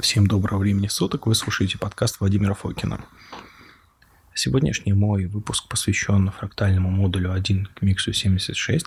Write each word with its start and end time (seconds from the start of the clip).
Всем 0.00 0.26
доброго 0.26 0.60
времени 0.60 0.86
суток. 0.86 1.26
Вы 1.26 1.34
слушаете 1.34 1.76
подкаст 1.76 2.20
Владимира 2.20 2.54
Фокина. 2.54 3.00
Сегодняшний 4.34 4.94
мой 4.94 5.26
выпуск 5.26 5.68
посвящен 5.68 6.30
фрактальному 6.30 6.90
модулю 6.90 7.32
1 7.32 7.66
к 7.66 7.82
миксу 7.82 8.14
76 8.14 8.86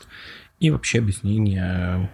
и 0.60 0.72
вообще 0.72 1.00
объяснение, 1.00 2.10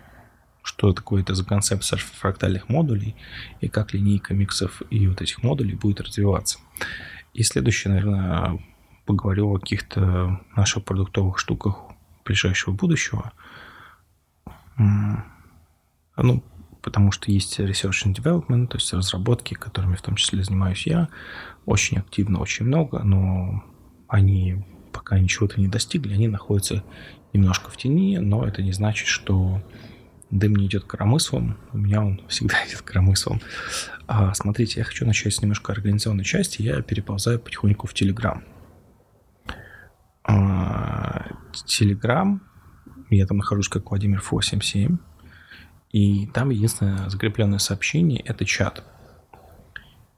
что 0.63 0.91
такое 0.91 1.21
это 1.21 1.33
за 1.33 1.45
концепция 1.45 1.97
фрактальных 1.97 2.67
модулей 2.67 3.15
и 3.61 3.69
как 3.69 3.93
линейка 3.93 4.33
миксов 4.33 4.81
и 4.89 5.07
вот 5.07 5.21
этих 5.21 5.43
модулей 5.43 5.75
будет 5.75 6.01
развиваться. 6.01 6.59
И 7.33 7.43
следующее, 7.43 7.93
наверное, 7.93 8.61
поговорю 9.05 9.55
о 9.55 9.59
каких-то 9.59 10.41
наших 10.57 10.83
продуктовых 10.83 11.39
штуках 11.39 11.85
ближайшего 12.25 12.73
будущего. 12.73 13.31
Ну, 14.77 16.43
потому 16.81 17.11
что 17.11 17.31
есть 17.31 17.59
research 17.59 18.05
and 18.05 18.15
development, 18.15 18.67
то 18.67 18.77
есть 18.77 18.93
разработки, 18.93 19.53
которыми 19.53 19.95
в 19.95 20.01
том 20.01 20.15
числе 20.15 20.43
занимаюсь 20.43 20.87
я, 20.87 21.09
очень 21.65 21.97
активно, 21.97 22.39
очень 22.39 22.65
много, 22.65 22.99
но 23.03 23.63
они 24.07 24.65
пока 24.91 25.19
ничего-то 25.19 25.59
не 25.59 25.67
достигли, 25.67 26.13
они 26.13 26.27
находятся 26.27 26.83
немножко 27.33 27.69
в 27.69 27.77
тени, 27.77 28.17
но 28.17 28.45
это 28.45 28.61
не 28.61 28.71
значит, 28.71 29.07
что 29.07 29.61
дым 30.31 30.55
не 30.55 30.67
идет 30.67 30.83
коромыслом. 30.85 31.57
У 31.73 31.77
меня 31.77 32.01
он 32.01 32.21
всегда 32.27 32.55
идет 32.67 32.81
коромыслом. 32.81 33.41
А, 34.07 34.33
смотрите, 34.33 34.79
я 34.79 34.83
хочу 34.83 35.05
начать 35.05 35.33
с 35.33 35.41
немножко 35.41 35.71
организационной 35.71 36.23
части. 36.23 36.61
Я 36.61 36.81
переползаю 36.81 37.39
потихоньку 37.39 37.87
в 37.87 37.93
Telegram. 37.93 38.41
Telegram, 41.65 42.39
я 43.09 43.25
там 43.25 43.37
нахожусь 43.37 43.69
как 43.69 43.89
Владимир 43.89 44.19
877. 44.19 44.97
И 45.91 46.27
там 46.27 46.49
единственное 46.49 47.09
закрепленное 47.09 47.59
сообщение– 47.59 48.19
это 48.25 48.45
чат. 48.45 48.83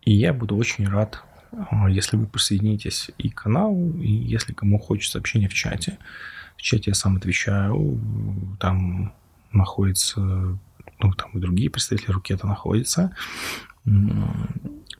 И 0.01 0.13
я 0.13 0.33
буду 0.33 0.55
очень 0.55 0.87
рад, 0.87 1.23
а, 1.51 1.89
если 1.89 2.17
вы 2.17 2.25
присоединитесь 2.27 3.11
и 3.17 3.29
к 3.29 3.43
каналу, 3.43 3.93
и 3.99 4.11
если 4.11 4.53
кому 4.53 4.79
хочется 4.79 5.17
общения 5.17 5.47
в 5.47 5.53
чате. 5.53 5.97
В 6.57 6.61
чате 6.61 6.91
я 6.91 6.95
сам 6.95 7.17
отвечаю, 7.17 7.99
там 8.59 9.13
находится, 9.51 10.19
ну, 10.19 11.13
там 11.13 11.31
и 11.33 11.39
другие 11.39 11.69
представители 11.69 12.11
Рукета 12.11 12.47
находятся. 12.47 13.15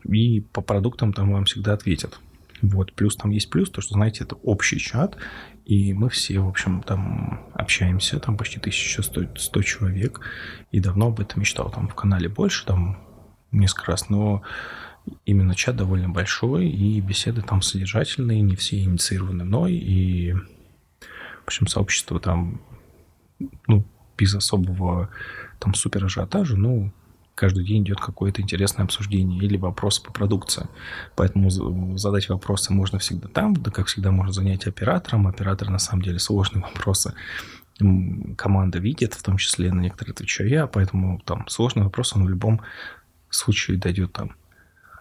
И 0.06 0.42
по 0.54 0.62
продуктам 0.62 1.14
там 1.14 1.32
вам 1.32 1.46
всегда 1.46 1.74
ответят. 1.74 2.20
Вот, 2.62 2.94
плюс 2.94 3.16
там 3.16 3.32
есть 3.32 3.50
плюс, 3.50 3.70
то, 3.70 3.82
что, 3.82 3.94
знаете, 3.94 4.24
это 4.24 4.36
общий 4.36 4.78
чат, 4.78 5.18
и 5.72 5.94
мы 5.94 6.10
все, 6.10 6.42
в 6.42 6.50
общем, 6.50 6.84
там 6.84 7.40
общаемся, 7.54 8.20
там 8.20 8.36
почти 8.36 8.60
1100 8.60 9.38
100 9.38 9.62
человек, 9.62 10.20
и 10.70 10.82
давно 10.82 11.08
об 11.08 11.22
этом 11.22 11.40
мечтал. 11.40 11.72
Там 11.72 11.88
в 11.88 11.96
канале 11.96 12.28
больше, 12.28 12.66
там 12.66 12.98
несколько 13.54 13.94
раз, 13.94 14.10
но 14.10 14.42
именно 15.26 15.56
чат 15.56 15.78
довольно 15.78 16.10
большой, 16.10 16.68
и 16.68 17.00
беседы 17.00 17.42
там 17.42 17.62
содержательные, 17.62 18.42
не 18.42 18.58
все 18.58 18.84
инициированы 18.84 19.46
мной, 19.46 19.72
и, 19.72 20.34
в 20.34 21.46
общем, 21.46 21.68
сообщество 21.68 22.20
там, 22.20 22.60
ну, 23.66 23.86
без 24.18 24.36
особого 24.36 25.10
там 25.58 25.74
супер 25.74 26.04
ажиотажа, 26.04 26.58
ну, 26.58 26.92
каждый 27.42 27.66
день 27.66 27.82
идет 27.82 28.00
какое-то 28.00 28.44
интересное 28.44 28.86
обсуждение 28.86 29.42
или 29.42 29.58
вопрос 29.58 29.98
по 29.98 30.14
продукции. 30.14 30.68
Поэтому 31.16 31.50
задать 31.98 32.30
вопросы 32.30 32.72
можно 32.72 33.00
всегда 33.00 33.28
там, 33.30 33.56
да 33.56 33.72
как 33.72 33.88
всегда 33.88 34.12
можно 34.12 34.32
занять 34.32 34.68
оператором. 34.68 35.26
Оператор 35.26 35.72
на 35.72 35.80
самом 35.80 36.04
деле 36.04 36.20
сложные 36.20 36.62
вопросы 36.76 37.16
команда 38.38 38.78
видит, 38.78 39.16
в 39.16 39.24
том 39.24 39.38
числе 39.38 39.74
на 39.74 39.82
некоторые 39.82 40.14
отвечаю 40.14 40.50
я, 40.50 40.68
поэтому 40.68 41.20
там 41.26 41.48
сложный 41.48 41.82
вопрос, 41.82 42.16
он 42.16 42.26
в 42.26 42.30
любом 42.30 42.62
случае 43.32 43.80
дойдет 43.80 44.14
там 44.14 44.36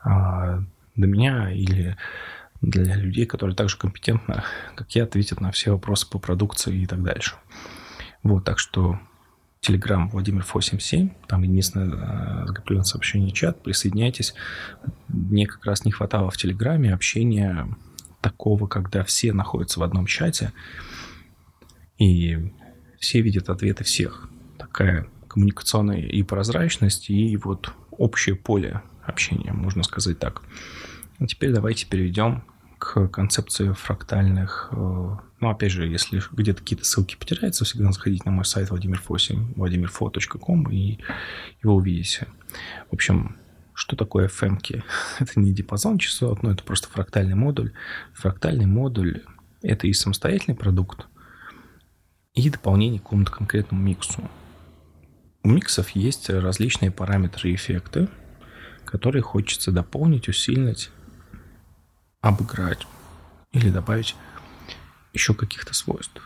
а, 0.02 0.62
до 0.96 1.06
меня 1.06 1.52
или 1.52 1.98
для 2.62 2.96
людей, 2.96 3.26
которые 3.26 3.54
также 3.54 3.76
компетентно, 3.76 4.44
как 4.76 4.90
я, 4.92 5.04
ответят 5.04 5.42
на 5.42 5.50
все 5.50 5.72
вопросы 5.72 6.08
по 6.08 6.18
продукции 6.18 6.74
и 6.74 6.86
так 6.86 7.02
дальше. 7.02 7.34
Вот, 8.22 8.46
так 8.46 8.58
что 8.58 8.98
Телеграм 9.60 10.08
Владимир 10.08 10.40
877, 10.40 11.10
там 11.28 11.42
единственное 11.42 12.46
закрепленное 12.46 12.84
сообщение 12.84 13.30
чат, 13.30 13.62
присоединяйтесь. 13.62 14.34
Мне 15.08 15.46
как 15.46 15.64
раз 15.66 15.84
не 15.84 15.92
хватало 15.92 16.30
в 16.30 16.36
Телеграме 16.38 16.94
общения 16.94 17.68
такого, 18.22 18.66
когда 18.66 19.04
все 19.04 19.34
находятся 19.34 19.80
в 19.80 19.82
одном 19.82 20.06
чате, 20.06 20.52
и 21.98 22.52
все 22.98 23.20
видят 23.20 23.50
ответы 23.50 23.84
всех. 23.84 24.30
Такая 24.58 25.06
коммуникационная 25.28 26.00
и 26.00 26.22
прозрачность, 26.22 27.10
и 27.10 27.36
вот 27.36 27.72
общее 27.90 28.36
поле 28.36 28.82
общения, 29.04 29.52
можно 29.52 29.82
сказать 29.82 30.18
так. 30.18 30.42
А 31.18 31.26
теперь 31.26 31.52
давайте 31.52 31.86
перейдем 31.86 32.44
к 32.78 33.08
концепции 33.08 33.72
фрактальных. 33.72 34.72
Э, 35.40 35.44
ну, 35.44 35.50
опять 35.50 35.72
же, 35.72 35.86
если 35.86 36.22
где-то 36.32 36.60
какие-то 36.60 36.84
ссылки 36.84 37.16
потеряются, 37.16 37.64
всегда 37.64 37.90
заходите 37.92 38.22
на 38.24 38.30
мой 38.30 38.44
сайт 38.44 38.70
vladimir8, 38.70 39.54
vladimirfo.com 39.54 40.70
и 40.70 40.98
его 41.62 41.76
увидите. 41.76 42.28
В 42.90 42.94
общем, 42.94 43.36
что 43.74 43.96
такое 43.96 44.28
FMK? 44.28 44.82
Это 45.18 45.40
не 45.40 45.52
диапазон 45.52 45.98
частот, 45.98 46.42
но 46.42 46.50
это 46.50 46.62
просто 46.62 46.88
фрактальный 46.88 47.34
модуль. 47.34 47.72
Фрактальный 48.14 48.66
модуль– 48.66 49.22
это 49.62 49.86
и 49.86 49.92
самостоятельный 49.92 50.56
продукт, 50.56 51.06
и 52.34 52.48
дополнение 52.50 53.00
к 53.00 53.04
какому-то 53.04 53.32
конкретному 53.32 53.82
миксу. 53.82 54.28
У 55.42 55.48
миксов 55.48 55.90
есть 55.90 56.28
различные 56.28 56.90
параметры 56.90 57.50
и 57.50 57.54
эффекты, 57.54 58.08
которые 58.84 59.22
хочется 59.22 59.72
дополнить, 59.72 60.28
усилить 60.28 60.90
обыграть 62.20 62.86
или 63.52 63.70
добавить 63.70 64.14
еще 65.12 65.34
каких-то 65.34 65.74
свойств. 65.74 66.22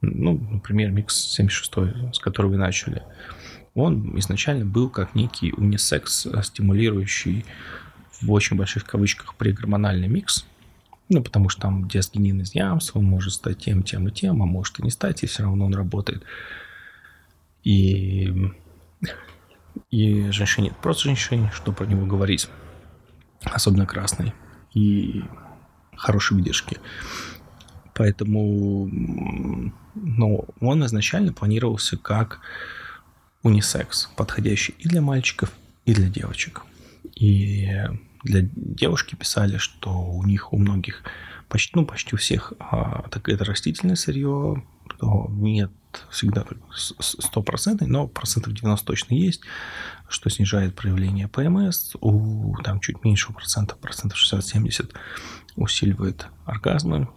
Ну, 0.00 0.38
например, 0.50 0.90
микс 0.90 1.14
76, 1.14 2.14
с 2.14 2.18
которого 2.18 2.52
вы 2.52 2.56
начали. 2.58 3.02
Он 3.74 4.18
изначально 4.18 4.64
был 4.64 4.88
как 4.88 5.14
некий 5.14 5.52
унисекс, 5.52 6.26
стимулирующий 6.42 7.44
в 8.20 8.32
очень 8.32 8.56
больших 8.56 8.84
кавычках 8.84 9.34
прегормональный 9.34 10.08
микс. 10.08 10.46
Ну, 11.08 11.22
потому 11.22 11.48
что 11.48 11.62
там 11.62 11.86
диасгенин 11.86 12.40
из 12.40 12.54
ямс, 12.54 12.90
он 12.94 13.04
может 13.04 13.32
стать 13.32 13.58
тем, 13.58 13.82
тем 13.82 14.08
и 14.08 14.10
тем, 14.10 14.42
а 14.42 14.46
может 14.46 14.80
и 14.80 14.82
не 14.82 14.90
стать, 14.90 15.22
и 15.22 15.26
все 15.26 15.44
равно 15.44 15.66
он 15.66 15.74
работает. 15.74 16.24
И, 17.62 18.52
и 19.90 20.30
женщине 20.30 20.74
просто 20.82 21.04
женщине, 21.04 21.52
что 21.54 21.72
про 21.72 21.84
него 21.84 22.06
говорить. 22.06 22.48
Особенно 23.44 23.86
красный 23.86 24.32
и 24.74 25.22
хорошей 25.96 26.34
выдержки. 26.34 26.78
Поэтому 27.96 28.88
ну, 29.94 30.44
он 30.60 30.84
изначально 30.84 31.32
планировался 31.32 31.96
как 31.96 32.40
унисекс, 33.42 34.10
подходящий 34.16 34.74
и 34.78 34.88
для 34.88 35.00
мальчиков, 35.00 35.50
и 35.86 35.94
для 35.94 36.08
девочек. 36.08 36.62
И 37.14 37.68
для 38.22 38.42
девушки 38.54 39.14
писали, 39.14 39.56
что 39.56 39.90
у 39.98 40.22
них 40.24 40.52
у 40.52 40.58
многих, 40.58 41.02
почти, 41.48 41.72
ну, 41.74 41.86
почти 41.86 42.14
у 42.14 42.18
всех 42.18 42.52
а, 42.58 43.08
так 43.10 43.28
это 43.30 43.44
растительное 43.44 43.96
сырье, 43.96 44.62
то 44.98 45.26
нет 45.30 45.70
всегда 46.10 46.44
стопроцентный, 46.74 47.86
но 47.86 48.06
процентов 48.06 48.52
90 48.52 48.84
точно 48.86 49.14
есть, 49.14 49.40
что 50.08 50.28
снижает 50.28 50.74
проявление 50.74 51.28
ПМС. 51.28 51.94
У 52.00 52.54
там 52.62 52.80
чуть 52.80 53.02
меньше 53.04 53.32
процента, 53.32 53.76
процентов 53.76 54.18
60-70 54.22 54.92
усиливает 55.56 56.26
оргазмы. 56.44 57.08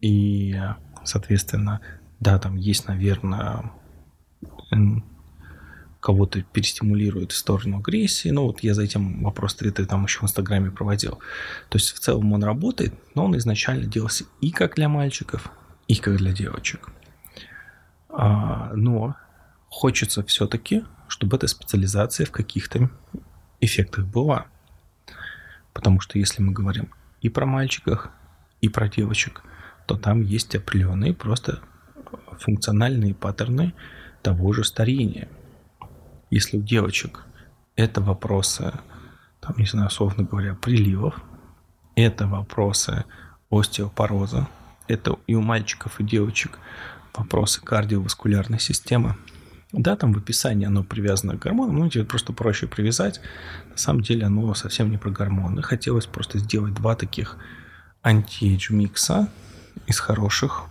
И, 0.00 0.60
соответственно, 1.04 1.80
да, 2.20 2.38
там 2.38 2.56
есть, 2.56 2.88
наверное, 2.88 3.72
кого-то 6.00 6.42
перестимулирует 6.42 7.32
в 7.32 7.36
сторону 7.36 7.78
агрессии. 7.78 8.30
Ну, 8.30 8.46
вот 8.46 8.60
я 8.60 8.74
за 8.74 8.82
этим 8.82 9.22
вопрос 9.22 9.54
ты 9.54 9.70
там 9.70 10.04
еще 10.04 10.20
в 10.20 10.24
Инстаграме 10.24 10.70
проводил. 10.70 11.18
То 11.68 11.76
есть, 11.76 11.92
в 11.92 11.98
целом 11.98 12.32
он 12.32 12.42
работает, 12.42 12.94
но 13.14 13.26
он 13.26 13.36
изначально 13.36 13.86
делался 13.86 14.24
и 14.40 14.50
как 14.50 14.76
для 14.76 14.88
мальчиков, 14.88 15.50
и 15.88 15.96
как 15.96 16.16
для 16.16 16.32
девочек. 16.32 16.90
А, 18.08 18.72
но 18.74 19.14
хочется 19.68 20.24
все-таки, 20.24 20.84
чтобы 21.08 21.36
эта 21.36 21.46
специализация 21.46 22.26
в 22.26 22.30
каких-то 22.30 22.90
эффектах 23.60 24.06
была. 24.06 24.46
Потому 25.72 26.00
что 26.00 26.18
если 26.18 26.42
мы 26.42 26.52
говорим 26.52 26.90
и 27.20 27.28
про 27.28 27.46
мальчиков, 27.46 28.08
и 28.60 28.68
про 28.68 28.88
девочек, 28.88 29.42
то 29.90 29.96
там 29.96 30.22
есть 30.22 30.54
определенные 30.54 31.12
просто 31.12 31.58
функциональные 32.38 33.12
паттерны 33.12 33.74
того 34.22 34.52
же 34.52 34.62
старения. 34.62 35.26
Если 36.30 36.58
у 36.58 36.62
девочек 36.62 37.24
это 37.74 38.00
вопросы, 38.00 38.72
там, 39.40 39.56
не 39.58 39.66
знаю, 39.66 39.88
условно 39.88 40.22
говоря, 40.22 40.54
приливов, 40.54 41.20
это 41.96 42.28
вопросы 42.28 43.04
остеопороза, 43.50 44.46
это 44.86 45.16
и 45.26 45.34
у 45.34 45.40
мальчиков, 45.40 45.98
и 45.98 46.04
девочек 46.04 46.60
вопросы 47.12 47.60
кардиоваскулярной 47.60 48.60
системы, 48.60 49.16
Да, 49.72 49.96
там 49.96 50.12
в 50.12 50.18
описании 50.18 50.66
оно 50.66 50.84
привязано 50.84 51.36
к 51.36 51.40
гормонам, 51.40 51.78
но 51.80 51.88
тебе 51.88 52.04
просто 52.04 52.32
проще 52.32 52.68
привязать. 52.68 53.20
На 53.70 53.76
самом 53.76 54.02
деле 54.02 54.26
оно 54.26 54.54
совсем 54.54 54.88
не 54.88 54.98
про 54.98 55.10
гормоны. 55.10 55.62
Хотелось 55.62 56.06
просто 56.06 56.38
сделать 56.38 56.74
два 56.74 56.94
таких 56.94 57.38
anti-age 58.04 58.72
микса 58.72 59.28
из 59.86 59.98
хороших, 59.98 60.66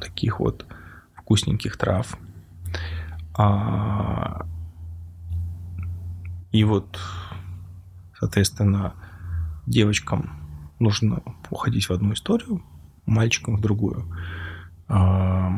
таких 0.00 0.40
вот 0.40 0.66
вкусненьких 1.14 1.76
трав. 1.76 2.16
А, 3.36 4.46
и 6.52 6.64
вот, 6.64 6.98
соответственно, 8.18 8.94
девочкам 9.66 10.30
нужно 10.78 11.22
уходить 11.50 11.88
в 11.88 11.90
одну 11.90 12.12
историю, 12.12 12.62
мальчикам 13.04 13.56
в 13.56 13.60
другую. 13.60 14.04
А, 14.88 15.52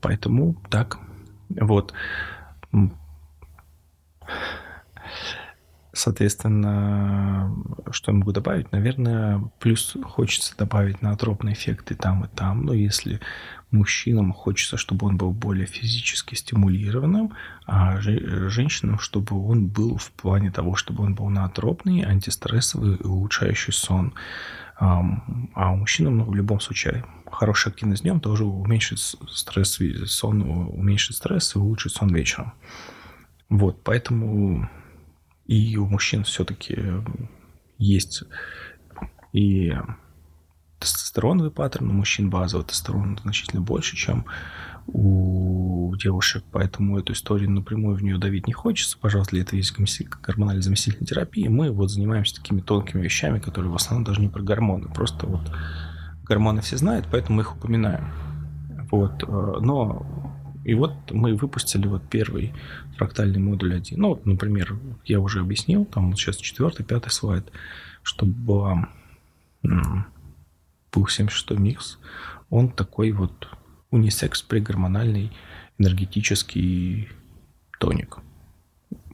поэтому 0.00 0.56
так. 0.70 0.98
Вот. 1.48 1.94
Соответственно, 5.94 7.54
что 7.92 8.10
я 8.10 8.18
могу 8.18 8.32
добавить? 8.32 8.72
Наверное, 8.72 9.48
плюс 9.60 9.96
хочется 10.02 10.56
добавить 10.56 11.02
наотропные 11.02 11.54
эффекты 11.54 11.94
там 11.94 12.24
и 12.24 12.28
там. 12.28 12.64
Но 12.64 12.72
если 12.72 13.20
мужчинам 13.70 14.32
хочется, 14.32 14.76
чтобы 14.76 15.06
он 15.06 15.16
был 15.16 15.30
более 15.30 15.66
физически 15.66 16.34
стимулированным, 16.34 17.32
а 17.66 18.00
женщинам, 18.00 18.98
чтобы 18.98 19.40
он 19.40 19.68
был 19.68 19.96
в 19.96 20.10
плане 20.12 20.50
того, 20.50 20.74
чтобы 20.74 21.04
он 21.04 21.14
был 21.14 21.28
наотропный, 21.28 22.02
антистрессовый, 22.02 22.96
улучшающий 22.96 23.72
сон. 23.72 24.14
А 24.76 25.00
мужчинам 25.54 26.18
ну, 26.18 26.24
в 26.24 26.34
любом 26.34 26.58
случае 26.58 27.04
хорошая 27.30 27.72
активность 27.72 28.02
днем 28.02 28.18
тоже 28.18 28.44
уменьшит 28.44 28.98
стресс, 28.98 29.78
сон, 30.06 30.42
уменьшит 30.42 31.14
стресс 31.16 31.54
и 31.54 31.58
улучшит 31.58 31.92
сон 31.92 32.12
вечером. 32.12 32.52
Вот, 33.48 33.84
поэтому 33.84 34.68
и 35.46 35.76
у 35.76 35.86
мужчин 35.86 36.24
все-таки 36.24 36.78
есть 37.78 38.24
и 39.32 39.74
тестостероновый 40.78 41.50
паттерн, 41.50 41.90
у 41.90 41.92
мужчин 41.92 42.30
базовый 42.30 42.66
тестостерон 42.66 43.18
значительно 43.22 43.62
больше, 43.62 43.96
чем 43.96 44.26
у 44.86 45.94
девушек, 45.96 46.44
поэтому 46.52 46.98
эту 46.98 47.14
историю 47.14 47.50
напрямую 47.50 47.96
в 47.96 48.02
нее 48.02 48.18
давить 48.18 48.46
не 48.46 48.52
хочется. 48.52 48.98
Пожалуйста, 48.98 49.32
для 49.32 49.42
этого 49.42 49.56
есть 49.56 49.74
гормональная 50.20 50.62
заместительная 50.62 51.06
терапия. 51.06 51.48
Мы 51.48 51.70
вот 51.70 51.90
занимаемся 51.90 52.36
такими 52.36 52.60
тонкими 52.60 53.02
вещами, 53.02 53.38
которые 53.38 53.72
в 53.72 53.76
основном 53.76 54.04
даже 54.04 54.20
не 54.20 54.28
про 54.28 54.42
гормоны. 54.42 54.88
Просто 54.88 55.26
вот 55.26 55.50
гормоны 56.24 56.60
все 56.60 56.76
знают, 56.76 57.06
поэтому 57.10 57.36
мы 57.36 57.42
их 57.42 57.56
упоминаем. 57.56 58.12
Вот. 58.90 59.22
Э, 59.22 59.58
но 59.60 60.33
и 60.64 60.74
вот 60.74 60.92
мы 61.10 61.34
выпустили 61.34 61.86
вот 61.86 62.02
первый 62.08 62.54
фрактальный 62.96 63.38
модуль 63.38 63.74
1. 63.74 64.00
Ну, 64.00 64.08
вот, 64.08 64.24
например, 64.24 64.78
я 65.04 65.20
уже 65.20 65.40
объяснил, 65.40 65.84
там 65.84 66.16
сейчас 66.16 66.38
четвертый, 66.38 66.84
пятый 66.84 67.10
слайд, 67.10 67.52
чтобы 68.02 68.32
была, 68.32 68.88
был 69.62 71.06
76 71.06 71.50
микс. 71.50 71.98
Он 72.48 72.70
такой 72.70 73.12
вот 73.12 73.48
унисекс 73.90 74.42
пригормональный 74.42 75.32
энергетический 75.78 77.10
тоник. 77.78 78.18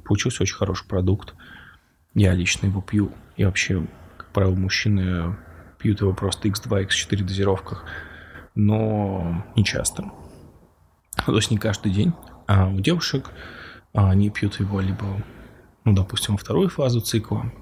Получился 0.04 0.44
очень 0.44 0.56
хороший 0.56 0.86
продукт. 0.86 1.34
Я 2.14 2.32
лично 2.34 2.66
его 2.66 2.80
пью. 2.80 3.12
И 3.36 3.44
вообще, 3.44 3.86
как 4.16 4.30
правило, 4.32 4.54
мужчины 4.54 5.36
пьют 5.78 6.00
его 6.00 6.12
просто 6.12 6.48
X2, 6.48 6.86
X4 6.86 7.24
дозировках, 7.24 7.84
но 8.54 9.44
не 9.56 9.64
часто. 9.64 10.10
То 11.26 11.36
есть 11.36 11.50
не 11.50 11.58
каждый 11.58 11.92
день. 11.92 12.12
А 12.46 12.68
у 12.68 12.80
девушек 12.80 13.30
а, 13.92 14.10
они 14.10 14.30
пьют 14.30 14.60
его 14.60 14.80
либо, 14.80 15.22
ну, 15.84 15.94
допустим, 15.94 16.34
во 16.34 16.38
вторую 16.38 16.68
фазу 16.68 17.00
цикла, 17.00 17.52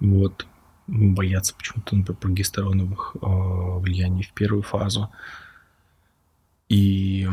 вот, 0.00 0.46
боятся 0.86 1.54
почему-то, 1.54 1.96
например, 1.96 2.18
прогестероновых 2.18 3.16
э, 3.20 3.26
влияний 3.78 4.22
в 4.22 4.32
первую 4.32 4.62
фазу. 4.62 5.10
И, 6.68 7.28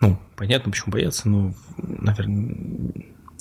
ну, 0.00 0.18
понятно, 0.36 0.70
почему 0.70 0.92
боятся, 0.92 1.28
но, 1.28 1.54
наверное, 1.78 2.56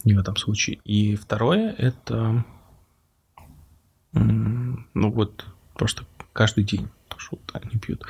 не 0.04 0.14
в 0.14 0.20
этом 0.20 0.36
случае. 0.36 0.80
И 0.84 1.16
второе, 1.16 1.74
это, 1.78 2.46
ну, 4.14 4.86
вот, 5.12 5.46
просто 5.76 6.06
каждый 6.34 6.64
день, 6.64 6.88
то, 7.08 7.20
что 7.20 7.38
вот 7.38 7.62
они 7.62 7.80
пьют. 7.80 8.04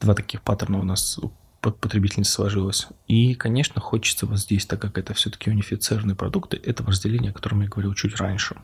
Два 0.00 0.14
таких 0.14 0.42
паттерна 0.42 0.78
у 0.78 0.84
нас 0.84 1.20
потребительница 1.62 2.32
сложилась. 2.32 2.88
И, 3.06 3.34
конечно, 3.34 3.80
хочется 3.80 4.26
вот 4.26 4.38
здесь, 4.38 4.66
так 4.66 4.80
как 4.80 4.98
это 4.98 5.14
все-таки 5.14 5.50
унифицированные 5.50 6.16
продукты, 6.16 6.56
этого 6.56 6.90
разделения, 6.90 7.30
о 7.30 7.32
котором 7.32 7.62
я 7.62 7.68
говорил 7.68 7.94
чуть 7.94 8.16
раньше. 8.16 8.56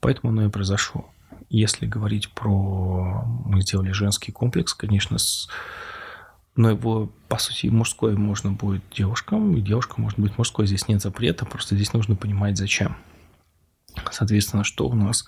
Поэтому 0.00 0.32
оно 0.32 0.46
и 0.46 0.50
произошло. 0.50 1.08
Если 1.48 1.86
говорить 1.86 2.30
про... 2.32 3.22
Мы 3.46 3.60
сделали 3.60 3.92
женский 3.92 4.32
комплекс, 4.32 4.74
конечно, 4.74 5.18
с... 5.18 5.48
но 6.56 6.70
его, 6.70 7.12
по 7.28 7.38
сути, 7.38 7.68
мужской 7.68 8.16
можно 8.16 8.50
будет 8.50 8.82
девушкам, 8.90 9.56
и 9.56 9.60
девушка 9.60 10.00
может 10.00 10.18
быть 10.18 10.36
мужской. 10.38 10.66
Здесь 10.66 10.88
нет 10.88 11.00
запрета, 11.00 11.46
просто 11.46 11.76
здесь 11.76 11.92
нужно 11.92 12.16
понимать, 12.16 12.58
зачем. 12.58 12.96
Соответственно, 14.10 14.64
что 14.64 14.88
у 14.88 14.94
нас 14.94 15.24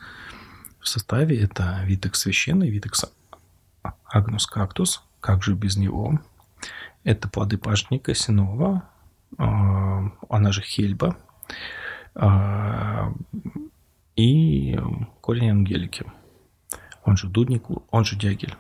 в 0.80 0.88
составе? 0.88 1.38
Это 1.38 1.82
витекс 1.84 2.20
священный, 2.20 2.70
витекс 2.70 3.04
агнус 4.04 4.46
кактус. 4.46 5.02
Как 5.20 5.42
же 5.42 5.54
без 5.54 5.76
него? 5.76 6.18
Это 7.04 7.28
плоды 7.28 7.58
пажника 7.58 8.14
синова, 8.14 8.88
а, 9.38 10.10
она 10.28 10.52
же 10.52 10.62
хельба, 10.62 11.16
а, 12.14 13.12
и 14.16 14.78
корень 15.20 15.50
ангелики, 15.50 16.04
он 17.04 17.16
же 17.16 17.28
дудник, 17.28 17.64
он 17.90 18.04
же 18.04 18.16
дягель. 18.16 18.56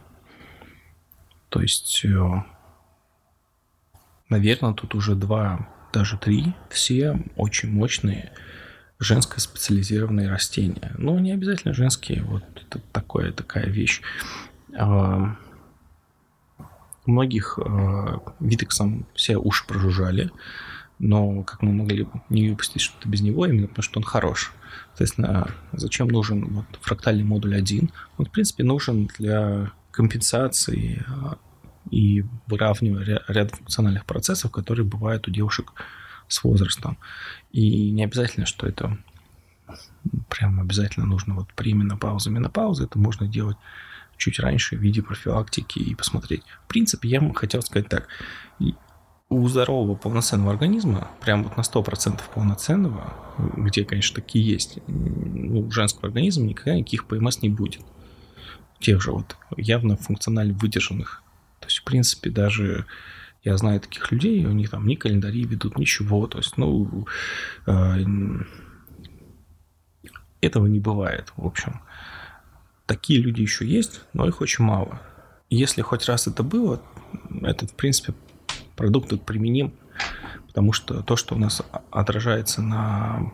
То 1.48 1.60
есть, 1.60 2.04
э, 2.04 2.42
наверное, 4.28 4.72
тут 4.74 4.94
уже 4.94 5.14
два, 5.14 5.68
даже 5.92 6.18
три, 6.18 6.52
все 6.68 7.16
очень 7.36 7.70
мощные 7.70 8.32
женско 8.98 9.40
специализированные 9.40 10.28
растения. 10.28 10.92
Ну, 10.98 11.18
не 11.18 11.32
обязательно 11.32 11.72
женские, 11.72 12.22
вот 12.22 12.44
это 12.56 12.80
такое, 12.92 13.32
такая 13.32 13.66
вещь. 13.66 14.02
А, 14.76 15.36
у 17.06 17.10
многих 17.10 17.58
э, 17.58 18.18
Витексом 18.40 19.06
все 19.14 19.36
уши 19.36 19.66
прожужжали, 19.66 20.30
но 20.98 21.42
как 21.42 21.62
мы 21.62 21.72
могли 21.72 22.08
не 22.28 22.50
выпустить 22.50 22.82
что-то 22.82 23.08
без 23.08 23.20
него, 23.20 23.46
именно 23.46 23.68
потому 23.68 23.82
что 23.82 24.00
он 24.00 24.04
хорош. 24.04 24.52
Соответственно, 24.88 25.50
зачем 25.72 26.08
нужен 26.08 26.46
вот 26.46 26.66
фрактальный 26.80 27.24
модуль 27.24 27.56
1? 27.56 27.90
Он, 28.18 28.26
в 28.26 28.30
принципе, 28.30 28.64
нужен 28.64 29.10
для 29.18 29.72
компенсации 29.90 31.04
э, 31.06 31.34
и 31.90 32.24
выравнивания 32.46 33.22
ряда 33.28 33.54
функциональных 33.54 34.04
процессов, 34.06 34.50
которые 34.50 34.86
бывают 34.86 35.28
у 35.28 35.30
девушек 35.30 35.72
с 36.28 36.42
возрастом. 36.42 36.96
И 37.52 37.90
не 37.90 38.04
обязательно, 38.04 38.46
что 38.46 38.66
это 38.66 38.98
прям 40.28 40.60
обязательно 40.60 41.06
нужно 41.06 41.34
вот 41.34 41.52
при 41.54 41.72
менопаузе. 41.72 42.30
Менопауза 42.30 42.84
это 42.84 42.98
можно 42.98 43.26
делать 43.26 43.56
чуть 44.24 44.40
раньше 44.40 44.76
в 44.76 44.80
виде 44.80 45.02
профилактики 45.02 45.78
и 45.78 45.94
посмотреть. 45.94 46.42
В 46.64 46.68
принципе, 46.68 47.08
я 47.08 47.32
хотел 47.34 47.62
сказать 47.62 47.88
так. 47.88 48.08
У 49.28 49.48
здорового 49.48 49.96
полноценного 49.96 50.52
организма, 50.52 51.10
прям 51.20 51.44
вот 51.44 51.56
на 51.56 51.62
100% 51.62 52.20
полноценного, 52.34 53.14
где, 53.56 53.84
конечно, 53.84 54.14
такие 54.14 54.46
есть, 54.46 54.78
у 54.86 55.70
женского 55.70 56.06
организма 56.06 56.46
никогда 56.46 56.76
никаких 56.76 57.06
ПМС 57.06 57.42
не 57.42 57.48
будет. 57.48 57.82
Тех 58.80 59.02
же 59.02 59.12
вот 59.12 59.36
явно 59.56 59.96
функционально 59.96 60.54
выдержанных. 60.54 61.22
То 61.60 61.66
есть, 61.66 61.78
в 61.78 61.84
принципе, 61.84 62.30
даже 62.30 62.86
я 63.42 63.56
знаю 63.56 63.80
таких 63.80 64.10
людей, 64.10 64.44
у 64.46 64.52
них 64.52 64.70
там 64.70 64.86
ни 64.86 64.94
календари 64.94 65.44
ведут, 65.44 65.78
ничего. 65.78 66.26
То 66.26 66.38
есть, 66.38 66.56
ну, 66.56 67.06
э, 67.66 68.04
этого 70.40 70.66
не 70.66 70.80
бывает, 70.80 71.32
в 71.36 71.46
общем. 71.46 71.80
Такие 72.86 73.20
люди 73.20 73.40
еще 73.40 73.66
есть, 73.66 74.02
но 74.12 74.26
их 74.26 74.40
очень 74.40 74.64
мало. 74.64 75.00
если 75.48 75.82
хоть 75.82 76.06
раз 76.06 76.26
это 76.26 76.42
было, 76.42 76.82
этот, 77.42 77.70
в 77.70 77.74
принципе, 77.74 78.14
продукт 78.76 79.12
применим, 79.24 79.72
потому 80.48 80.72
что 80.72 81.02
то, 81.02 81.16
что 81.16 81.34
у 81.34 81.38
нас 81.38 81.62
отражается 81.90 82.60
на 82.60 83.32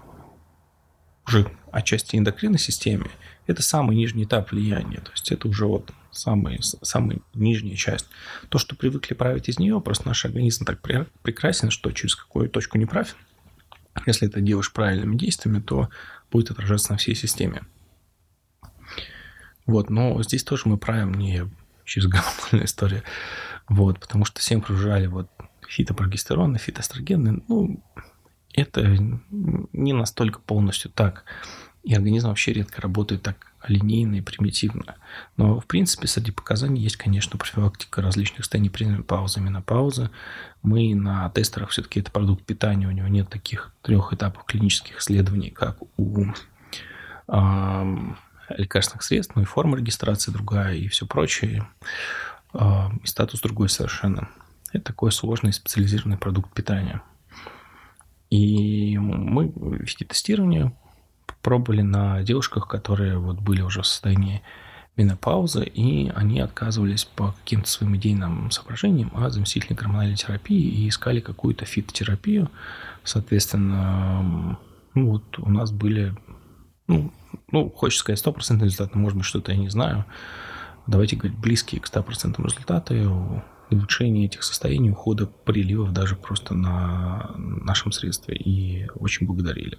уже 1.27 1.51
отчасти 1.71 2.17
эндокринной 2.17 2.59
системе, 2.59 3.11
это 3.47 3.63
самый 3.63 3.97
нижний 3.97 4.25
этап 4.25 4.51
влияния. 4.51 5.01
То 5.01 5.11
есть 5.13 5.31
это 5.33 5.49
уже 5.49 5.67
вот 5.67 5.91
самый, 6.11 6.61
самая 6.63 7.19
нижняя 7.35 7.77
часть. 7.77 8.07
То, 8.49 8.59
что 8.59 8.77
привыкли 8.77 9.15
править 9.15 9.49
из 9.49 9.59
нее, 9.59 9.81
просто 9.81 10.09
наш 10.09 10.25
организм 10.25 10.65
так 10.65 10.81
прекрасен, 11.23 11.71
что 11.71 11.91
через 11.93 12.15
какую 12.15 12.49
точку 12.49 12.79
не 12.79 12.87
правь, 12.87 13.15
если 14.07 14.29
это 14.29 14.41
делаешь 14.41 14.73
правильными 14.73 15.17
действиями, 15.17 15.61
то 15.61 15.89
будет 16.31 16.51
отражаться 16.51 16.93
на 16.93 16.99
всей 16.99 17.15
системе. 17.15 17.63
Вот, 19.71 19.89
но 19.89 20.21
здесь 20.25 20.43
тоже 20.43 20.65
мы 20.67 20.79
правим 20.79 21.15
не 21.15 21.49
через 21.85 22.09
гормональную 22.09 22.65
историю. 22.65 23.03
Вот, 23.69 24.01
потому 24.01 24.25
что 24.25 24.41
всем 24.41 24.61
прожужжали 24.63 25.07
вот 25.07 25.31
фитопрогестероны, 25.69 26.59
фитоэстрогены, 26.59 27.45
ну, 27.47 27.81
это 28.53 28.97
не 29.31 29.93
настолько 29.93 30.41
полностью 30.41 30.91
так. 30.91 31.25
И 31.85 31.95
организм 31.95 32.29
вообще 32.29 32.53
редко 32.53 32.83
работает 32.83 33.23
так 33.23 33.53
линейно 33.69 34.17
и 34.17 34.21
примитивно. 34.21 34.97
Но, 35.37 35.61
в 35.61 35.67
принципе, 35.67 36.09
среди 36.09 36.33
показаний 36.33 36.83
есть, 36.83 36.97
конечно, 36.97 37.39
профилактика 37.39 38.03
различных 38.03 38.45
состояний 38.45 38.71
паузы, 39.03 39.41
менопаузы. 39.41 40.11
Мы 40.63 40.97
на 40.97 41.31
тестерах 41.31 41.71
все-таки 41.71 42.01
это 42.01 42.11
продукт 42.11 42.45
питания, 42.45 42.89
у 42.89 42.91
него 42.91 43.07
нет 43.07 43.29
таких 43.31 43.73
трех 43.83 44.13
этапов 44.13 44.45
клинических 44.45 44.99
исследований, 44.99 45.51
как 45.51 45.79
у 45.97 46.27
лекарственных 48.57 49.03
средств, 49.03 49.35
ну 49.37 49.43
и 49.43 49.47
форма 49.47 49.77
регистрации 49.77 50.31
другая 50.31 50.75
и 50.75 50.89
все 50.89 51.07
прочее. 51.07 51.69
Э, 52.55 52.89
и 53.03 53.07
статус 53.07 53.41
другой 53.41 53.69
совершенно. 53.69 54.29
Это 54.73 54.85
такой 54.85 55.13
сложный 55.13 55.53
специализированный 55.53 56.19
продукт 56.19 56.53
питания. 56.53 57.03
И 58.31 58.97
мы 58.99 59.49
в 59.49 59.75
виде 59.81 60.05
тестирования 60.05 60.73
пробовали 61.43 61.83
на 61.83 62.23
девушках, 62.23 62.69
которые 62.69 63.19
вот 63.19 63.41
были 63.41 63.63
уже 63.63 63.83
в 63.83 63.87
состоянии 63.87 64.43
менопаузы, 64.97 65.65
и 65.65 66.11
они 66.11 66.41
отказывались 66.41 67.05
по 67.05 67.33
каким-то 67.33 67.69
своим 67.69 67.97
идейным 67.97 68.51
соображениям 68.51 69.11
от 69.15 69.33
заместительной 69.33 69.77
гормональной 69.77 70.17
терапии 70.17 70.63
и 70.63 70.89
искали 70.89 71.21
какую-то 71.21 71.65
фитотерапию. 71.65 72.51
Соответственно, 73.03 74.59
ну, 74.95 75.11
вот 75.11 75.39
у 75.39 75.51
нас 75.51 75.73
были, 75.73 76.15
ну, 76.91 77.13
ну 77.53 77.71
хочется 77.71 78.01
сказать 78.01 78.25
100% 78.25 78.65
результат, 78.65 78.95
но, 78.95 79.01
может 79.01 79.17
быть, 79.17 79.27
что-то 79.27 79.53
я 79.53 79.59
не 79.59 79.69
знаю. 79.69 80.05
Давайте 80.87 81.17
говорить, 81.17 81.39
близкие 81.39 81.81
к 81.81 81.87
100% 81.87 82.43
результаты 82.45 83.09
улучшения 83.71 84.25
этих 84.25 84.43
состояний, 84.43 84.91
ухода 84.91 85.27
приливов 85.27 85.93
даже 85.93 86.17
просто 86.17 86.55
на 86.55 87.31
нашем 87.37 87.93
средстве. 87.93 88.35
И 88.37 88.89
очень 88.97 89.27
благодарили. 89.27 89.79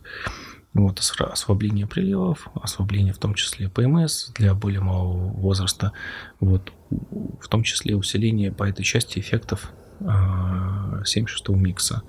Вот, 0.74 1.00
освобление 1.20 1.86
приливов, 1.86 2.48
освобление 2.54 3.14
в 3.14 3.18
том 3.18 3.34
числе 3.34 3.68
ПМС 3.68 4.30
для 4.30 4.56
более 4.56 4.80
малого 4.80 5.28
возраста, 5.34 5.92
вот, 6.40 6.72
в 6.90 7.48
том 7.50 7.64
числе 7.64 7.98
усиление 7.98 8.54
по 8.54 8.64
этой 8.64 8.84
части 8.84 9.20
эффектов 9.20 9.70
76 10.00 11.50
а, 11.50 11.52
микса. 11.52 12.04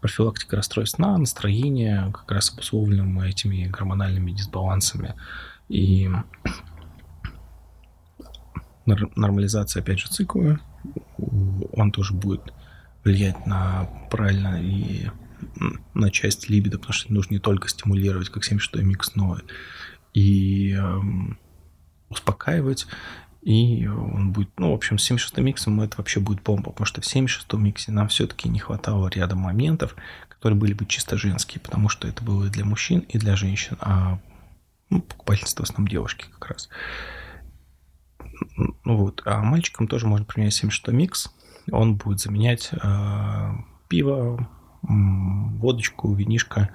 Профилактика 0.00 0.56
расстройств 0.56 0.96
сна, 0.96 1.16
настроение, 1.18 2.10
как 2.12 2.30
раз 2.30 2.52
обусловленным 2.52 3.20
этими 3.20 3.66
гормональными 3.66 4.32
дисбалансами. 4.32 5.14
И 5.68 6.08
нормализация, 8.86 9.82
опять 9.82 9.98
же, 9.98 10.08
цикла, 10.08 10.60
он 11.72 11.90
тоже 11.90 12.14
будет 12.14 12.52
влиять 13.04 13.46
на 13.46 13.88
правильно 14.10 14.60
и 14.60 15.08
на 15.94 16.10
часть 16.10 16.48
либидо, 16.48 16.78
потому 16.78 16.92
что 16.92 17.12
нужно 17.12 17.34
не 17.34 17.40
только 17.40 17.68
стимулировать, 17.68 18.28
как 18.28 18.44
76 18.44 18.84
микс, 18.84 19.14
но 19.14 19.38
и 20.12 20.72
э, 20.72 21.00
успокаивать. 22.08 22.86
И 23.46 23.86
он 23.86 24.32
будет, 24.32 24.50
ну, 24.58 24.72
в 24.72 24.74
общем, 24.74 24.98
с 24.98 25.04
76 25.04 25.38
миксом 25.38 25.80
это 25.80 25.98
вообще 25.98 26.18
будет 26.18 26.42
бомба, 26.42 26.72
потому 26.72 26.84
что 26.84 27.00
в 27.00 27.06
76 27.06 27.52
миксе 27.52 27.92
нам 27.92 28.08
все-таки 28.08 28.48
не 28.48 28.58
хватало 28.58 29.06
ряда 29.06 29.36
моментов, 29.36 29.94
которые 30.28 30.58
были 30.58 30.72
бы 30.72 30.84
чисто 30.84 31.16
женские, 31.16 31.60
потому 31.60 31.88
что 31.88 32.08
это 32.08 32.24
было 32.24 32.46
и 32.46 32.50
для 32.50 32.64
мужчин, 32.64 33.04
и 33.08 33.18
для 33.18 33.36
женщин, 33.36 33.76
а 33.78 34.18
ну, 34.90 35.00
покупательство 35.00 35.62
в 35.62 35.70
основном 35.70 35.86
девушки 35.86 36.26
как 36.32 36.50
раз. 36.50 36.68
Ну 38.84 38.96
вот, 38.96 39.22
а 39.24 39.40
мальчикам 39.42 39.86
тоже 39.86 40.08
можно 40.08 40.26
применять 40.26 40.54
76 40.54 40.88
микс, 40.88 41.32
он 41.70 41.94
будет 41.94 42.18
заменять 42.18 42.70
э, 42.72 43.50
пиво, 43.86 44.48
водочку, 44.82 46.12
винишко, 46.12 46.70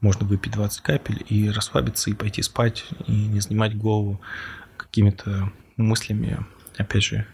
можно 0.00 0.26
выпить 0.26 0.52
20 0.54 0.80
капель 0.80 1.22
и 1.28 1.50
расслабиться, 1.50 2.08
и 2.08 2.14
пойти 2.14 2.40
спать, 2.40 2.86
и 3.06 3.12
не 3.12 3.40
занимать 3.40 3.76
голову 3.76 4.22
какими-то 4.94 5.52
мыслями. 5.76 6.46
Опять 6.78 7.02
же, 7.02 7.26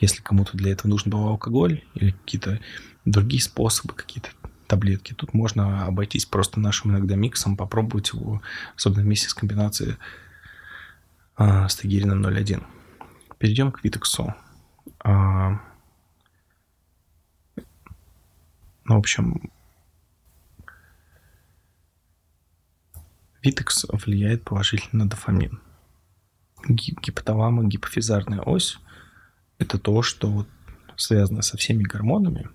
если 0.00 0.20
кому-то 0.20 0.56
для 0.56 0.72
этого 0.72 0.90
нужен 0.90 1.08
был 1.08 1.28
алкоголь 1.28 1.84
или 1.94 2.10
какие-то 2.10 2.58
другие 3.04 3.40
способы, 3.40 3.94
какие-то 3.94 4.30
таблетки, 4.66 5.14
тут 5.14 5.32
можно 5.32 5.86
обойтись 5.86 6.26
просто 6.26 6.58
нашим 6.58 6.90
иногда 6.90 7.14
миксом, 7.14 7.56
попробовать 7.56 8.12
его, 8.12 8.42
особенно 8.74 9.02
вместе 9.02 9.28
с 9.28 9.34
комбинацией 9.34 9.96
а, 11.36 11.68
с 11.68 11.76
тагирином 11.76 12.20
0.1. 12.26 12.66
Перейдем 13.38 13.70
к 13.70 13.84
Витексу. 13.84 14.34
А, 15.04 15.60
Ну, 18.86 18.96
в 18.96 18.98
общем, 18.98 19.52
Витекс 23.40 23.84
влияет 23.92 24.42
положительно 24.42 25.04
на 25.04 25.10
дофамин. 25.10 25.60
Гипоталама, 26.68 27.64
гипофизарная 27.64 28.40
ось– 28.40 28.78
это 29.58 29.78
то, 29.78 30.02
что 30.02 30.28
вот 30.28 30.48
связано 30.96 31.42
со 31.42 31.56
всеми 31.56 31.82
гормонами, 31.82 32.48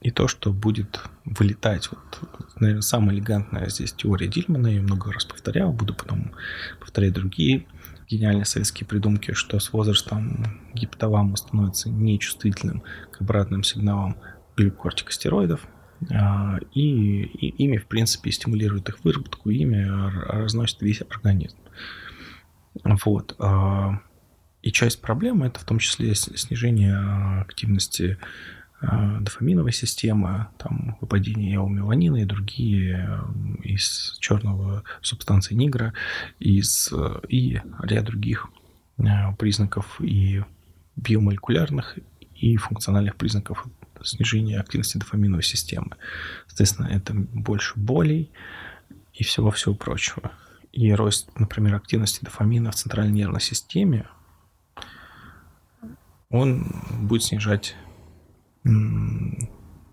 и 0.00 0.10
то, 0.10 0.28
что 0.28 0.52
будет 0.52 1.00
вылетать. 1.24 1.90
Вот, 1.90 2.30
наверное, 2.58 2.82
самая 2.82 3.14
элегантная 3.14 3.68
здесь 3.68 3.92
теория 3.92 4.28
Дильмана, 4.28 4.68
я 4.68 4.74
ее 4.74 4.82
много 4.82 5.12
раз 5.12 5.24
повторял, 5.24 5.72
буду 5.72 5.94
потом 5.94 6.32
повторять 6.80 7.12
другие 7.12 7.66
гениальные 8.08 8.44
советские 8.44 8.86
придумки, 8.86 9.32
что 9.32 9.60
с 9.60 9.72
возрастом 9.72 10.60
гипоталама 10.74 11.36
становится 11.36 11.90
нечувствительным 11.90 12.82
к 13.12 13.20
обратным 13.20 13.62
сигналам 13.62 14.16
глюкортикостероидов, 14.56 15.66
а, 16.10 16.58
и, 16.74 17.22
и 17.22 17.48
ими, 17.62 17.76
в 17.76 17.86
принципе, 17.86 18.32
стимулирует 18.32 18.88
их 18.88 19.04
выработку, 19.04 19.50
ими 19.50 19.84
разносит 20.26 20.82
весь 20.82 21.02
организм. 21.08 21.56
Вот. 22.84 23.36
А, 23.38 24.00
и 24.62 24.72
часть 24.72 25.00
проблемы 25.00 25.46
это 25.46 25.60
в 25.60 25.64
том 25.64 25.78
числе 25.78 26.14
снижение 26.14 26.96
активности 27.40 28.18
а, 28.80 29.18
дофаминовой 29.20 29.72
системы, 29.72 30.48
там 30.58 30.96
выпадение 31.00 31.56
эомеланина 31.56 32.18
и 32.22 32.24
другие 32.24 33.20
из 33.62 34.16
черного 34.20 34.84
субстанции 35.02 35.54
нигра, 35.54 35.92
из, 36.38 36.92
и 37.28 37.60
ряд 37.82 38.04
других 38.04 38.48
признаков 39.38 40.00
и 40.00 40.44
биомолекулярных, 40.96 41.98
и 42.34 42.56
функциональных 42.56 43.16
признаков 43.16 43.66
снижение 44.02 44.60
активности 44.60 44.98
дофаминовой 44.98 45.42
системы. 45.42 45.96
Соответственно, 46.46 46.86
это 46.86 47.12
больше 47.14 47.78
болей 47.78 48.30
и 49.12 49.24
всего-всего 49.24 49.74
прочего. 49.74 50.32
И 50.72 50.92
рост, 50.92 51.30
например, 51.38 51.74
активности 51.74 52.24
дофамина 52.24 52.70
в 52.70 52.76
центральной 52.76 53.12
нервной 53.12 53.40
системе, 53.40 54.08
он 56.28 56.64
будет 57.02 57.24
снижать 57.24 57.76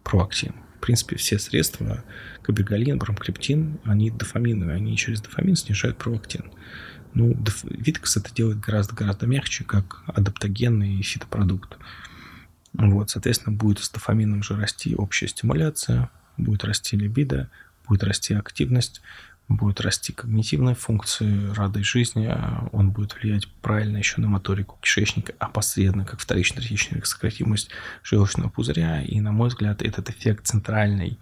проактин. 0.03 0.53
В 0.77 0.79
принципе, 0.79 1.15
все 1.15 1.39
средства, 1.39 2.03
кабергалин, 2.43 2.99
бромкриптин, 2.99 3.79
они 3.83 4.11
дофаминовые, 4.11 4.75
они 4.75 4.95
через 4.95 5.21
дофамин 5.21 5.55
снижают 5.55 5.97
проактин. 5.97 6.51
Ну, 7.13 7.35
Виткс 7.63 8.17
это 8.17 8.33
делает 8.33 8.59
гораздо-гораздо 8.59 9.25
мягче, 9.25 9.63
как 9.63 10.03
адаптогенный 10.05 11.01
фитопродукт. 11.01 11.77
Вот, 12.73 13.09
соответственно, 13.09 13.57
будет 13.57 13.79
с 13.79 13.89
дофамином 13.89 14.43
же 14.43 14.55
расти 14.55 14.93
общая 14.93 15.27
стимуляция, 15.27 16.11
будет 16.37 16.63
расти 16.63 16.95
либидо, 16.95 17.49
будет 17.87 18.03
расти 18.03 18.35
активность, 18.35 19.01
будет 19.47 19.79
расти 19.79 20.11
когнитивные 20.11 20.75
функции 20.75 21.53
радой 21.53 21.83
жизни, 21.83 22.29
он 22.73 22.91
будет 22.91 23.15
влиять 23.15 23.47
правильно 23.61 23.97
еще 23.97 24.19
на 24.19 24.27
моторику 24.27 24.77
кишечника, 24.81 25.33
опосредованно, 25.39 26.05
как 26.05 26.19
вторичная 26.19 26.61
третичная 26.61 27.01
сократимость 27.03 27.69
желчного 28.03 28.49
пузыря. 28.49 29.01
И, 29.01 29.21
на 29.21 29.31
мой 29.31 29.49
взгляд, 29.49 29.81
этот 29.81 30.09
эффект 30.09 30.47
центральный 30.47 31.17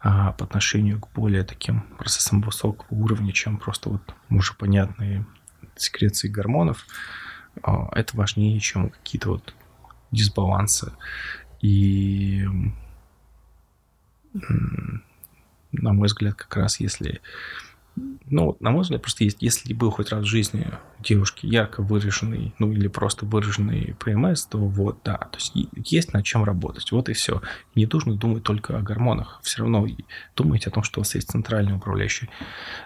а, 0.00 0.32
по 0.32 0.44
отношению 0.44 1.00
к 1.00 1.12
более 1.12 1.44
таким 1.44 1.82
процессам 1.98 2.40
высокого 2.40 2.86
уровня, 2.90 3.32
чем 3.32 3.58
просто 3.58 3.90
вот 3.90 4.14
уже 4.30 4.54
понятные 4.54 5.26
секреции 5.76 6.28
гормонов, 6.28 6.86
а, 7.62 7.88
это 7.92 8.16
важнее, 8.16 8.58
чем 8.60 8.90
какие-то 8.90 9.30
вот 9.30 9.54
дисбаланса. 10.10 10.94
И, 11.60 12.46
на 15.72 15.92
мой 15.92 16.06
взгляд, 16.06 16.34
как 16.34 16.56
раз 16.56 16.80
если... 16.80 17.20
Ну, 18.30 18.56
на 18.60 18.70
мой 18.70 18.82
взгляд, 18.82 19.02
просто 19.02 19.24
есть, 19.24 19.38
если 19.40 19.74
был 19.74 19.90
хоть 19.90 20.10
раз 20.10 20.22
в 20.22 20.28
жизни 20.28 20.68
девушки 21.00 21.46
ярко 21.46 21.82
выраженный, 21.82 22.54
ну 22.60 22.70
или 22.70 22.86
просто 22.86 23.26
выраженный 23.26 23.96
ПМС, 23.98 24.46
то 24.46 24.58
вот, 24.58 25.00
да, 25.04 25.16
то 25.16 25.38
есть 25.38 25.52
есть 25.74 26.12
над 26.12 26.24
чем 26.24 26.44
работать, 26.44 26.92
вот 26.92 27.08
и 27.08 27.12
все. 27.12 27.42
Не 27.74 27.86
нужно 27.86 28.14
думать 28.14 28.44
только 28.44 28.78
о 28.78 28.82
гормонах, 28.82 29.40
все 29.42 29.62
равно 29.62 29.88
думайте 30.36 30.70
о 30.70 30.72
том, 30.72 30.84
что 30.84 31.00
у 31.00 31.02
вас 31.02 31.14
есть 31.16 31.30
центральная 31.30 31.74
управляющая 31.74 32.28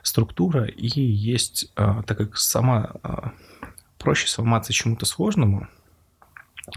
структура, 0.03 0.65
и 0.65 1.01
есть, 1.01 1.71
а, 1.77 2.03
так 2.05 2.17
как 2.17 2.39
сама 2.39 2.93
а, 3.03 3.33
проще 3.99 4.29
сломаться 4.29 4.73
чему-то 4.73 5.05
сложному, 5.05 5.69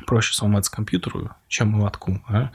проще 0.06 0.34
сломаться 0.34 0.72
компьютеру, 0.72 1.32
чем 1.48 1.70
молотку. 1.70 2.22
А? 2.28 2.52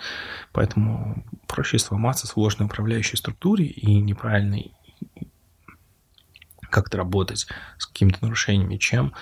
Поэтому 0.52 1.24
проще 1.46 1.78
сломаться 1.78 2.26
сложной 2.26 2.66
управляющей 2.66 3.16
структуре 3.16 3.66
и 3.66 4.00
неправильной 4.00 4.72
как-то 6.70 6.98
работать 6.98 7.46
с 7.78 7.86
какими-то 7.86 8.18
нарушениями, 8.22 8.76
чем 8.76 9.12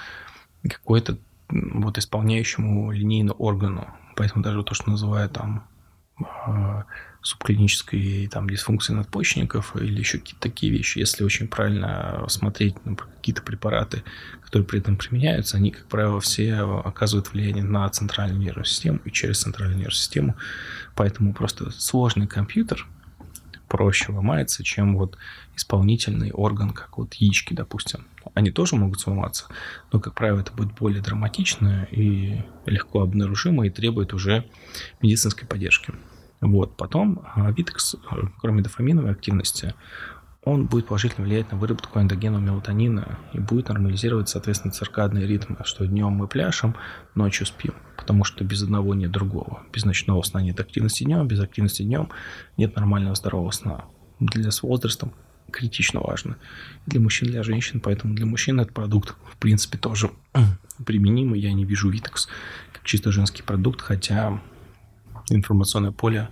какой-то 0.63 1.19
вот 1.49 1.99
исполняющему 1.99 2.93
линейно 2.93 3.33
органу. 3.33 3.89
Поэтому 4.17 4.45
даже 4.45 4.63
то, 4.63 4.75
что 4.75 4.91
называют 4.91 5.33
там 5.33 5.67
а, 6.21 6.85
субклинической 7.29 8.27
там, 8.29 8.49
дисфункции 8.49 8.95
надпочечников 8.95 9.77
или 9.77 9.99
еще 9.99 10.19
какие-то 10.19 10.41
такие 10.41 10.73
вещи. 10.73 10.99
Если 10.99 11.25
очень 11.25 11.47
правильно 11.47 12.25
смотреть 12.29 12.83
на 12.87 12.97
какие-то 12.97 13.43
препараты, 13.43 14.03
которые 14.43 14.67
при 14.67 14.79
этом 14.79 14.97
применяются, 14.97 15.59
они, 15.59 15.71
как 15.71 15.85
правило, 15.89 16.21
все 16.21 16.55
оказывают 16.55 17.31
влияние 17.31 17.65
на 17.65 17.87
центральную 17.91 18.41
нервную 18.41 18.65
систему 18.65 19.01
и 19.05 19.11
через 19.11 19.43
центральную 19.43 19.77
нервную 19.77 19.95
систему. 19.95 20.37
Поэтому 20.95 21.35
просто 21.35 21.71
сложный 21.71 22.27
компьютер 22.27 22.87
проще 23.69 24.11
ломается, 24.11 24.65
чем 24.65 24.97
вот 24.97 25.19
исполнительный 25.55 26.31
орган, 26.31 26.71
как 26.71 26.97
вот 26.97 27.13
яички, 27.13 27.53
допустим. 27.53 28.07
Они 28.33 28.51
тоже 28.51 28.77
могут 28.77 29.01
сломаться, 29.01 29.45
но, 29.93 30.01
как 30.01 30.15
правило, 30.15 30.41
это 30.41 30.53
будет 30.53 30.73
более 30.73 31.03
драматично 31.03 31.87
и 31.91 32.41
легко 32.65 33.03
обнаружимо 33.03 33.67
и 33.67 33.71
требует 33.71 34.15
уже 34.15 34.47
медицинской 35.03 35.47
поддержки. 35.47 35.93
Вот. 36.41 36.77
Потом 36.77 37.25
Витекс, 37.37 37.97
кроме 38.41 38.63
дофаминовой 38.63 39.13
активности, 39.13 39.75
он 40.45 40.67
будет 40.67 40.87
положительно 40.87 41.27
влиять 41.27 41.51
на 41.53 41.59
выработку 41.59 42.01
эндогенного 42.01 42.41
мелатонина 42.41 43.19
и 43.33 43.39
будет 43.39 43.69
нормализировать, 43.69 44.29
соответственно, 44.29 44.73
циркадные 44.73 45.27
ритмы, 45.27 45.59
что 45.65 45.87
днем 45.87 46.13
мы 46.13 46.27
пляшем, 46.27 46.75
ночью 47.15 47.47
спим, 47.47 47.75
потому 47.97 48.25
что 48.25 48.45
без 48.45 48.63
одного 48.63 48.95
нет 48.95 49.11
другого. 49.11 49.63
Без 49.73 49.85
ночного 49.85 50.23
сна 50.23 50.41
нет 50.41 50.59
активности 50.59 51.05
днем, 51.05 51.27
без 51.27 51.41
активности 51.41 51.83
днем 51.83 52.09
нет 52.57 52.77
нормального 52.77 53.15
здорового 53.15 53.51
сна. 53.51 53.85
Для 54.21 54.51
с 54.51 54.63
возрастом 54.63 55.13
критично 55.51 56.01
важно. 56.01 56.37
Для 56.87 57.01
мужчин, 57.01 57.29
для 57.29 57.43
женщин, 57.43 57.81
поэтому 57.81 58.15
для 58.15 58.27
мужчин 58.27 58.61
этот 58.61 58.73
продукт, 58.73 59.17
в 59.31 59.37
принципе, 59.37 59.77
тоже 59.77 60.11
применимый. 60.87 61.41
Я 61.41 61.53
не 61.53 61.65
вижу 61.65 61.91
Витекс 61.91 62.29
как 62.73 62.85
чисто 62.85 63.13
женский 63.13 63.43
продукт, 63.43 63.81
хотя 63.81 64.41
информационное 65.37 65.93
поле, 65.93 66.29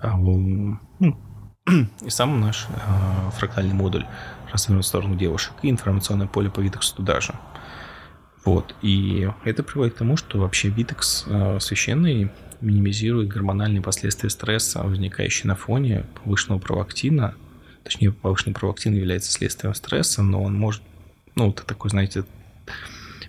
а, 0.00 0.16
ну, 0.16 0.78
и 2.04 2.10
сам 2.10 2.40
наш 2.40 2.66
э, 2.68 3.30
фрактальный 3.36 3.74
модуль 3.74 4.04
расставлен 4.50 4.82
в 4.82 4.86
сторону 4.86 5.16
девушек, 5.16 5.54
и 5.62 5.70
информационное 5.70 6.26
поле 6.26 6.50
по 6.50 6.60
Vitex 6.60 6.94
туда 6.96 7.20
же. 7.20 7.34
Вот. 8.44 8.74
И 8.82 9.28
это 9.44 9.62
приводит 9.62 9.94
к 9.94 9.98
тому, 9.98 10.16
что 10.16 10.38
вообще 10.38 10.68
Vitex 10.68 11.24
э, 11.26 11.60
священный 11.60 12.30
минимизирует 12.60 13.28
гормональные 13.28 13.82
последствия 13.82 14.30
стресса, 14.30 14.82
возникающие 14.82 15.48
на 15.48 15.54
фоне 15.54 16.04
повышенного 16.22 16.58
провоктина. 16.58 17.34
Точнее, 17.84 18.12
повышенный 18.12 18.54
провоктин 18.54 18.94
является 18.94 19.32
следствием 19.32 19.74
стресса, 19.74 20.22
но 20.22 20.42
он 20.42 20.54
может, 20.54 20.82
ну, 21.34 21.50
это 21.50 21.64
такой, 21.64 21.90
знаете, 21.90 22.24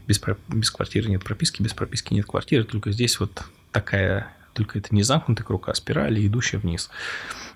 без, 0.07 0.22
без 0.48 0.72
квартиры 0.72 1.10
нет 1.10 1.24
прописки, 1.24 1.62
без 1.62 1.74
прописки 1.74 2.13
нет 2.13 2.25
квартиры, 2.25 2.63
только 2.63 2.91
здесь 2.91 3.19
вот 3.19 3.43
такая 3.72 4.31
только 4.53 4.79
это 4.79 4.93
не 4.93 5.03
замкнутый 5.03 5.45
круг, 5.45 5.69
а 5.69 5.74
спираль, 5.74 6.25
идущая 6.25 6.60
вниз. 6.60 6.89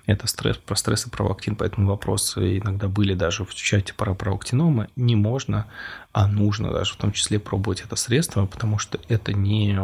Это 0.06 0.26
стресс, 0.26 0.56
про 0.56 0.74
стресс 0.74 1.06
и 1.06 1.10
провоктин, 1.10 1.54
поэтому 1.54 1.88
вопросы 1.88 2.58
иногда 2.58 2.88
были 2.88 3.14
даже 3.14 3.44
в 3.44 3.54
чате 3.54 3.92
про 3.94 4.14
провоктинома. 4.14 4.88
Не 4.96 5.16
можно, 5.16 5.66
а 6.12 6.26
нужно 6.26 6.72
даже 6.72 6.94
в 6.94 6.96
том 6.96 7.12
числе 7.12 7.38
пробовать 7.38 7.82
это 7.82 7.94
средство, 7.96 8.46
потому 8.46 8.78
что 8.78 8.98
это 9.08 9.32
не 9.32 9.78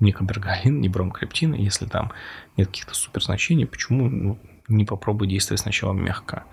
не 0.00 0.12
кабергалин, 0.12 0.80
не 0.80 0.88
бромкриптин, 0.88 1.54
если 1.54 1.86
там 1.86 2.12
нет 2.56 2.68
каких-то 2.68 2.94
супер 2.94 3.22
значений, 3.22 3.66
почему 3.66 4.08
ну, 4.08 4.38
не 4.68 4.84
попробовать 4.84 5.30
действовать 5.30 5.60
сначала 5.60 5.92
мягко? 5.92 6.44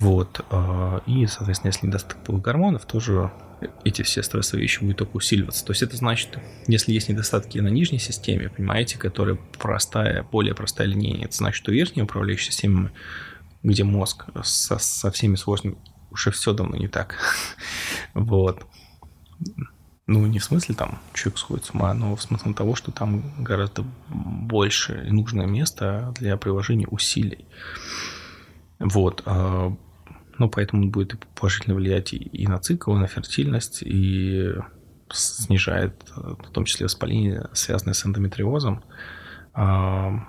Вот. 0.00 0.44
А, 0.50 1.02
и, 1.06 1.26
соответственно, 1.26 1.68
если 1.68 1.86
недостаток 1.86 2.40
гормонов, 2.40 2.86
тоже 2.86 3.30
эти 3.84 4.02
все 4.02 4.22
стрессовые 4.22 4.62
вещи 4.62 4.80
будут 4.80 4.98
только 4.98 5.16
усиливаться. 5.16 5.64
То 5.64 5.72
есть 5.72 5.82
это 5.82 5.96
значит, 5.96 6.38
если 6.66 6.92
есть 6.92 7.08
недостатки 7.08 7.58
на 7.58 7.68
нижней 7.68 7.98
системе, 7.98 8.48
понимаете, 8.48 8.98
которая 8.98 9.38
простая, 9.58 10.22
более 10.22 10.54
простая 10.54 10.86
линия, 10.86 11.24
это 11.24 11.36
значит, 11.36 11.56
что 11.56 11.72
верхняя 11.72 12.04
управляющая 12.04 12.52
система, 12.52 12.90
где 13.62 13.84
мозг 13.84 14.26
со, 14.42 14.78
со 14.78 15.10
всеми 15.10 15.36
сложными, 15.36 15.76
уже 16.10 16.30
все 16.30 16.52
давно 16.52 16.76
не 16.76 16.88
так. 16.88 17.16
вот. 18.14 18.66
Ну, 20.06 20.26
не 20.26 20.40
в 20.40 20.44
смысле 20.44 20.74
там 20.74 20.98
человек 21.14 21.38
сходит 21.38 21.64
с 21.66 21.70
ума, 21.70 21.94
но 21.94 22.16
в 22.16 22.22
смысле 22.22 22.52
того, 22.52 22.74
что 22.74 22.90
там 22.90 23.22
гораздо 23.38 23.84
больше 24.08 25.06
нужное 25.08 25.46
место 25.46 26.12
для 26.18 26.36
приложения 26.36 26.88
усилий. 26.88 27.46
Вот. 28.80 29.22
Ну, 30.40 30.48
поэтому 30.48 30.84
он 30.84 30.90
будет 30.90 31.18
положительно 31.34 31.76
влиять 31.76 32.14
и 32.14 32.46
на 32.46 32.58
цикл, 32.58 32.96
и 32.96 32.98
на 32.98 33.06
фертильность, 33.06 33.82
и 33.82 34.54
снижает, 35.12 35.92
в 36.16 36.50
том 36.50 36.64
числе 36.64 36.86
воспаление, 36.86 37.48
связанное 37.52 37.92
с 37.92 38.06
эндометриозом. 38.06 38.82
А, 39.52 40.26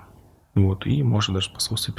вот, 0.53 0.85
и 0.85 1.01
может 1.01 1.33
даже 1.33 1.47
способствовать 1.47 1.97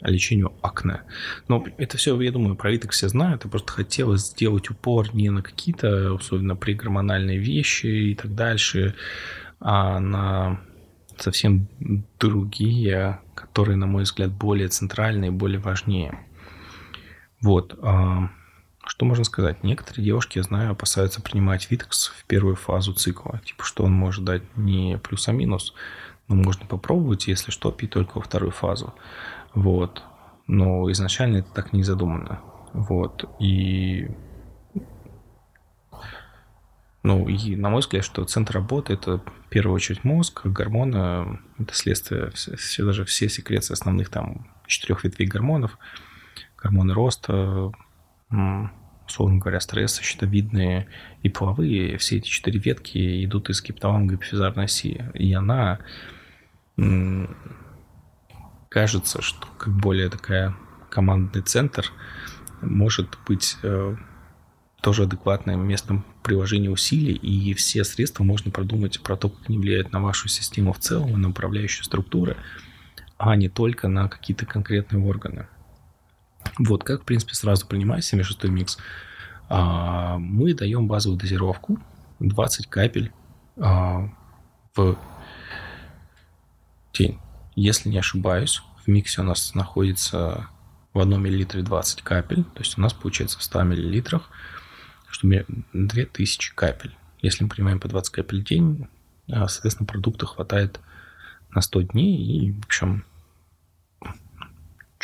лечению 0.00 0.54
акне. 0.62 1.02
Но 1.46 1.62
это 1.76 1.98
все, 1.98 2.18
я 2.22 2.32
думаю, 2.32 2.56
про 2.56 2.70
Витек 2.70 2.92
все 2.92 3.10
знают. 3.10 3.44
Я 3.44 3.50
просто 3.50 3.70
хотел 3.70 4.16
сделать 4.16 4.70
упор 4.70 5.14
не 5.14 5.28
на 5.28 5.42
какие-то, 5.42 6.14
особенно 6.14 6.56
пригормональные 6.56 7.36
вещи 7.36 7.84
и 7.84 8.14
так 8.14 8.34
дальше, 8.34 8.94
а 9.60 10.00
на 10.00 10.60
совсем 11.18 11.68
другие, 12.18 13.20
которые, 13.34 13.76
на 13.76 13.86
мой 13.86 14.04
взгляд, 14.04 14.30
более 14.32 14.68
центральные, 14.68 15.32
более 15.32 15.60
важнее. 15.60 16.24
Вот. 17.40 17.78
А, 17.82 18.30
что 18.86 19.04
можно 19.04 19.24
сказать? 19.24 19.62
Некоторые 19.62 20.04
девушки, 20.04 20.38
я 20.38 20.44
знаю, 20.44 20.72
опасаются 20.72 21.20
принимать 21.20 21.70
Витекс 21.70 22.08
в 22.08 22.24
первую 22.24 22.56
фазу 22.56 22.92
цикла. 22.94 23.40
Типа, 23.44 23.64
что 23.64 23.84
он 23.84 23.92
может 23.92 24.24
дать 24.24 24.42
не 24.56 24.98
плюс, 24.98 25.28
а 25.28 25.32
минус. 25.32 25.74
Но 26.26 26.36
можно 26.36 26.66
попробовать, 26.66 27.26
если 27.26 27.50
что, 27.50 27.70
пить 27.70 27.90
только 27.90 28.18
во 28.18 28.22
вторую 28.22 28.50
фазу. 28.50 28.94
Вот. 29.54 30.02
Но 30.46 30.90
изначально 30.90 31.38
это 31.38 31.50
так 31.52 31.72
не 31.72 31.82
задумано. 31.82 32.40
Вот. 32.72 33.24
И 33.38 34.10
ну, 37.04 37.28
и 37.28 37.56
на 37.56 37.70
мой 37.70 37.80
взгляд, 37.80 38.04
что 38.04 38.24
центр 38.24 38.54
работы– 38.54 38.92
это 38.94 39.18
в 39.18 39.48
первую 39.48 39.74
очередь 39.74 40.04
мозг, 40.04 40.44
гормоны– 40.44 41.38
это 41.58 41.72
следствие, 41.72 42.30
все, 42.32 42.84
даже 42.84 43.04
все 43.04 43.28
секреции 43.28 43.72
основных 43.72 44.10
там 44.10 44.48
четырех 44.66 45.04
ветвей 45.04 45.26
гормонов– 45.26 45.78
гормоны 46.58 46.94
роста, 46.94 47.72
условно 49.06 49.38
говоря, 49.38 49.60
стресса, 49.60 50.02
щитовидные 50.02 50.88
и 51.22 51.28
половые, 51.28 51.96
все 51.98 52.18
эти 52.18 52.28
четыре 52.28 52.60
ветки 52.60 53.24
идут 53.24 53.48
из 53.48 53.62
гипоталама 53.62 54.06
гипофизарной 54.06 54.66
оси. 54.66 55.04
И 55.14 55.32
она 55.32 55.78
кажется, 58.68 59.22
что 59.22 59.46
как 59.56 59.74
более 59.74 60.10
такая 60.10 60.54
командный 60.90 61.42
центр 61.42 61.90
может 62.60 63.18
быть 63.26 63.56
э, 63.62 63.96
тоже 64.80 65.04
адекватным 65.04 65.66
местом 65.66 66.04
приложения 66.22 66.70
усилий, 66.70 67.14
и 67.14 67.54
все 67.54 67.84
средства 67.84 68.24
можно 68.24 68.50
продумать 68.50 69.00
про 69.00 69.16
то, 69.16 69.28
как 69.28 69.48
они 69.48 69.58
влияют 69.58 69.92
на 69.92 70.00
вашу 70.00 70.28
систему 70.28 70.72
в 70.72 70.78
целом 70.78 71.10
и 71.10 71.16
на 71.16 71.30
управляющие 71.30 71.84
структуры, 71.84 72.36
а 73.16 73.34
не 73.36 73.48
только 73.48 73.88
на 73.88 74.08
какие-то 74.08 74.46
конкретные 74.46 75.04
органы. 75.04 75.46
Вот, 76.58 76.84
как, 76.84 77.02
в 77.02 77.04
принципе, 77.04 77.34
сразу 77.34 77.66
принимать 77.66 78.04
76 78.04 78.44
микс. 78.44 78.78
А, 79.48 80.18
мы 80.18 80.54
даем 80.54 80.88
базовую 80.88 81.18
дозировку 81.18 81.78
20 82.20 82.66
капель 82.66 83.12
а, 83.56 84.10
в 84.74 84.98
день. 86.92 87.18
Если 87.54 87.88
не 87.88 87.98
ошибаюсь, 87.98 88.62
в 88.84 88.88
миксе 88.88 89.20
у 89.20 89.24
нас 89.24 89.54
находится 89.54 90.48
в 90.92 90.98
1 91.00 91.20
мл 91.20 91.62
20 91.64 92.02
капель, 92.02 92.44
то 92.44 92.60
есть 92.60 92.78
у 92.78 92.80
нас 92.80 92.92
получается 92.92 93.38
в 93.38 93.42
100 93.42 93.64
мл, 93.64 94.22
что 95.08 95.28
2000 95.72 96.54
капель. 96.54 96.94
Если 97.20 97.42
мы 97.42 97.50
принимаем 97.50 97.80
по 97.80 97.88
20 97.88 98.12
капель 98.12 98.42
в 98.42 98.44
день, 98.44 98.88
а, 99.30 99.48
соответственно, 99.48 99.86
продукта 99.86 100.26
хватает 100.26 100.80
на 101.50 101.60
100 101.60 101.82
дней, 101.82 102.16
и, 102.16 102.52
в 102.52 102.64
общем, 102.64 103.04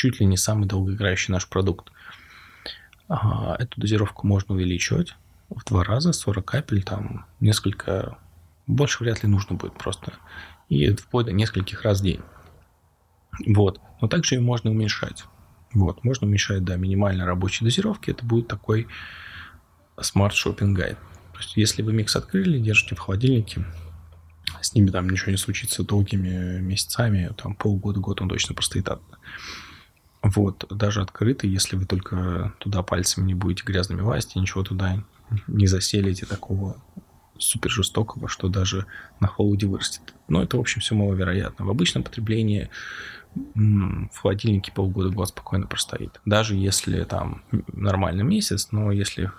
чуть 0.05 0.21
ли 0.21 0.27
не 0.27 0.37
самый 0.37 0.69
долгоиграющий 0.69 1.33
наш 1.33 1.49
продукт. 1.49 1.91
Эту 3.09 3.81
дозировку 3.81 4.27
можно 4.27 4.55
увеличивать 4.55 5.17
в 5.49 5.65
два 5.65 5.83
раза, 5.83 6.13
40 6.13 6.45
капель, 6.45 6.83
там 6.83 7.25
несколько, 7.41 8.19
больше 8.67 9.03
вряд 9.03 9.23
ли 9.23 9.31
нужно 9.31 9.57
будет 9.57 9.79
просто. 9.79 10.13
И 10.69 10.95
вплоть 10.95 11.25
до 11.25 11.33
нескольких 11.33 11.83
раз 11.83 12.01
в 12.01 12.05
день. 12.05 12.21
Вот. 13.47 13.81
Но 14.03 14.09
также 14.09 14.35
ее 14.35 14.43
можно 14.43 14.71
уменьшать. 14.71 15.25
Вот. 15.73 16.05
Можно 16.05 16.27
уменьшать 16.27 16.65
до 16.65 16.77
минимальной 16.77 17.25
рабочей 17.25 17.65
дозировки. 17.65 18.11
Это 18.11 18.27
будет 18.27 18.47
такой 18.47 18.89
Smart 19.97 20.33
Shopping 20.33 20.75
Guide. 20.75 20.99
То 21.33 21.39
есть, 21.39 21.57
если 21.57 21.81
вы 21.81 21.95
микс 21.95 22.15
открыли, 22.15 22.59
держите 22.59 22.95
в 22.95 22.99
холодильнике, 22.99 23.65
с 24.61 24.75
ними 24.75 24.91
там 24.91 25.09
ничего 25.09 25.31
не 25.31 25.39
случится 25.39 25.83
долгими 25.83 26.61
месяцами, 26.61 27.33
там 27.39 27.55
полгода, 27.55 28.01
год 28.01 28.21
он 28.21 28.29
точно 28.29 28.55
простоит. 28.55 28.89
Вот, 30.25 30.67
даже 30.71 31.03
открытый, 31.03 31.51
если 31.51 31.77
вы 31.77 31.85
только 31.85 32.55
туда 32.59 32.83
пальцами 32.83 33.27
не 33.27 33.35
будете 33.35 33.63
грязными 33.65 34.01
власти, 34.01 34.39
ничего 34.39 34.63
туда 34.65 35.05
не 35.47 35.67
заселите 35.67 36.25
такого 36.25 36.83
супер 37.39 37.71
жестокого, 37.71 38.29
что 38.29 38.49
даже 38.49 38.87
на 39.21 39.29
холоде 39.29 39.67
вырастет. 39.67 40.15
Но 40.29 40.43
это, 40.43 40.57
в 40.57 40.61
общем, 40.61 40.81
все 40.81 40.95
маловероятно. 40.95 41.67
В 41.67 41.71
обычном 41.71 42.03
потреблении 42.03 42.71
в 43.55 44.17
холодильнике 44.17 44.73
полгода 44.73 45.11
год 45.11 45.29
спокойно 45.29 45.67
простоит. 45.67 46.21
Даже 46.25 46.55
если 46.55 47.03
там 47.05 47.43
нормальный 47.73 48.25
месяц, 48.25 48.69
но 48.71 48.93
если 48.93 49.31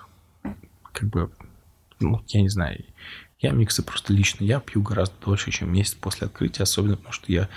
как 0.91 1.09
бы, 1.09 1.31
ну, 1.99 2.21
я 2.27 2.41
не 2.41 2.49
знаю, 2.49 2.83
я 3.39 3.51
миксы 3.51 3.83
просто 3.83 4.13
лично, 4.13 4.43
я 4.43 4.59
пью 4.59 4.81
гораздо 4.81 5.15
дольше, 5.23 5.51
чем 5.51 5.71
месяц 5.71 5.93
после 5.93 6.27
открытия, 6.27 6.63
особенно 6.63 6.97
потому 6.97 7.13
что 7.13 7.31
я, 7.31 7.49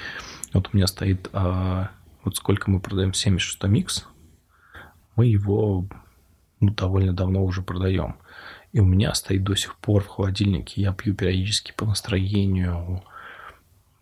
вот 0.53 0.71
у 0.73 0.77
меня 0.77 0.87
стоит, 0.87 1.29
а, 1.33 1.91
вот 2.29 2.37
сколько 2.37 2.71
мы 2.71 2.79
продаем 2.79 3.15
76 3.15 3.65
микс, 3.65 4.07
мы 5.17 5.27
его 5.27 5.89
ну, 6.61 6.71
довольно 6.75 7.15
давно 7.15 7.43
уже 7.43 7.63
продаем. 7.63 8.17
И 8.73 8.81
у 8.81 8.85
меня 8.85 9.15
стоит 9.15 9.45
до 9.45 9.55
сих 9.55 9.77
пор 9.77 10.05
в 10.05 10.09
холодильнике. 10.09 10.83
Я 10.83 10.93
пью 10.93 11.15
периодически 11.15 11.73
по 11.73 11.87
настроению, 11.87 13.03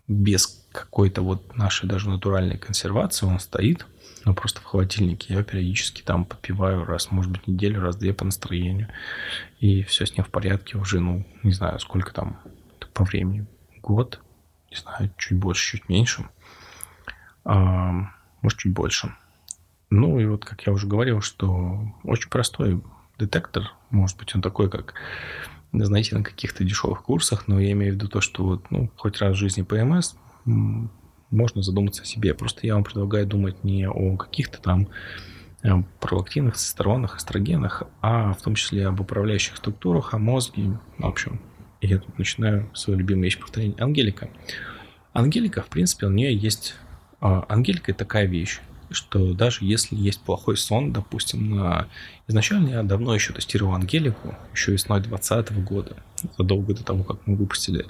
без 0.09 0.67
какой-то 0.73 1.21
вот 1.21 1.55
нашей 1.55 1.87
даже 1.87 2.09
натуральной 2.09 2.57
консервации 2.57 3.25
он 3.25 3.39
стоит, 3.39 3.85
но 4.25 4.33
просто 4.33 4.59
в 4.59 4.65
холодильнике. 4.65 5.33
Я 5.33 5.43
периодически 5.43 6.01
там 6.01 6.25
попиваю 6.25 6.83
раз, 6.83 7.11
может 7.11 7.31
быть, 7.31 7.47
неделю, 7.47 7.81
раз-две 7.81 8.13
по 8.13 8.25
настроению. 8.25 8.89
И 9.61 9.83
все 9.83 10.05
с 10.05 10.17
ним 10.17 10.25
в 10.25 10.29
порядке 10.29 10.77
уже, 10.77 10.99
ну, 10.99 11.25
не 11.43 11.53
знаю, 11.53 11.79
сколько 11.79 12.13
там 12.13 12.41
по 12.93 13.05
времени. 13.05 13.47
Год, 13.81 14.19
не 14.69 14.75
знаю, 14.75 15.11
чуть 15.17 15.37
больше, 15.37 15.77
чуть 15.77 15.87
меньше. 15.87 16.25
Может, 18.41 18.59
чуть 18.59 18.73
больше. 18.73 19.13
Ну, 19.89 20.19
и 20.19 20.25
вот, 20.25 20.45
как 20.45 20.65
я 20.67 20.73
уже 20.73 20.87
говорил, 20.87 21.21
что 21.21 21.79
очень 22.03 22.29
простой 22.29 22.81
детектор. 23.17 23.71
Может 23.89 24.17
быть, 24.17 24.35
он 24.35 24.41
такой, 24.41 24.69
как, 24.69 24.93
знаете, 25.71 26.15
на 26.15 26.23
каких-то 26.23 26.63
дешевых 26.63 27.03
курсах, 27.03 27.47
но 27.47 27.59
я 27.59 27.71
имею 27.71 27.93
в 27.93 27.95
виду 27.95 28.07
то, 28.07 28.21
что 28.21 28.43
вот, 28.43 28.69
ну, 28.69 28.91
хоть 28.95 29.19
раз 29.19 29.35
в 29.35 29.39
жизни 29.39 29.63
ПМС 29.63 30.15
можно 30.45 31.61
задуматься 31.61 32.03
о 32.03 32.05
себе. 32.05 32.33
Просто 32.33 32.65
я 32.67 32.75
вам 32.75 32.83
предлагаю 32.83 33.25
думать 33.25 33.63
не 33.63 33.87
о 33.87 34.17
каких-то 34.17 34.61
там 34.61 34.87
э, 35.63 35.69
пролактинах, 35.99 36.55
цистеронах, 36.55 37.17
эстрогенах, 37.17 37.83
а 38.01 38.33
в 38.33 38.41
том 38.41 38.55
числе 38.55 38.87
об 38.87 38.99
управляющих 38.99 39.57
структурах, 39.57 40.13
о 40.13 40.17
мозге, 40.17 40.79
в 40.97 41.05
общем. 41.05 41.41
И 41.81 41.87
я 41.87 41.99
тут 41.99 42.17
начинаю 42.17 42.69
свою 42.73 42.99
любимую 42.99 43.25
вещь 43.25 43.39
повторять. 43.39 43.79
Ангелика. 43.79 44.29
Ангелика, 45.13 45.61
в 45.61 45.67
принципе, 45.67 46.07
у 46.07 46.11
нее 46.11 46.35
есть... 46.35 46.75
А, 47.19 47.45
Ангелика– 47.49 47.93
такая 47.93 48.25
вещь 48.25 48.59
что 48.89 49.33
даже 49.33 49.65
если 49.65 49.95
есть 49.95 50.21
плохой 50.21 50.57
сон, 50.57 50.93
допустим, 50.93 51.57
на... 51.57 51.87
изначально 52.27 52.69
я 52.69 52.83
давно 52.83 53.13
еще 53.13 53.33
тестировал 53.33 53.73
Ангелику, 53.73 54.35
еще 54.53 54.71
весной 54.71 55.01
2020 55.01 55.63
года, 55.63 55.97
задолго 56.37 56.73
до 56.73 56.83
того, 56.83 57.03
как 57.03 57.19
мы 57.25 57.35
выпустили 57.35 57.85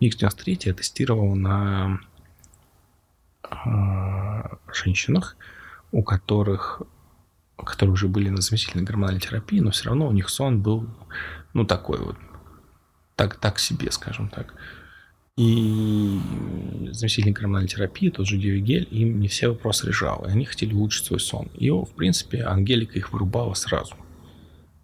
Mix 0.00 0.18
93, 0.18 0.60
я 0.66 0.74
тестировал 0.74 1.34
на 1.34 1.98
э, 3.42 4.56
женщинах, 4.72 5.36
у 5.90 6.02
которых 6.02 6.82
которые 7.56 7.94
уже 7.94 8.06
были 8.06 8.28
на 8.28 8.42
заместительной 8.42 8.84
гормональной 8.84 9.20
терапии, 9.20 9.60
но 9.60 9.70
все 9.70 9.86
равно 9.86 10.08
у 10.08 10.12
них 10.12 10.28
сон 10.28 10.60
был, 10.60 10.86
ну, 11.54 11.64
такой 11.64 11.98
вот, 11.98 12.16
так, 13.14 13.36
так 13.36 13.58
себе, 13.58 13.90
скажем 13.90 14.28
так. 14.28 14.52
И 15.38 16.18
заместительная 16.92 17.34
гормональной 17.34 17.68
терапии, 17.68 18.08
тот 18.08 18.26
же 18.26 18.38
Диогель, 18.38 18.88
им 18.90 19.20
не 19.20 19.28
все 19.28 19.48
вопросы 19.48 19.86
решал. 19.86 20.24
И 20.24 20.30
они 20.30 20.46
хотели 20.46 20.72
улучшить 20.72 21.04
свой 21.04 21.20
сон. 21.20 21.50
И, 21.54 21.70
в 21.70 21.90
принципе, 21.94 22.42
Ангелика 22.42 22.98
их 22.98 23.12
вырубала 23.12 23.52
сразу. 23.52 23.94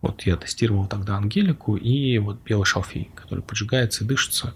Вот 0.02 0.22
я 0.22 0.36
тестировал 0.36 0.86
тогда 0.86 1.16
Ангелику 1.16 1.76
и 1.76 2.18
вот 2.18 2.42
белый 2.44 2.66
шалфей, 2.66 3.10
который 3.14 3.42
поджигается 3.42 4.04
и 4.04 4.06
дышится. 4.06 4.52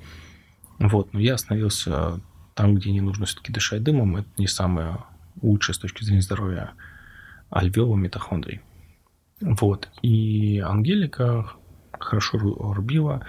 Вот, 0.78 1.14
но 1.14 1.20
я 1.20 1.34
остановился 1.34 2.20
там, 2.54 2.74
где 2.74 2.90
не 2.90 3.00
нужно 3.00 3.24
все-таки 3.24 3.50
дышать 3.50 3.82
дымом. 3.82 4.18
Это 4.18 4.28
не 4.36 4.48
самое 4.48 4.98
лучшее 5.40 5.74
с 5.74 5.78
точки 5.78 6.04
зрения 6.04 6.20
здоровья 6.20 6.72
альвеола 7.48 7.96
митохондрий. 7.96 8.60
Вот. 9.40 9.88
И 10.02 10.58
Ангелика 10.58 11.52
хорошо 11.98 12.36
рубила. 12.38 13.24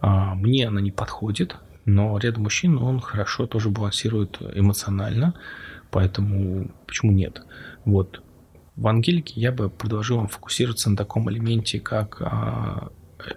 А, 0.00 0.36
мне 0.36 0.68
она 0.68 0.80
не 0.80 0.92
подходит, 0.92 1.56
но 1.84 2.16
ряд 2.18 2.36
мужчин 2.36 2.78
он 2.78 3.00
хорошо 3.00 3.46
тоже 3.46 3.70
балансирует 3.70 4.40
эмоционально, 4.40 5.34
поэтому 5.90 6.70
почему 6.86 7.12
нет? 7.12 7.42
Вот. 7.84 8.22
В 8.76 8.86
Ангелике 8.88 9.40
я 9.40 9.52
бы 9.52 9.70
предложил 9.70 10.16
вам 10.16 10.28
фокусироваться 10.28 10.90
на 10.90 10.96
таком 10.96 11.30
элементе, 11.30 11.78
как 11.78 12.20
а, 12.20 12.90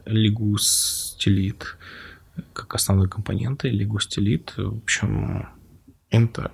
лигустилит, 0.05 1.77
как 2.53 2.73
основной 2.73 3.07
компонент, 3.07 3.65
и 3.65 3.69
лигустилит, 3.69 4.53
в 4.57 4.77
общем, 4.77 5.49
это, 6.09 6.51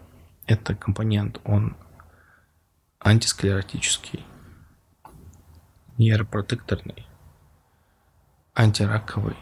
это 0.48 0.76
компонент, 0.76 1.40
он 1.46 1.78
антисклеротический, 3.00 4.26
нейропротекторный, 5.98 7.06
антираковый, 8.54 9.36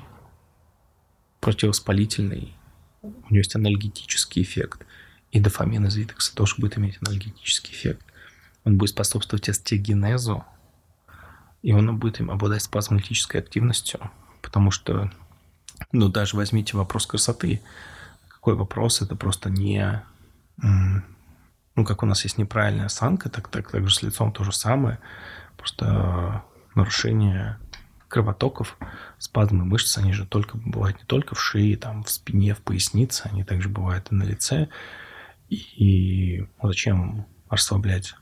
противовоспалительный, 1.42 2.56
у 3.02 3.08
него 3.08 3.38
есть 3.38 3.56
анальгетический 3.56 4.42
эффект. 4.44 4.86
И 5.32 5.40
дофамин 5.40 5.86
из 5.86 5.96
витекса 5.96 6.36
тоже 6.36 6.56
будет 6.58 6.78
иметь 6.78 7.00
анальгетический 7.02 7.74
эффект. 7.74 8.06
Он 8.64 8.78
будет 8.78 8.92
способствовать 8.92 9.50
остеогенезу, 9.50 10.46
и 11.64 11.74
он 11.74 11.98
будет 11.98 12.20
им 12.20 12.30
обладать 12.32 12.62
спазмолитической 12.62 13.42
активностью, 13.42 14.12
потому 14.42 14.72
что, 14.72 15.12
ну, 15.92 16.10
даже 16.10 16.36
возьмите 16.36 16.78
вопрос 16.78 17.08
красоты. 17.08 17.62
Какой 18.28 18.56
вопрос? 18.56 19.02
Это 19.02 19.16
просто 19.16 19.50
не... 19.50 20.04
Ну, 20.58 21.86
как 21.86 22.04
у 22.04 22.06
нас 22.06 22.24
есть 22.24 22.38
неправильная 22.38 22.88
осанка, 22.88 23.30
так, 23.30 23.48
так, 23.48 23.72
так 23.72 23.88
же 23.88 23.96
с 23.96 24.02
лицом 24.02 24.32
то 24.34 24.44
же 24.44 24.52
самое. 24.52 25.00
Просто 25.58 26.44
нарушение 26.76 27.58
кровотоков, 28.12 28.78
спазмы 29.18 29.66
мышц, 29.66 29.98
они 29.98 30.14
же 30.14 30.26
только 30.28 30.58
бывают 30.58 31.00
не 31.00 31.06
только 31.06 31.34
в 31.34 31.42
шее, 31.42 31.78
там, 31.78 32.04
в 32.04 32.10
спине, 32.12 32.54
в 32.54 32.62
пояснице, 32.62 33.30
они 33.32 33.44
также 33.44 33.70
бывают 33.70 34.12
и 34.12 34.16
на 34.16 34.24
лице. 34.24 34.68
И 35.50 36.46
зачем 36.62 37.26
расслаблять 37.50 38.16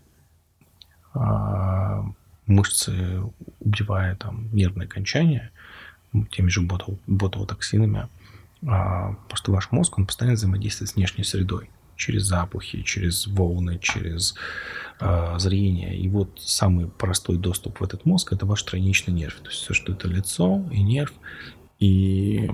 а, 1.14 2.06
мышцы, 2.46 3.22
убивая 3.60 4.16
там 4.16 4.54
нервные 4.54 4.86
окончания 4.86 5.52
теми 6.32 6.50
же 6.50 6.62
ботулотоксинами, 6.62 8.08
а, 8.66 9.14
просто 9.28 9.52
ваш 9.52 9.72
мозг, 9.72 9.98
он 9.98 10.06
постоянно 10.06 10.36
взаимодействует 10.36 10.92
с 10.92 10.96
внешней 10.96 11.24
средой 11.24 11.70
через 12.00 12.24
запахи, 12.24 12.82
через 12.82 13.28
волны, 13.28 13.78
через 13.80 14.34
э, 15.00 15.36
зрение. 15.38 15.96
И 16.00 16.08
вот 16.08 16.40
самый 16.42 16.88
простой 16.88 17.38
доступ 17.38 17.82
в 17.82 17.84
этот 17.84 18.06
мозг– 18.06 18.32
это 18.34 18.46
ваш 18.46 18.64
тройничный 18.64 19.14
нерв. 19.14 19.36
То 19.42 19.50
есть 19.50 19.62
все, 19.62 19.74
что 19.74 19.92
это 19.92 20.08
лицо 20.08 20.66
и 20.72 20.82
нерв. 20.82 21.14
И 21.78 22.50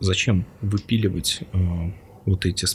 зачем 0.00 0.46
выпиливать 0.62 1.42
э, 1.52 1.92
вот 2.24 2.46
эти 2.46 2.66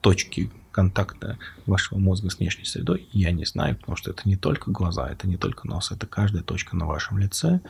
точки 0.00 0.50
контакта 0.72 1.38
вашего 1.66 1.98
мозга 1.98 2.30
с 2.30 2.38
внешней 2.38 2.64
средой, 2.64 3.08
я 3.12 3.30
не 3.30 3.44
знаю, 3.44 3.76
потому 3.76 3.96
что 3.96 4.10
это 4.10 4.22
не 4.24 4.36
только 4.36 4.70
глаза, 4.70 5.08
это 5.08 5.28
не 5.28 5.36
только 5.36 5.66
нос, 5.66 5.90
это 5.90 6.06
каждая 6.06 6.42
точка 6.42 6.76
на 6.76 6.86
вашем 6.86 7.18
лице. 7.18 7.60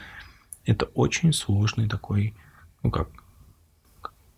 Это 0.65 0.87
очень 0.87 1.33
сложный 1.33 1.89
такой, 1.89 2.35
ну 2.83 2.91
как, 2.91 3.09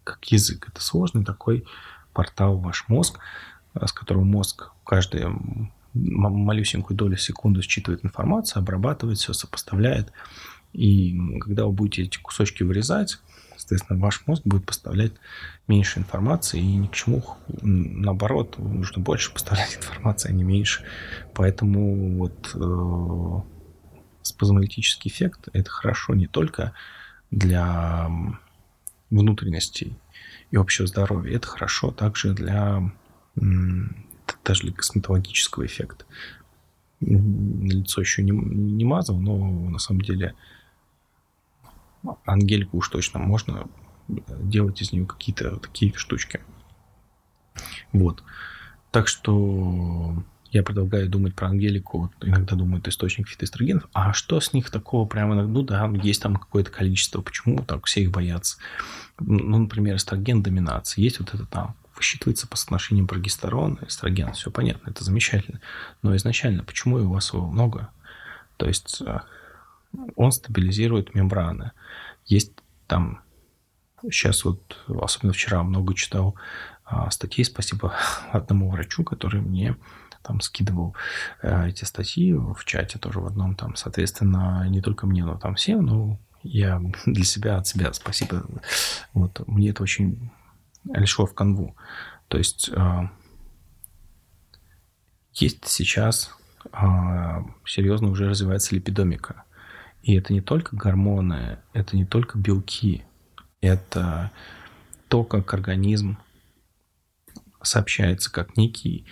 как 0.05 0.25
язык, 0.27 0.69
это 0.69 0.81
сложный 0.81 1.25
такой 1.25 1.65
портал 2.13 2.59
ваш 2.59 2.89
мозг, 2.89 3.19
с 3.75 3.93
которого 3.93 4.25
мозг 4.25 4.71
каждую 4.85 5.71
малюсенькую 5.95 6.97
долю 6.97 7.17
секунды 7.17 7.63
считывает 7.63 8.05
информацию, 8.05 8.61
обрабатывает 8.61 9.19
все, 9.19 9.33
сопоставляет. 9.33 10.13
И 10.73 11.19
когда 11.41 11.67
вы 11.67 11.73
будете 11.73 12.03
эти 12.03 12.19
кусочки 12.19 12.63
вырезать, 12.63 13.19
соответственно, 13.57 13.99
ваш 13.99 14.27
мозг 14.27 14.43
будет 14.45 14.67
поставлять 14.67 15.13
меньше 15.67 15.99
информации, 15.99 16.61
и 16.61 16.77
ни 16.77 16.87
к 16.87 16.93
чему, 16.93 17.25
наоборот, 17.61 18.59
нужно 18.59 19.03
больше 19.03 19.33
поставлять 19.33 19.77
информации, 19.79 20.29
а 20.29 20.33
не 20.33 20.45
меньше. 20.45 20.85
Поэтому 21.35 22.19
вот 22.19 22.55
э, 22.55 23.41
спазмолитический 24.23 25.11
эффект– 25.11 25.49
это 25.53 25.71
хорошо 25.71 26.15
не 26.15 26.27
только 26.27 26.73
для 27.31 28.09
внутренностей 29.11 29.97
и 30.51 30.57
общего 30.57 30.87
здоровья. 30.87 31.37
Это 31.37 31.49
хорошо 31.49 31.91
также 31.91 32.33
для 32.33 32.93
даже 34.45 34.63
для 34.63 34.73
косметологического 34.73 35.67
эффекта. 35.67 36.05
На 37.01 37.73
лицо 37.73 38.01
еще 38.01 38.23
не, 38.23 38.31
не 38.33 38.85
мазал, 38.85 39.19
но 39.19 39.37
на 39.71 39.79
самом 39.79 40.03
деле 40.03 40.35
ангельку 42.27 42.79
уж 42.79 42.89
точно 42.89 43.21
можно 43.21 43.67
делать 44.09 44.83
из 44.83 44.93
нее 44.93 45.07
какие-то 45.07 45.57
такие 45.57 45.93
штучки. 45.95 46.41
Вот. 47.93 48.23
Так 48.91 49.09
что 49.09 50.23
я 50.51 50.63
предлагаю 50.63 51.09
думать 51.09 51.35
про 51.35 51.49
Ангелику, 51.49 51.99
вот 51.99 52.13
иногда 52.23 52.57
думают 52.57 52.89
источник 52.89 53.29
фитоэстрогенов, 53.29 53.89
а 53.93 54.13
что 54.13 54.41
с 54.41 54.53
них 54.53 54.71
такого 54.71 55.07
прямо, 55.07 55.43
ну 55.47 55.63
да, 55.63 55.89
есть 56.03 56.23
там 56.23 56.37
какое-то 56.37 56.71
количество, 56.71 57.23
почему 57.23 57.63
так 57.63 57.87
все 57.87 58.03
их 58.03 58.11
боятся? 58.11 58.59
Ну, 59.21 59.59
например, 59.59 59.97
эстроген 59.97 60.43
доминации, 60.43 61.03
есть 61.03 61.21
вот 61.21 61.35
это 61.35 61.47
там, 61.47 61.77
высчитывается 62.01 62.49
по 62.49 62.57
соотношению 62.57 63.07
прогестерона, 63.07 63.79
эстрогена, 63.87 64.33
все 64.33 64.51
понятно, 64.51 64.89
это 64.89 65.05
замечательно. 65.05 65.61
Но 66.01 66.17
изначально, 66.17 66.65
почему 66.65 66.97
у 66.97 67.13
вас 67.13 67.35
его 67.35 67.47
много? 67.47 67.91
То 68.57 68.67
есть 68.67 69.03
э, 69.03 69.21
он 70.17 70.33
стабилизирует 70.33 71.15
мембраны. 71.15 71.73
Есть 72.25 72.53
там, 72.87 73.21
сейчас 74.03 74.45
вот, 74.47 74.79
особенно 74.89 75.35
вчера 75.35 75.63
много 75.63 75.95
читал 75.95 76.37
а, 76.87 77.11
статей, 77.11 77.45
спасибо 77.45 77.95
одному 78.33 78.71
врачу, 78.71 79.05
который 79.05 79.43
мне 79.43 79.77
там 80.23 80.41
скидывал 80.41 80.97
э, 81.43 81.69
эти 81.69 81.85
статьи 81.85 82.33
в 82.33 82.65
чате 82.65 82.99
тоже 82.99 83.21
в 83.21 83.27
одном 83.27 83.55
там, 83.55 83.77
соответственно, 83.77 84.67
не 84.71 84.81
только 84.81 85.07
мне, 85.07 85.23
но 85.23 85.37
там 85.37 85.55
всем, 85.55 85.85
ну, 85.85 86.19
я 86.43 86.81
для 87.05 87.25
себя, 87.25 87.59
от 87.59 87.67
себя 87.67 87.93
спасибо. 87.93 88.47
Вот, 89.13 89.47
мне 89.47 89.69
это 89.69 89.83
очень 89.83 90.31
легло 90.85 91.27
в 91.27 91.35
канву. 91.35 91.77
То 92.29 92.39
есть 92.39 92.71
э, 92.73 93.09
есть 95.33 95.67
сейчас 95.67 96.35
э, 96.73 96.79
серьезно 97.67 98.09
уже 98.09 98.29
развивается 98.29 98.75
липидомика. 98.75 99.45
И 100.03 100.15
это 100.15 100.33
не 100.33 100.41
только 100.41 100.77
гормоны, 100.77 101.59
это 101.73 101.97
не 101.97 102.07
только 102.07 102.39
белки, 102.39 103.05
это 103.61 104.31
то, 105.09 105.25
как 105.25 105.53
организм 105.53 106.19
сообщается 107.63 108.33
как 108.33 108.57
некий 108.57 109.07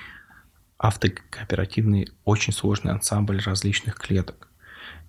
автокооперативный, 0.79 2.09
очень 2.25 2.53
сложный 2.53 2.93
ансамбль 2.93 3.41
различных 3.41 3.97
клеток. 3.97 4.48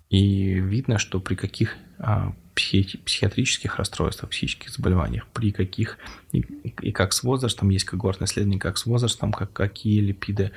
И 0.10 0.54
видно, 0.54 0.98
что 0.98 1.20
при 1.20 1.36
каких 1.36 1.76
а, 2.00 2.34
психи- 2.56 2.98
психиатрических 2.98 3.78
расстройствах, 3.78 4.32
психических 4.32 4.72
заболеваниях, 4.72 5.28
при 5.28 5.52
каких, 5.52 5.98
и, 6.32 6.40
и 6.40 6.92
как 6.92 7.14
с 7.14 7.24
возрастом, 7.24 7.70
есть 7.70 7.86
когортное 7.86 8.28
исследование, 8.28 8.60
как 8.60 8.78
с 8.78 8.86
возрастом, 8.86 9.32
как, 9.32 9.54
какие 9.54 10.00
липиды, 10.00 10.52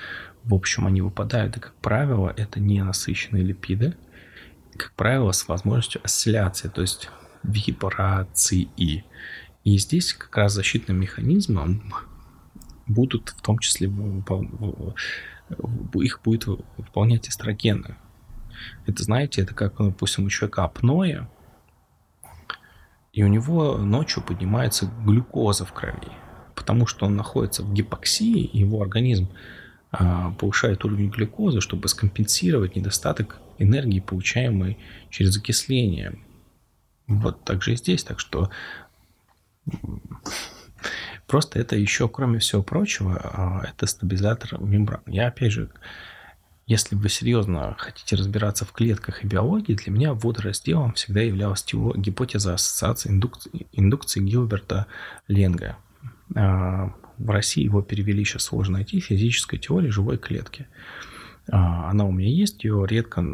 в 0.45 0.55
общем, 0.55 0.87
они 0.87 1.03
выпадают. 1.03 1.57
И, 1.59 1.61
как 1.61 1.75
правило, 1.75 2.33
это 2.37 2.61
не 2.61 2.83
насыщенные 2.83 3.43
липиды, 3.43 3.95
как 4.77 4.93
правило, 4.93 5.33
с 5.33 5.47
возможностью 5.49 6.01
осцилляции, 6.03 6.69
то 6.69 6.81
есть 6.81 7.11
вибрации. 7.43 8.69
И 8.77 9.05
здесь 9.65 10.15
как 10.15 10.37
раз 10.37 10.55
защитным 10.55 10.99
механизмом 10.99 11.93
будут 12.87 13.35
в 13.37 13.43
том 13.43 13.59
числе 13.59 13.89
их 15.95 16.21
будет 16.25 16.47
выполнять 16.47 17.29
эстрогены. 17.29 17.97
Это, 18.87 19.03
знаете, 19.03 19.43
это 19.43 19.55
как, 19.55 19.77
допустим, 19.79 20.27
у 20.27 20.31
человека 20.31 20.65
апноэ, 20.65 21.27
и 23.13 23.23
у 23.23 23.29
него 23.29 23.77
ночью 23.77 24.23
поднимается 24.23 24.91
глюкоза 25.05 25.65
в 25.65 25.73
крови, 25.73 26.13
потому 26.55 26.87
что 26.87 27.07
он 27.07 27.17
находится 27.17 27.63
в 27.63 27.73
гипоксии, 27.73 28.45
и 28.45 28.59
его 28.59 28.81
организм 28.81 29.29
а, 29.91 30.31
повышает 30.33 30.85
уровень 30.85 31.11
глюкозы, 31.11 31.61
чтобы 31.61 31.89
скомпенсировать 31.89 32.77
недостаток 32.77 33.39
энергии, 33.59 34.01
получаемой 34.01 34.79
через 35.11 35.37
окисление. 35.37 36.19
Вот 37.07 37.45
так 37.45 37.63
же 37.63 37.75
и 37.75 37.77
здесь. 37.77 38.03
Так 38.05 38.19
что 38.19 38.51
Просто 41.27 41.59
это 41.59 41.77
еще, 41.77 42.09
кроме 42.09 42.41
всего 42.41 42.63
прочего, 42.63 43.19
а, 43.23 43.63
это 43.65 43.87
стабилизатор 43.87 44.61
мембран. 44.61 45.01
Я, 45.07 45.29
опять 45.29 45.53
же, 45.53 45.71
если 46.67 46.95
вы 46.95 47.09
серьезно 47.09 47.75
хотите 47.79 48.17
разбираться 48.17 48.65
в 48.65 48.73
клетках 48.73 49.25
и 49.25 49.27
биологии, 49.27 49.75
для 49.75 49.93
меня 49.93 50.15
водоразделом 50.15 50.93
всегда 50.93 51.21
являлась 51.21 51.65
гипотеза 51.67 52.55
ассоциации 52.55 53.11
индукции, 53.11 53.67
индукции 53.73 54.21
Гилберта 54.21 54.87
Ленга. 55.27 55.77
А, 56.37 56.95
в 57.19 57.31
России 57.31 57.65
его 57.65 57.83
перевели, 57.83 58.25
сейчас 58.25 58.45
сложно 58.45 58.75
найти, 58.75 59.01
физическая 59.01 59.59
теория 59.59 59.91
живой 59.91 60.19
клетки. 60.19 60.69
А, 61.51 61.91
она 61.91 62.05
у 62.05 62.13
меня 62.13 62.31
есть, 62.31 62.63
ее 62.63 62.87
редко 62.89 63.25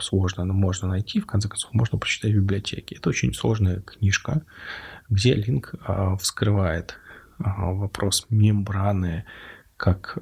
сложно, 0.00 0.44
но 0.44 0.52
можно 0.52 0.88
найти, 0.88 1.20
в 1.20 1.26
конце 1.26 1.48
концов, 1.48 1.72
можно 1.72 1.96
прочитать 1.96 2.32
в 2.32 2.36
библиотеке. 2.36 2.96
Это 2.96 3.08
очень 3.08 3.32
сложная 3.34 3.80
книжка, 3.82 4.42
где 5.08 5.34
Линк 5.34 5.74
а, 5.86 6.16
вскрывает 6.16 6.98
вопрос 7.38 8.26
мембраны 8.30 9.24
как, 9.76 10.18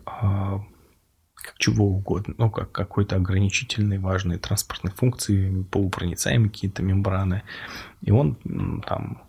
как 1.47 1.59
чего 1.59 1.87
угодно, 1.87 2.35
ну, 2.39 2.51
как 2.51 2.73
какой-то 2.73 3.17
ограничительной 3.17 3.99
важной 3.99 4.39
транспортной 4.39 4.93
функции, 4.93 5.63
полупроницаемые 5.71 6.51
какие-то 6.51 6.83
мембраны. 6.83 7.43
И 8.03 8.11
он 8.11 8.35
там 8.87 9.23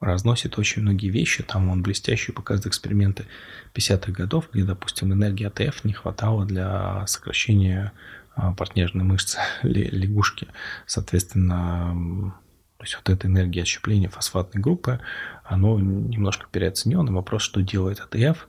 разносит 0.00 0.58
очень 0.58 0.82
многие 0.82 1.08
вещи. 1.08 1.44
Там 1.44 1.68
он 1.68 1.82
блестяще 1.82 2.32
показывает 2.32 2.66
эксперименты 2.66 3.26
50-х 3.74 4.10
годов, 4.12 4.48
где, 4.52 4.64
допустим, 4.64 5.12
энергии 5.12 5.46
АТФ 5.46 5.84
не 5.84 5.92
хватало 5.92 6.44
для 6.44 7.06
сокращения 7.06 7.92
портняжной 8.34 9.04
мышцы 9.04 9.38
лягушки. 9.62 10.48
Соответственно, 10.86 12.34
то 12.78 12.84
есть 12.84 12.96
вот 12.96 13.08
эта 13.08 13.28
энергия 13.28 13.62
отщепления 13.62 14.08
фосфатной 14.08 14.60
группы, 14.60 14.98
оно 15.44 15.78
немножко 15.78 16.46
переоценено. 16.50 17.12
Вопрос, 17.12 17.42
что 17.42 17.62
делает 17.62 18.00
АТФ 18.00 18.48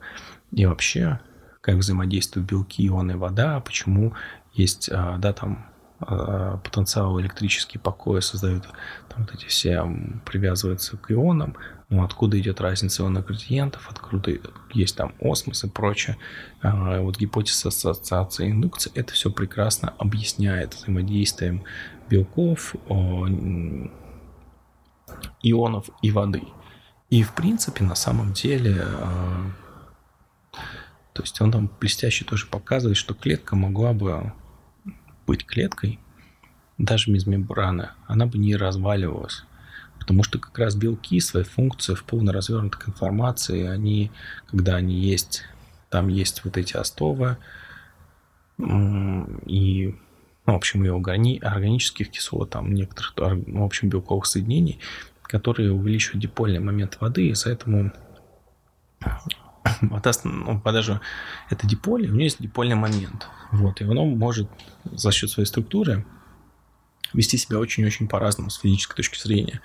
и 0.50 0.66
вообще, 0.66 1.20
как 1.64 1.76
взаимодействуют 1.76 2.46
белки, 2.46 2.86
ионы, 2.86 3.16
вода, 3.16 3.58
почему 3.60 4.12
есть, 4.52 4.90
а, 4.92 5.16
да, 5.16 5.32
там 5.32 5.66
а, 5.98 6.58
потенциал 6.58 7.18
электрический 7.18 7.78
покоя 7.78 8.20
создают, 8.20 8.64
там 9.08 9.22
вот 9.22 9.34
эти 9.34 9.46
все 9.46 9.82
привязываются 10.26 10.98
к 10.98 11.10
ионам, 11.10 11.56
ну, 11.88 12.04
откуда 12.04 12.38
идет 12.38 12.60
разница 12.60 13.02
ионных 13.02 13.24
градиентов, 13.24 13.88
откуда 13.88 14.32
есть 14.74 14.94
там 14.94 15.14
осмос 15.22 15.64
и 15.64 15.70
прочее. 15.70 16.18
А, 16.60 17.00
вот 17.00 17.16
гипотеза 17.16 17.68
ассоциации 17.68 18.50
индукции, 18.50 18.92
это 18.94 19.14
все 19.14 19.30
прекрасно 19.30 19.94
объясняет 19.96 20.74
взаимодействием 20.74 21.64
белков, 22.10 22.74
ионов 25.42 25.88
и 26.02 26.10
воды. 26.10 26.42
И, 27.08 27.22
в 27.22 27.32
принципе, 27.32 27.84
на 27.84 27.94
самом 27.94 28.34
деле, 28.34 28.84
то 31.14 31.22
есть 31.22 31.40
он 31.40 31.52
там 31.52 31.70
блестяще 31.80 32.24
тоже 32.24 32.46
показывает, 32.46 32.96
что 32.96 33.14
клетка 33.14 33.54
могла 33.54 33.92
бы 33.92 34.32
быть 35.26 35.46
клеткой, 35.46 36.00
даже 36.76 37.10
без 37.10 37.24
мембраны, 37.24 37.90
она 38.06 38.26
бы 38.26 38.36
не 38.36 38.56
разваливалась. 38.56 39.44
Потому 40.00 40.24
что 40.24 40.40
как 40.40 40.58
раз 40.58 40.74
белки, 40.74 41.20
свои 41.20 41.44
функции 41.44 41.94
в 41.94 42.02
полно 42.02 42.32
развернутой 42.32 42.80
информации, 42.88 43.64
они, 43.64 44.10
когда 44.48 44.74
они 44.74 44.96
есть, 44.96 45.44
там 45.88 46.08
есть 46.08 46.44
вот 46.44 46.56
эти 46.56 46.76
остовы, 46.76 47.38
и 48.58 49.94
ну, 50.46 50.52
в 50.52 50.56
общем, 50.56 50.84
и 50.84 51.38
органических 51.38 52.10
кислот, 52.10 52.50
там 52.50 52.74
некоторых, 52.74 53.14
ну, 53.46 53.62
в 53.62 53.64
общем, 53.64 53.88
белковых 53.88 54.26
соединений, 54.26 54.80
которые 55.22 55.72
увеличивают 55.72 56.20
дипольный 56.20 56.58
момент 56.58 56.98
воды, 57.00 57.28
и 57.28 57.34
поэтому 57.42 57.92
вода, 59.80 60.12
ну, 60.24 60.60
же 60.82 61.00
это 61.50 61.66
диполе, 61.66 62.10
у 62.10 62.14
нее 62.14 62.24
есть 62.24 62.40
дипольный 62.40 62.76
момент. 62.76 63.28
Вот, 63.50 63.80
и 63.80 63.84
оно 63.84 64.04
может 64.04 64.48
за 64.84 65.12
счет 65.12 65.30
своей 65.30 65.46
структуры 65.46 66.04
вести 67.12 67.36
себя 67.36 67.58
очень-очень 67.58 68.08
по-разному 68.08 68.50
с 68.50 68.56
физической 68.56 68.96
точки 68.96 69.18
зрения. 69.18 69.60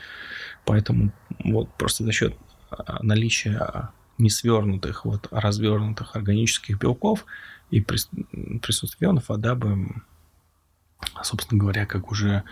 Поэтому 0.65 1.11
вот 1.43 1.73
просто 1.77 2.03
за 2.03 2.11
счет 2.11 2.35
а, 2.69 3.01
наличия 3.03 3.91
не 4.17 4.29
свернутых, 4.29 5.05
вот, 5.05 5.27
а 5.31 5.39
развернутых 5.41 6.15
органических 6.15 6.77
белков 6.77 7.25
и 7.71 7.81
присутствия 7.81 9.07
ионов 9.07 9.29
вода 9.29 9.55
бы 9.55 10.03
собственно 11.23 11.59
говоря, 11.59 11.85
как 11.85 12.11
уже, 12.11 12.43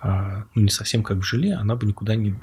а, 0.00 0.44
ну, 0.54 0.62
не 0.62 0.70
совсем 0.70 1.02
как 1.02 1.18
в 1.18 1.22
желе, 1.22 1.54
она 1.54 1.76
бы 1.76 1.86
никуда 1.86 2.14
не, 2.14 2.34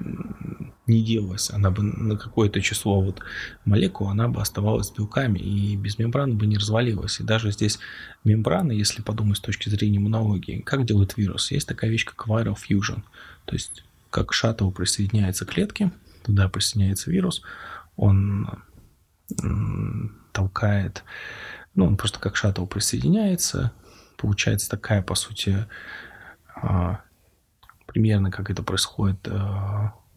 не 0.88 1.04
делалась. 1.04 1.52
Она 1.52 1.72
бы 1.72 1.84
на 1.84 2.17
какое-то 2.17 2.62
число 2.62 3.02
вот 3.02 3.22
молекул, 3.65 4.10
она 4.10 4.28
бы 4.28 4.41
оставалась 4.41 4.91
белками 4.91 5.39
и 5.39 5.76
без 5.76 6.00
мембраны 6.00 6.36
бы 6.36 6.48
не 6.48 6.58
развалилась. 6.58 7.19
И 7.19 7.24
даже 7.24 7.52
здесь 7.52 7.80
мембрана, 8.24 8.72
если 8.72 9.02
подумать 9.02 9.38
с 9.38 9.41
точки 9.41 9.69
зрения 9.69 9.98
иммунологии, 9.98 10.62
как 10.62 10.86
делает 10.86 11.17
вирус? 11.17 11.52
Есть 11.52 11.67
такая 11.67 11.89
вещь, 11.89 12.06
как 12.06 12.28
viral 12.28 12.56
fusion. 12.56 13.04
То 13.45 13.54
есть, 13.54 13.84
как 14.10 14.34
шаттл 14.34 14.72
присоединяется 14.72 15.45
к 15.45 15.50
клетке, 15.50 15.91
туда 16.24 16.50
присоединяется 16.50 17.12
вирус, 17.12 17.41
он 17.95 18.50
толкает, 20.32 21.04
ну, 21.76 21.86
он 21.86 21.98
просто 21.98 22.19
как 22.19 22.36
шаттл 22.36 22.65
присоединяется, 22.65 23.74
получается 24.19 24.69
такая, 24.69 25.01
по 25.01 25.15
сути, 25.15 25.65
а, 26.55 27.01
примерно 27.88 28.32
как 28.32 28.49
это 28.51 28.62
происходит 28.62 29.27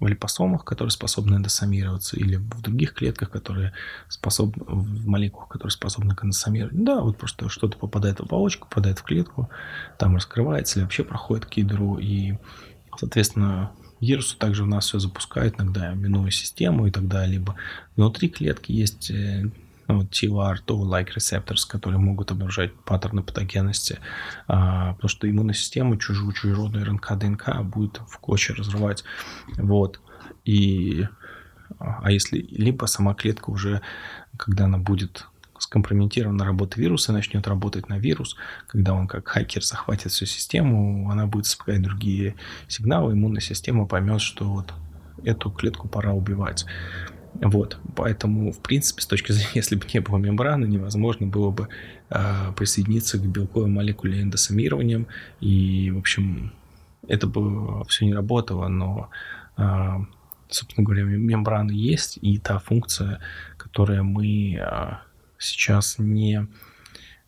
в 0.02 0.06
липосомах, 0.08 0.64
которые 0.64 0.90
способны 0.90 1.36
эндосомироваться, 1.36 2.16
или 2.16 2.36
в 2.36 2.60
других 2.60 2.92
клетках, 2.92 3.30
которые 3.30 3.72
способны, 4.08 4.64
в 4.66 5.06
молекулах, 5.06 5.48
которые 5.48 5.70
способны 5.70 6.14
конденсомировать. 6.14 6.74
Да, 6.74 7.00
вот 7.00 7.16
просто 7.18 7.48
что-то 7.48 7.78
попадает 7.78 8.18
в 8.18 8.24
оболочку, 8.24 8.68
попадает 8.68 8.98
в 8.98 9.04
клетку, 9.04 9.48
там 9.98 10.16
раскрывается 10.16 10.78
или 10.78 10.84
вообще 10.84 11.04
проходит 11.04 11.46
к 11.46 11.52
ядру, 11.54 11.98
и, 11.98 12.34
соответственно, 12.98 13.70
вирусы 14.00 14.36
также 14.36 14.64
у 14.64 14.66
нас 14.66 14.86
все 14.86 14.98
запускают 14.98 15.54
иногда, 15.60 15.92
минуя 15.94 16.32
систему 16.32 16.88
и 16.88 16.90
так 16.90 17.06
далее. 17.06 17.38
Либо 17.38 17.54
внутри 17.94 18.28
клетки 18.28 18.72
есть 18.72 19.10
э, 19.10 19.50
ну, 19.88 20.02
TOR, 20.02 20.58
like 20.66 21.08
receptors, 21.16 21.66
которые 21.68 21.98
могут 21.98 22.30
обнаружать 22.30 22.74
паттерны 22.84 23.22
патогенности, 23.22 23.98
а, 24.46 24.94
потому 24.94 25.08
что 25.08 25.30
иммунная 25.30 25.54
система 25.54 25.98
чужую, 25.98 26.32
чужеродную 26.32 26.84
РНК, 26.84 27.16
ДНК 27.16 27.62
будет 27.62 28.00
в 28.08 28.18
клочья 28.18 28.54
разрывать. 28.54 29.04
Вот. 29.56 30.00
И, 30.44 31.06
а 31.78 32.10
если 32.10 32.38
либо 32.38 32.86
сама 32.86 33.14
клетка 33.14 33.50
уже, 33.50 33.82
когда 34.36 34.64
она 34.64 34.78
будет 34.78 35.26
скомпрометирована 35.58 36.44
работа 36.44 36.80
вируса, 36.80 37.12
начнет 37.12 37.46
работать 37.46 37.88
на 37.88 37.98
вирус, 37.98 38.36
когда 38.66 38.94
он 38.94 39.06
как 39.06 39.28
хакер 39.28 39.62
захватит 39.62 40.10
всю 40.10 40.26
систему, 40.26 41.08
она 41.10 41.26
будет 41.26 41.46
спускать 41.46 41.82
другие 41.82 42.34
сигналы, 42.66 43.12
иммунная 43.12 43.40
система 43.40 43.86
поймет, 43.86 44.20
что 44.20 44.44
вот 44.44 44.72
эту 45.24 45.50
клетку 45.50 45.88
пора 45.88 46.12
убивать. 46.12 46.66
Вот, 47.34 47.78
поэтому, 47.96 48.52
в 48.52 48.58
принципе, 48.60 49.02
с 49.02 49.06
точки 49.06 49.32
зрения, 49.32 49.50
если 49.54 49.76
бы 49.76 49.86
не 49.92 50.00
было 50.00 50.18
мембраны, 50.18 50.66
невозможно 50.66 51.26
было 51.26 51.50
бы 51.50 51.68
э, 52.10 52.52
присоединиться 52.56 53.18
к 53.18 53.22
белковой 53.22 53.68
молекуле 53.68 54.22
эндосомированием, 54.22 55.06
и, 55.40 55.90
в 55.90 55.98
общем, 55.98 56.52
это 57.08 57.26
бы 57.26 57.84
все 57.86 58.04
не 58.06 58.14
работало, 58.14 58.68
но, 58.68 59.10
э, 59.56 59.96
собственно 60.48 60.84
говоря, 60.84 61.04
мембраны 61.04 61.72
есть, 61.72 62.18
и 62.20 62.38
та 62.38 62.58
функция, 62.58 63.20
которая 63.56 64.02
мы 64.02 64.56
э, 64.56 64.90
сейчас 65.38 65.96
не, 65.98 66.46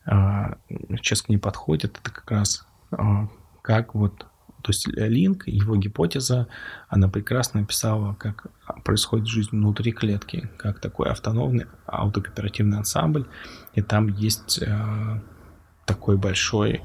э, 0.06 0.54
сейчас 0.96 1.28
не 1.28 1.38
подходит, 1.38 1.98
это 1.98 2.10
как 2.10 2.30
раз 2.30 2.66
э, 2.92 3.26
как 3.62 3.94
вот 3.94 4.26
то 4.64 4.70
есть 4.70 4.87
Линк, 4.87 5.46
его 5.46 5.77
гипотеза, 5.77 6.48
она 6.88 7.11
прекрасно 7.11 7.61
описала, 7.61 8.14
как 8.14 8.46
происходит 8.83 9.27
жизнь 9.27 9.50
внутри 9.50 9.92
клетки, 9.92 10.48
как 10.57 10.81
такой 10.81 11.11
автономный 11.11 11.66
аутокооперативный 11.85 12.79
ансамбль. 12.79 13.27
И 13.74 13.83
там 13.83 14.07
есть 14.09 14.62
э, 14.62 15.20
такой 15.85 16.16
большой, 16.16 16.83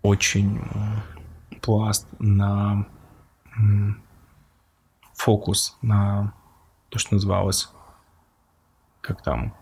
очень 0.00 0.60
э, 0.60 1.58
пласт 1.60 2.08
на 2.18 2.86
э, 3.54 3.60
фокус 5.12 5.76
на 5.82 6.32
то, 6.88 6.98
что 6.98 7.16
называлось, 7.16 7.68
как 9.02 9.22
там, 9.22 9.54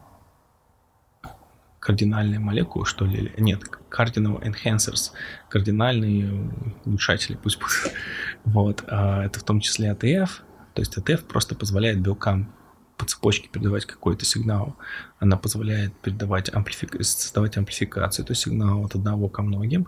кардинальные 1.82 2.38
молекулы, 2.38 2.86
что 2.86 3.04
ли? 3.04 3.32
Нет, 3.38 3.64
cardinal 3.90 4.40
enhancers, 4.40 5.10
кардинальные 5.50 6.50
улучшатели, 6.84 7.36
пусть 7.42 7.58
будут. 7.58 7.92
Вот. 8.44 8.84
А 8.88 9.24
это 9.24 9.40
в 9.40 9.42
том 9.42 9.60
числе 9.60 9.90
АТФ. 9.90 10.42
То 10.74 10.80
есть 10.80 10.96
АТФ 10.96 11.24
просто 11.24 11.54
позволяет 11.54 12.00
белкам 12.00 12.52
по 12.96 13.04
цепочке 13.04 13.48
передавать 13.48 13.84
какой-то 13.84 14.24
сигнал. 14.24 14.76
Она 15.18 15.36
позволяет 15.36 15.92
передавать 16.00 16.52
амплифик... 16.54 17.04
создавать 17.04 17.56
амплификацию, 17.56 18.24
то 18.24 18.32
есть 18.32 18.42
сигнал 18.42 18.84
от 18.84 18.94
одного 18.94 19.28
ко 19.28 19.42
многим. 19.42 19.86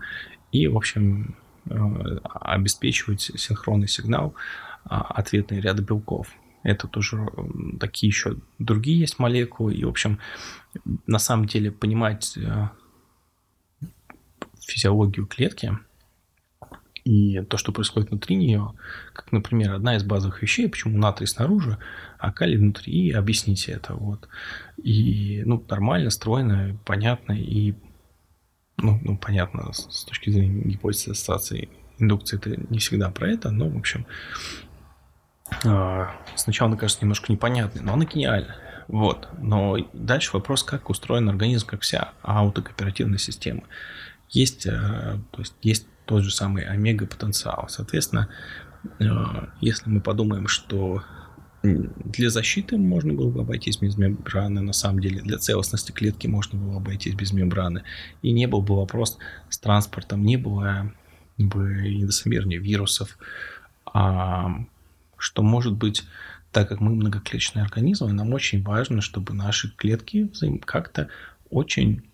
И, 0.50 0.66
в 0.66 0.76
общем, 0.76 1.36
э, 1.70 2.18
обеспечивать 2.40 3.20
синхронный 3.20 3.88
сигнал 3.88 4.34
а, 4.84 5.00
ответные 5.00 5.60
ряды 5.60 5.82
белков. 5.82 6.28
Это 6.64 6.88
тоже 6.88 7.28
такие 7.78 8.08
еще 8.08 8.36
другие 8.58 8.98
есть 8.98 9.18
молекулы. 9.18 9.74
И, 9.74 9.84
в 9.84 9.88
общем, 9.88 10.18
на 11.06 11.18
самом 11.18 11.46
деле 11.46 11.70
понимать 11.70 12.36
э, 12.36 12.68
физиологию 14.58 15.26
клетки 15.26 15.78
и 17.04 17.42
то, 17.42 17.58
что 17.58 17.70
происходит 17.70 18.10
внутри 18.10 18.36
нее, 18.36 18.72
как, 19.12 19.30
например, 19.30 19.72
одна 19.72 19.96
из 19.96 20.02
базовых 20.02 20.40
вещей, 20.40 20.68
почему 20.68 20.98
натрий 20.98 21.26
снаружи, 21.26 21.78
а 22.18 22.32
калий 22.32 22.56
внутри, 22.56 22.92
и 22.92 23.12
объясните 23.12 23.72
это. 23.72 23.94
Вот. 23.94 24.26
И 24.82 25.42
ну, 25.44 25.62
нормально, 25.68 26.08
стройно, 26.08 26.78
понятно, 26.86 27.34
и 27.34 27.74
ну, 28.78 28.98
ну, 29.04 29.18
понятно, 29.18 29.72
с 29.72 30.04
точки 30.04 30.30
зрения 30.30 30.62
гипотезы 30.62 31.12
ассоциации 31.12 31.68
индукции 31.98 32.36
это 32.36 32.60
не 32.70 32.78
всегда 32.78 33.10
про 33.10 33.28
это, 33.28 33.50
но, 33.50 33.68
в 33.68 33.76
общем, 33.76 34.06
сначала 36.36 36.70
она 36.70 36.78
кажется 36.78 37.02
немножко 37.02 37.30
непонятной, 37.32 37.82
но 37.82 37.94
она 37.94 38.04
гениальна. 38.04 38.56
Вот. 38.88 39.28
Но 39.38 39.76
дальше 39.92 40.30
вопрос, 40.32 40.62
как 40.62 40.90
устроен 40.90 41.28
организм, 41.28 41.66
как 41.66 41.82
вся 41.82 42.12
аутокооперативная 42.22 43.18
система. 43.18 43.62
Есть, 44.30 44.66
э, 44.66 44.70
то 45.30 45.38
есть, 45.38 45.54
есть 45.62 45.86
тот 46.06 46.22
же 46.22 46.30
самый 46.30 46.64
омега-потенциал. 46.64 47.66
Соответственно, 47.68 48.28
э, 48.98 49.06
если 49.60 49.88
мы 49.88 50.00
подумаем, 50.00 50.48
что 50.48 51.02
для 51.62 52.28
защиты 52.28 52.76
можно 52.76 53.14
было 53.14 53.30
бы 53.30 53.40
обойтись 53.40 53.78
без 53.78 53.96
мембраны, 53.96 54.60
на 54.60 54.74
самом 54.74 55.00
деле 55.00 55.22
для 55.22 55.38
целостности 55.38 55.92
клетки 55.92 56.26
можно 56.26 56.58
было 56.58 56.76
обойтись 56.76 57.14
без 57.14 57.32
мембраны. 57.32 57.84
И 58.20 58.32
не 58.32 58.46
был 58.46 58.60
бы 58.60 58.76
вопрос 58.76 59.16
с 59.48 59.58
транспортом, 59.58 60.24
не 60.24 60.36
было 60.36 60.92
бы 61.38 62.02
индосомернее 62.02 62.58
вирусов, 62.58 63.18
а 63.86 64.50
что 65.24 65.42
может 65.42 65.72
быть, 65.72 66.04
так 66.52 66.68
как 66.68 66.80
мы 66.80 66.94
многоклеточные 66.94 67.64
организмы, 67.64 68.12
нам 68.12 68.34
очень 68.34 68.62
важно, 68.62 69.00
чтобы 69.00 69.32
наши 69.32 69.74
клетки 69.74 70.30
как-то 70.66 71.08
очень 71.48 72.06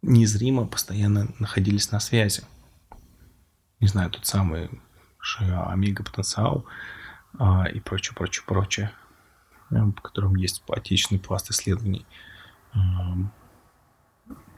незримо 0.00 0.66
постоянно 0.66 1.28
находились 1.38 1.90
на 1.90 2.00
связи. 2.00 2.42
Не 3.80 3.88
знаю, 3.88 4.10
тот 4.10 4.24
самый 4.24 4.70
омега-потенциал 5.38 6.64
а, 7.38 7.68
и 7.68 7.80
прочее, 7.80 8.14
прочее, 8.16 8.44
прочее, 8.46 8.92
в 9.68 9.92
котором 9.92 10.34
есть 10.36 10.62
отечественный 10.68 11.20
пласт 11.20 11.50
исследований. 11.50 12.06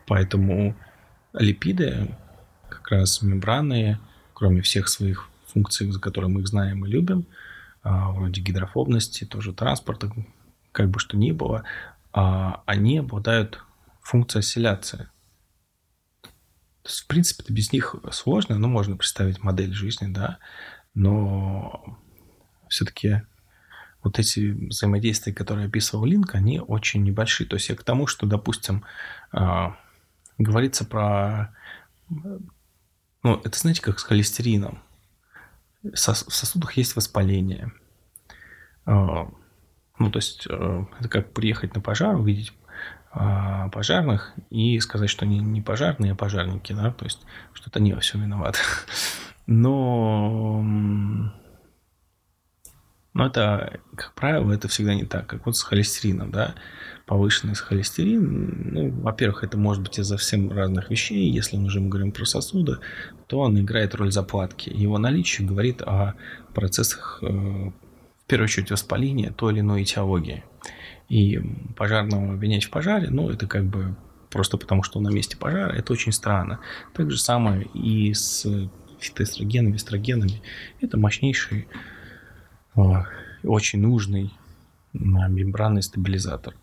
Поэтому 0.06 0.76
липиды, 1.32 2.16
как 2.68 2.88
раз 2.92 3.20
мембраны, 3.20 3.98
кроме 4.32 4.62
всех 4.62 4.86
своих 4.86 5.28
функций, 5.46 5.90
за 5.90 5.98
которые 5.98 6.30
мы 6.30 6.42
их 6.42 6.48
знаем 6.48 6.86
и 6.86 6.88
любим, 6.88 7.26
вроде 7.84 8.40
гидрофобности, 8.40 9.24
тоже 9.24 9.52
транспорта, 9.52 10.10
как 10.72 10.90
бы 10.90 10.98
что 10.98 11.16
ни 11.16 11.32
было, 11.32 11.64
а, 12.12 12.62
они 12.66 12.98
обладают 12.98 13.62
функцией 14.00 14.40
осцилляции. 14.40 15.08
То 16.22 16.90
есть, 16.90 17.00
в 17.00 17.06
принципе, 17.06 17.44
без 17.52 17.72
них 17.72 17.94
сложно, 18.10 18.58
но 18.58 18.68
можно 18.68 18.96
представить 18.96 19.42
модель 19.42 19.72
жизни, 19.72 20.12
да, 20.12 20.38
но 20.94 21.98
все-таки 22.68 23.22
вот 24.02 24.18
эти 24.18 24.50
взаимодействия, 24.50 25.32
которые 25.32 25.66
описывал 25.66 26.04
Линк, 26.04 26.34
они 26.34 26.60
очень 26.60 27.02
небольшие. 27.02 27.48
То 27.48 27.56
есть 27.56 27.70
я 27.70 27.74
к 27.74 27.82
тому, 27.82 28.06
что, 28.06 28.26
допустим, 28.26 28.84
а, 29.32 29.76
говорится 30.36 30.84
про... 30.84 31.54
Ну, 32.10 33.40
это 33.42 33.58
знаете, 33.58 33.80
как 33.80 33.98
с 33.98 34.04
холестерином 34.04 34.83
в 35.92 35.96
сосудах 35.96 36.76
есть 36.76 36.96
воспаление. 36.96 37.72
А, 38.86 39.28
ну, 39.98 40.10
то 40.10 40.18
есть, 40.18 40.46
э, 40.48 40.84
это 40.98 41.08
как 41.08 41.32
приехать 41.32 41.74
на 41.74 41.80
пожар, 41.80 42.16
увидеть 42.16 42.52
а, 43.12 43.68
пожарных 43.68 44.34
и 44.50 44.80
сказать, 44.80 45.08
что 45.08 45.24
они 45.24 45.38
не 45.38 45.60
пожарные, 45.60 46.12
а 46.12 46.16
пожарники, 46.16 46.72
да, 46.72 46.90
то 46.90 47.04
есть, 47.04 47.20
что-то 47.52 47.78
они 47.78 47.92
во 47.92 48.00
всем 48.00 48.22
виноваты. 48.22 48.58
Но, 49.46 50.64
но 53.14 53.26
это, 53.26 53.80
как 53.94 54.12
правило, 54.14 54.52
это 54.52 54.66
всегда 54.66 54.94
не 54.94 55.04
так, 55.04 55.26
как 55.26 55.46
вот 55.46 55.56
с 55.56 55.62
холестерином, 55.62 56.32
да, 56.32 56.56
повышенный 57.06 57.54
холестерин, 57.54 58.72
ну, 58.72 58.90
во-первых, 58.90 59.44
это 59.44 59.56
может 59.56 59.82
быть 59.84 59.98
из-за 59.98 60.16
всем 60.16 60.50
разных 60.50 60.90
вещей. 60.90 61.30
Если 61.30 61.56
мы 61.56 61.66
уже 61.66 61.80
говорим 61.80 62.10
про 62.10 62.24
сосуды, 62.24 62.78
то 63.28 63.40
он 63.40 63.60
играет 63.60 63.94
роль 63.94 64.10
заплатки. 64.10 64.68
Его 64.70 64.98
наличие 64.98 65.46
говорит 65.46 65.80
о 65.82 66.14
процессах, 66.54 67.20
э, 67.22 67.26
в 67.26 68.26
первую 68.26 68.46
очередь, 68.46 68.70
воспаления 68.70 69.30
той 69.30 69.52
или 69.52 69.60
иной 69.60 69.82
этиологии. 69.82 70.42
И 71.08 71.40
пожарного 71.76 72.32
обвинять 72.32 72.64
в 72.64 72.70
пожаре, 72.70 73.10
ну, 73.10 73.30
это 73.30 73.46
как 73.46 73.64
бы 73.64 73.94
просто 74.30 74.56
потому, 74.56 74.82
что 74.82 74.98
на 74.98 75.10
месте 75.10 75.36
пожара, 75.36 75.72
это 75.72 75.92
очень 75.92 76.10
странно. 76.10 76.58
Так 76.94 77.10
же 77.10 77.18
самое 77.18 77.68
и 77.74 78.12
с 78.12 78.44
фитоэстрогенами, 78.98 79.76
эстрогенами. 79.76 80.42
Это 80.80 80.96
мощнейший, 80.96 81.68
очень 83.42 83.80
нужный 83.80 84.32
мембранный 84.92 85.82
стабилизатор. 85.82 86.54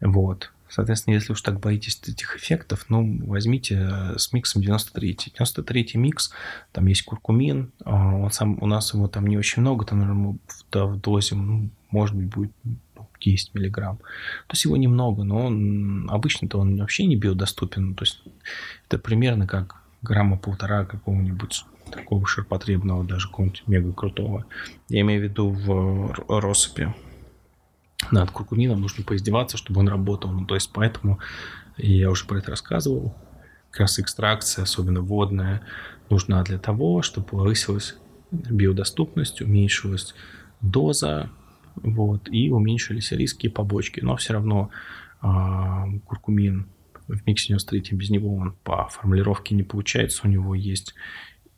Вот. 0.00 0.52
Соответственно, 0.68 1.14
если 1.14 1.32
уж 1.32 1.42
так 1.42 1.60
боитесь 1.60 2.00
этих 2.06 2.36
эффектов, 2.36 2.86
ну, 2.88 3.20
возьмите 3.24 3.88
э, 3.88 4.18
с 4.18 4.32
миксом 4.32 4.62
93. 4.62 5.16
93 5.38 5.90
микс, 5.94 6.32
там 6.72 6.86
есть 6.86 7.02
куркумин, 7.02 7.70
а, 7.84 8.16
он 8.16 8.30
сам, 8.32 8.58
у 8.60 8.66
нас 8.66 8.92
его 8.92 9.06
там 9.06 9.28
не 9.28 9.38
очень 9.38 9.62
много, 9.62 9.86
там, 9.86 10.00
наверное, 10.00 10.38
в, 10.46 10.86
в 10.86 11.00
дозе, 11.00 11.36
ну, 11.36 11.70
может 11.90 12.16
быть, 12.16 12.26
будет 12.26 12.52
10 13.20 13.50
ну, 13.54 13.60
миллиграмм. 13.60 13.96
То 13.98 14.52
есть 14.52 14.64
его 14.64 14.76
немного, 14.76 15.22
но 15.22 15.46
он 15.46 16.10
обычно-то 16.10 16.58
он 16.58 16.76
вообще 16.78 17.06
не 17.06 17.16
биодоступен. 17.16 17.94
То 17.94 18.04
есть 18.04 18.22
это 18.88 18.98
примерно 18.98 19.46
как 19.46 19.80
грамма 20.06 20.36
полтора 20.36 20.84
какого-нибудь 20.84 21.64
такого 21.90 22.26
ширпотребного, 22.26 23.04
даже 23.04 23.28
какого-нибудь 23.28 23.62
мега 23.66 23.92
крутого. 23.92 24.44
Я 24.88 25.02
имею 25.02 25.20
в 25.20 25.24
виду 25.24 25.50
в 25.50 26.14
россыпи 26.28 26.94
над 28.10 28.30
куркумином 28.30 28.80
нужно 28.80 29.04
поиздеваться, 29.04 29.56
чтобы 29.56 29.80
он 29.80 29.88
работал. 29.88 30.30
Ну, 30.30 30.46
то 30.46 30.54
есть 30.54 30.70
поэтому, 30.72 31.18
я 31.76 32.10
уже 32.10 32.26
про 32.26 32.38
это 32.38 32.50
рассказывал, 32.50 33.14
как 33.70 33.80
раз 33.80 33.98
экстракция, 33.98 34.62
особенно 34.62 35.00
водная, 35.00 35.62
нужна 36.10 36.42
для 36.44 36.58
того, 36.58 37.02
чтобы 37.02 37.26
повысилась 37.26 37.96
биодоступность, 38.30 39.40
уменьшилась 39.40 40.14
доза, 40.60 41.30
вот, 41.74 42.28
и 42.30 42.50
уменьшились 42.50 43.12
риски 43.12 43.48
побочки. 43.48 44.00
Но 44.00 44.16
все 44.16 44.34
равно 44.34 44.70
э, 45.22 45.26
куркумин 46.06 46.66
в 47.08 47.26
миксе 47.26 47.48
93 47.48 47.96
без 47.96 48.10
него 48.10 48.34
он 48.34 48.52
по 48.64 48.88
формулировке 48.88 49.54
не 49.54 49.62
получается. 49.62 50.22
У 50.24 50.30
него 50.30 50.54
есть 50.54 50.94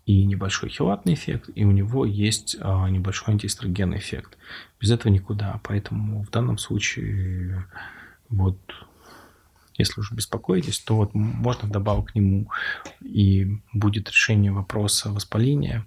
и 0.06 0.24
небольшой 0.24 0.70
хилатный 0.70 1.14
эффект, 1.14 1.50
и 1.54 1.64
у 1.64 1.70
него 1.70 2.06
есть 2.06 2.56
а, 2.60 2.88
небольшой 2.88 3.34
антиэстрогенный 3.34 3.98
эффект. 3.98 4.38
Без 4.80 4.90
этого 4.90 5.12
никуда. 5.12 5.60
Поэтому 5.64 6.22
в 6.22 6.30
данном 6.30 6.56
случае 6.56 7.66
вот 8.28 8.58
если 9.78 10.00
уже 10.00 10.14
беспокоитесь, 10.14 10.80
то 10.80 10.96
вот 10.96 11.14
можно 11.14 11.68
вдобавок 11.68 12.12
к 12.12 12.14
нему 12.16 12.50
и 13.00 13.60
будет 13.72 14.08
решение 14.08 14.50
вопроса 14.50 15.10
воспаления, 15.10 15.86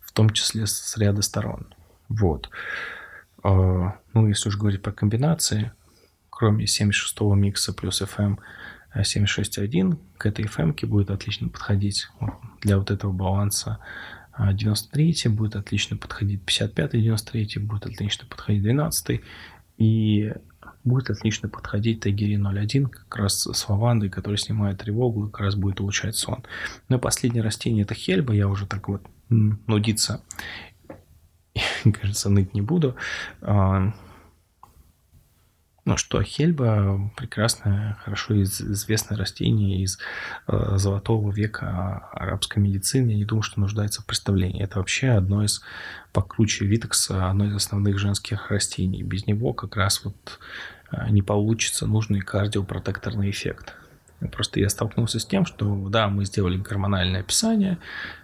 в 0.00 0.12
том 0.12 0.30
числе 0.30 0.66
с 0.66 0.96
ряда 0.96 1.22
сторон. 1.22 1.74
Вот. 2.08 2.48
А, 3.42 3.98
ну, 4.14 4.28
если 4.28 4.48
уже 4.48 4.58
говорить 4.58 4.82
про 4.82 4.92
комбинации, 4.92 5.72
кроме 6.30 6.66
76-го 6.66 7.34
микса 7.34 7.72
плюс 7.72 8.00
FM, 8.00 8.38
761 8.94 9.98
к 10.16 10.26
этой 10.26 10.44
FM 10.44 10.86
будет 10.86 11.10
отлично 11.10 11.48
подходить 11.48 12.08
для 12.60 12.78
вот 12.78 12.90
этого 12.90 13.12
баланса. 13.12 13.78
93 14.38 15.16
а 15.26 15.30
будет 15.30 15.56
отлично 15.56 15.96
подходить, 15.96 16.42
55 16.44 16.92
93 16.92 17.58
будет 17.58 17.86
отлично 17.86 18.26
подходить, 18.28 18.62
12 18.62 19.20
и 19.78 20.32
будет 20.84 21.10
отлично 21.10 21.48
подходить 21.48 22.00
Тайгери 22.00 22.36
01, 22.36 22.86
как 22.86 23.16
раз 23.16 23.46
с 23.46 23.68
лавандой, 23.68 24.10
который 24.10 24.36
снимает 24.36 24.78
тревогу 24.78 25.28
как 25.28 25.40
раз 25.40 25.54
будет 25.54 25.80
улучшать 25.80 26.16
сон. 26.16 26.44
И 26.88 26.96
последнее 26.96 27.42
растение 27.42 27.82
это 27.82 27.94
хельба, 27.94 28.34
я 28.34 28.48
уже 28.48 28.66
так 28.66 28.88
вот 28.88 29.02
нудиться, 29.28 30.22
кажется, 32.00 32.30
ныть 32.30 32.54
не 32.54 32.62
буду. 32.62 32.96
Ну 35.88 35.96
что, 35.96 36.22
хельба 36.22 37.00
прекрасное, 37.16 37.96
хорошо 38.04 38.42
известное 38.42 39.16
растение 39.16 39.80
из 39.80 39.98
э, 40.46 40.74
золотого 40.76 41.32
века 41.32 42.10
арабской 42.12 42.58
медицины. 42.58 43.12
Я 43.12 43.16
не 43.16 43.24
думаю, 43.24 43.42
что 43.42 43.58
нуждается 43.58 44.02
в 44.02 44.04
представлении. 44.04 44.62
Это 44.62 44.80
вообще 44.80 45.08
одно 45.08 45.42
из, 45.42 45.62
по 46.12 46.20
ключу 46.20 46.66
Витекса, 46.66 47.30
одно 47.30 47.46
из 47.46 47.56
основных 47.56 47.98
женских 47.98 48.50
растений. 48.50 49.02
Без 49.02 49.26
него 49.26 49.54
как 49.54 49.76
раз 49.76 50.04
вот 50.04 50.38
э, 50.92 51.08
не 51.08 51.22
получится 51.22 51.86
нужный 51.86 52.20
кардиопротекторный 52.20 53.30
эффект. 53.30 53.74
Просто 54.30 54.60
я 54.60 54.68
столкнулся 54.68 55.18
с 55.18 55.24
тем, 55.24 55.46
что 55.46 55.88
да, 55.88 56.08
мы 56.08 56.26
сделали 56.26 56.58
гормональное 56.58 57.20
описание, 57.20 57.78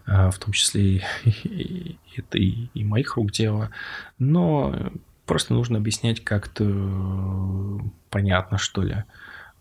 э, 0.04 0.30
в 0.30 0.38
том 0.38 0.52
числе 0.52 0.82
и, 0.82 1.02
и, 1.44 1.98
это 2.14 2.36
и, 2.36 2.68
и 2.74 2.84
моих 2.84 3.16
рук 3.16 3.32
дело, 3.32 3.70
но 4.18 4.92
Просто 5.26 5.54
нужно 5.54 5.78
объяснять 5.78 6.22
как-то 6.22 6.64
э, 6.66 7.78
понятно, 8.10 8.58
что 8.58 8.82
ли. 8.82 9.04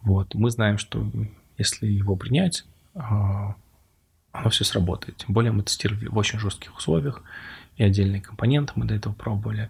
Вот. 0.01 0.35
Мы 0.35 0.49
знаем, 0.49 0.77
что 0.77 1.09
если 1.57 1.87
его 1.87 2.15
принять, 2.15 2.65
а, 2.93 3.55
оно 4.31 4.49
все 4.49 4.65
сработает. 4.65 5.17
Тем 5.17 5.33
более 5.33 5.51
мы 5.51 5.63
тестировали 5.63 6.07
в 6.07 6.17
очень 6.17 6.39
жестких 6.39 6.75
условиях, 6.75 7.21
и 7.77 7.83
отдельные 7.83 8.21
компоненты 8.21 8.73
мы 8.75 8.85
до 8.85 8.95
этого 8.95 9.13
пробовали. 9.13 9.69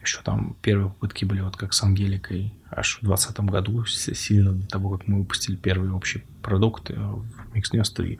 Еще 0.00 0.20
там 0.22 0.56
первые 0.62 0.90
попытки 0.90 1.24
были 1.24 1.40
вот 1.40 1.56
как 1.56 1.72
с 1.72 1.82
Ангеликой 1.82 2.54
аж 2.70 2.98
в 2.98 3.06
2020 3.06 3.40
году, 3.50 3.84
сильно 3.86 4.52
до 4.52 4.66
того, 4.66 4.96
как 4.96 5.08
мы 5.08 5.18
выпустили 5.18 5.56
первый 5.56 5.90
общий 5.90 6.24
продукт 6.42 6.90
э, 6.90 6.94
в 6.94 7.54
Mix 7.54 7.70
93. 7.72 8.18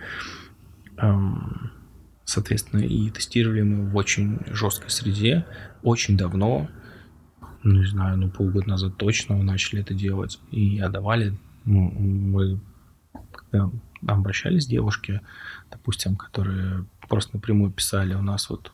Эм, 0.97 1.73
соответственно, 2.25 2.81
и 2.81 3.11
тестировали 3.11 3.63
мы 3.63 3.91
в 3.91 3.97
очень 3.97 4.41
жесткой 4.47 4.91
среде, 4.91 5.45
очень 5.83 6.17
давно, 6.17 6.69
не 7.73 7.87
знаю, 7.87 8.19
ну 8.19 8.31
полгода 8.31 8.69
назад 8.69 8.97
точно 8.97 9.37
мы 9.37 9.45
начали 9.45 9.81
это 9.81 9.95
делать 9.95 10.39
и 10.51 10.79
отдавали. 10.79 11.37
Ну, 11.65 11.91
мы 11.91 12.61
когда 13.33 13.71
обращались 14.07 14.67
девушки, 14.67 15.21
допустим, 15.71 16.17
которые 16.17 16.85
просто 17.09 17.37
напрямую 17.37 17.71
писали 17.71 18.15
у 18.15 18.23
нас 18.23 18.51
вот 18.51 18.73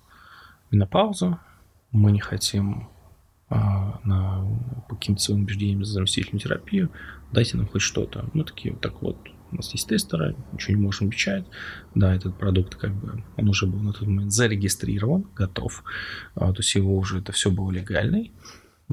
менопаузу, 0.71 1.39
мы 1.93 2.13
не 2.13 2.21
хотим 2.21 2.89
а, 3.49 4.01
на 4.05 4.45
по 4.89 4.97
каким-то 4.97 5.23
своим 5.23 5.43
убеждениям 5.43 5.85
за 5.85 5.95
заместительную 5.95 6.41
терапию, 6.41 6.91
дайте 7.33 7.57
нам 7.57 7.67
хоть 7.67 7.83
что-то. 7.83 8.29
Ну, 8.33 8.45
такие 8.45 8.75
так 8.75 9.03
вот, 9.03 9.17
у 9.51 9.57
нас 9.57 9.73
есть 9.73 9.89
тестеры, 9.89 10.37
ничего 10.53 10.77
не 10.77 10.83
можем 10.83 11.09
обещать. 11.09 11.45
Да, 11.95 12.15
этот 12.15 12.39
продукт 12.39 12.77
как 12.77 12.95
бы, 12.95 13.25
он 13.37 13.49
уже 13.49 13.67
был 13.67 13.81
на 13.81 13.93
тот 13.93 14.07
момент 14.07 14.33
зарегистрирован, 14.33 15.27
готов. 15.35 15.85
А, 16.35 16.53
то 16.53 16.61
есть 16.61 16.75
его 16.75 16.97
уже, 16.97 17.19
это 17.19 17.33
все 17.33 17.51
было 17.51 17.71
легальный 17.71 18.33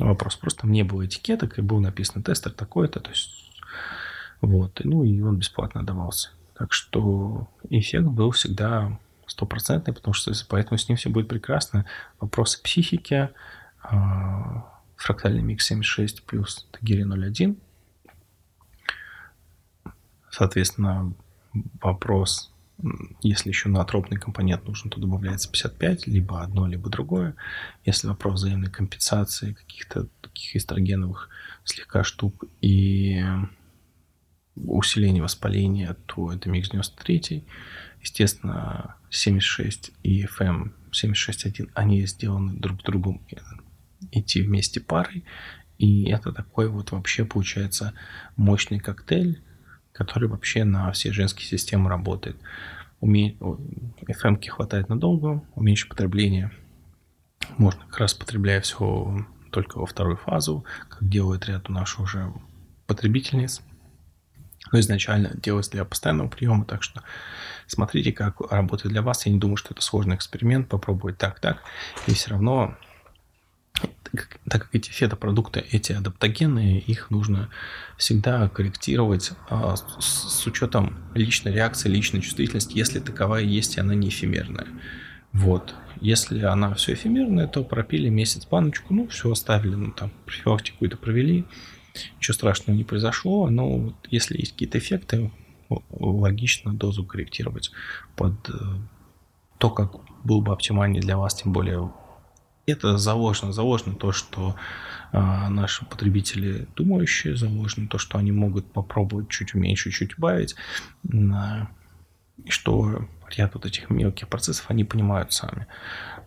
вопрос. 0.06 0.36
Просто 0.36 0.62
там 0.62 0.72
не 0.72 0.84
было 0.84 1.06
этикеток, 1.06 1.58
и 1.58 1.62
был 1.62 1.80
написан 1.80 2.24
тестер 2.24 2.52
такой-то, 2.52 3.00
то 3.00 3.10
есть 3.10 3.48
вот, 4.42 4.82
ну 4.84 5.04
и 5.04 5.22
он 5.22 5.38
бесплатно 5.38 5.84
давался. 5.84 6.30
Так 6.54 6.74
что 6.74 7.48
эффект 7.70 8.06
был 8.06 8.32
всегда 8.32 9.00
стопроцентный, 9.26 9.94
потому 9.94 10.14
что 10.14 10.32
поэтому 10.48 10.78
с 10.78 10.88
ним 10.88 10.98
все 10.98 11.10
будет 11.10 11.28
прекрасно. 11.28 11.86
Вопросы 12.20 12.62
психики, 12.62 13.30
а, 13.84 14.80
фрактальный 14.96 15.42
микс 15.42 15.66
76 15.66 16.24
плюс 16.24 16.68
Тагири 16.72 17.04
01. 17.04 17.58
Соответственно, 20.30 21.14
вопрос 21.82 22.52
если 23.22 23.50
еще 23.50 23.70
на 23.70 23.84
тропный 23.84 24.18
компонент 24.18 24.66
нужен, 24.66 24.90
то 24.90 25.00
добавляется 25.00 25.52
55, 25.52 26.08
либо 26.08 26.42
одно, 26.42 26.68
либо 26.68 26.90
другое. 26.90 27.36
Если 27.86 28.08
вопрос 28.08 28.36
взаимной 28.36 28.70
компенсации 28.70 29.54
каких-то 29.54 30.08
таких 30.22 30.56
эстрогеновых 30.56 31.30
слегка 31.64 32.04
штук 32.04 32.46
и 32.62 33.24
усиление 34.56 35.24
воспаления, 35.24 35.96
то 36.06 36.32
это 36.32 36.50
микс 36.50 36.70
93. 36.70 37.44
Естественно, 38.02 38.96
76 39.10 39.92
и 40.04 40.26
FM 40.26 40.72
76.1, 40.92 41.72
они 41.74 42.06
сделаны 42.06 42.54
друг 42.54 42.82
к 42.82 42.86
другу 42.86 43.22
идти 44.12 44.42
вместе 44.42 44.80
парой. 44.80 45.24
И 45.78 46.10
это 46.10 46.32
такой 46.32 46.70
вот 46.70 46.92
вообще 46.92 47.26
получается 47.26 47.94
мощный 48.36 48.80
коктейль, 48.80 49.42
который 49.98 50.30
вообще 50.30 50.64
на 50.64 50.92
все 50.92 51.12
женские 51.12 51.48
системы 51.48 51.90
работает. 51.90 52.38
Уме... 53.00 53.36
FM 54.08 54.48
хватает 54.48 54.90
надолго, 54.90 55.44
уменьшить 55.56 55.90
потребление 55.90 56.52
можно 57.58 57.82
как 57.86 58.00
раз 58.00 58.14
потребляя 58.14 58.62
все 58.62 59.26
только 59.52 59.80
во 59.80 59.86
вторую 59.86 60.18
фазу, 60.18 60.66
как 60.90 61.08
делает 61.08 61.46
ряд 61.46 61.70
наших 61.70 62.02
уже 62.02 62.32
потребительниц. 62.86 63.62
Но 64.72 64.80
изначально 64.80 65.32
делается 65.36 65.72
для 65.72 65.86
постоянного 65.86 66.28
приема, 66.28 66.66
так 66.66 66.84
что 66.84 67.02
смотрите, 67.68 68.12
как 68.12 68.42
работает 68.52 68.92
для 68.92 69.02
вас. 69.02 69.26
Я 69.26 69.32
не 69.32 69.40
думаю, 69.40 69.56
что 69.56 69.74
это 69.74 69.82
сложный 69.82 70.16
эксперимент, 70.16 70.68
попробовать 70.68 71.18
так-так. 71.18 71.62
И 72.06 72.14
все 72.14 72.32
равно 72.32 72.76
так 74.50 74.64
как 74.64 74.76
эти 74.76 74.90
фетопродукты, 74.90 75.66
эти 75.72 75.94
адаптогенные, 75.94 76.80
их 76.80 77.10
нужно 77.10 77.50
всегда 77.98 78.50
корректировать 78.50 79.32
а, 79.50 79.76
с, 79.76 80.42
с 80.42 80.48
учетом 80.48 80.98
личной 81.14 81.54
реакции, 81.54 81.90
личной 81.90 82.22
чувствительности, 82.22 82.78
если 82.78 83.00
таковая 83.00 83.44
есть, 83.44 83.78
и 83.78 83.80
она 83.80 83.96
не 83.96 84.10
эфемерная. 84.10 84.68
Вот. 85.34 85.76
Если 86.00 86.42
она 86.42 86.74
все 86.76 86.94
эфемерная, 86.94 87.48
то 87.48 87.64
пропили 87.64 88.10
месяц 88.10 88.46
баночку, 88.46 88.94
ну, 88.94 89.08
все 89.08 89.32
оставили, 89.32 89.76
ну, 89.76 89.92
там, 89.92 90.12
профилактику 90.26 90.86
это 90.86 90.98
провели, 90.98 91.46
ничего 92.18 92.34
страшного 92.34 92.78
не 92.78 92.84
произошло, 92.84 93.50
но 93.50 93.78
вот 93.78 93.96
если 94.10 94.38
есть 94.38 94.54
какие-то 94.54 94.78
эффекты, 94.78 95.32
логично 95.90 96.74
дозу 96.74 97.04
корректировать 97.04 97.72
под 98.16 98.34
э, 98.50 98.54
то, 99.58 99.70
как 99.70 99.96
был 100.24 100.42
бы 100.42 100.54
оптимальнее 100.54 101.02
для 101.02 101.18
вас, 101.18 101.36
тем 101.36 101.52
более 101.52 101.92
это 102.68 102.98
заложено, 102.98 103.54
заложено 103.54 103.96
то, 103.96 104.12
что 104.12 104.56
а, 105.12 105.50
наши 105.50 105.86
потребители 105.86 106.68
думающие, 106.76 107.36
заложено 107.36 107.88
то, 107.88 107.98
что 107.98 108.18
они 108.18 108.32
могут 108.32 108.72
попробовать 108.72 109.30
чуть 109.30 109.56
уменьшить, 109.56 109.94
чуть 109.94 110.18
убавить, 110.18 110.56
а, 111.34 111.70
что 112.50 113.08
ряд 113.36 113.54
вот 113.54 113.66
этих 113.66 113.90
мелких 113.90 114.28
процессов 114.28 114.66
они 114.68 114.84
понимают 114.84 115.32
сами. 115.32 115.68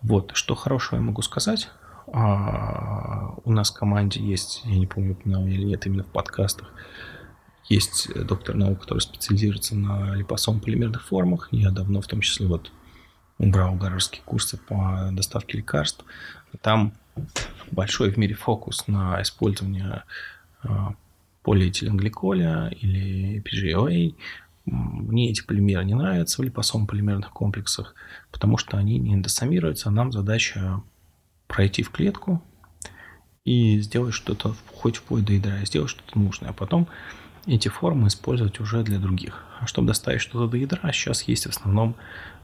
Вот, 0.03 0.33
что 0.35 0.55
хорошего 0.55 0.97
я 0.97 1.03
могу 1.03 1.21
сказать. 1.23 1.69
А, 2.13 3.35
у 3.45 3.53
нас 3.53 3.71
в 3.71 3.75
команде 3.75 4.21
есть, 4.21 4.63
я 4.65 4.79
не 4.79 4.87
помню, 4.87 5.13
упоминал 5.13 5.47
или 5.47 5.63
нет, 5.63 5.87
именно 5.87 6.05
в 6.05 6.11
подкастах, 6.11 6.73
есть 7.69 8.13
доктор 8.15 8.57
наук, 8.57 8.81
который 8.81 9.01
специализируется 9.01 9.77
на 9.77 10.15
липосом 10.17 10.59
полимерных 10.59 11.07
формах. 11.07 11.49
Я 11.53 11.71
давно, 11.71 12.01
в 12.01 12.07
том 12.07 12.21
числе, 12.21 12.47
вот 12.47 12.73
брал 13.49 13.75
гарвардские 13.75 14.23
курсы 14.25 14.59
по 14.59 15.09
доставке 15.13 15.59
лекарств. 15.59 16.05
Там 16.61 16.93
большой 17.71 18.11
в 18.11 18.17
мире 18.17 18.35
фокус 18.35 18.87
на 18.87 19.21
использование 19.23 20.05
а, 20.63 20.95
полиэтиленгликоля 21.43 22.69
или 22.69 23.43
PGOA. 23.43 24.15
Мне 24.67 25.31
эти 25.31 25.43
полимеры 25.43 25.85
не 25.85 25.95
нравятся 25.95 26.41
в 26.43 26.45
липосом 26.45 26.87
полимерных 26.87 27.31
комплексах, 27.33 27.95
потому 28.31 28.59
что 28.59 28.77
они 28.77 28.99
не 28.99 29.15
эндосомируются, 29.15 29.91
нам 29.91 30.13
задача 30.13 30.83
пройти 31.47 31.83
в 31.83 31.91
клетку 31.91 32.43
и 33.45 33.81
сделать 33.81 34.15
что-то, 34.15 34.55
хоть 34.75 34.97
вплоть 34.97 35.25
до 35.25 35.33
ядра, 35.33 35.65
сделать 35.65 35.91
что-то 35.91 36.19
нужное, 36.19 36.51
а 36.51 36.53
потом 36.53 36.89
эти 37.47 37.69
формы 37.69 38.09
использовать 38.09 38.61
уже 38.61 38.83
для 38.83 38.99
других. 38.99 39.45
А 39.61 39.67
чтобы 39.67 39.89
доставить 39.89 40.21
что-то 40.21 40.47
до 40.47 40.59
ядра, 40.59 40.93
сейчас 40.93 41.23
есть 41.23 41.47
в 41.47 41.51
основном 41.51 41.97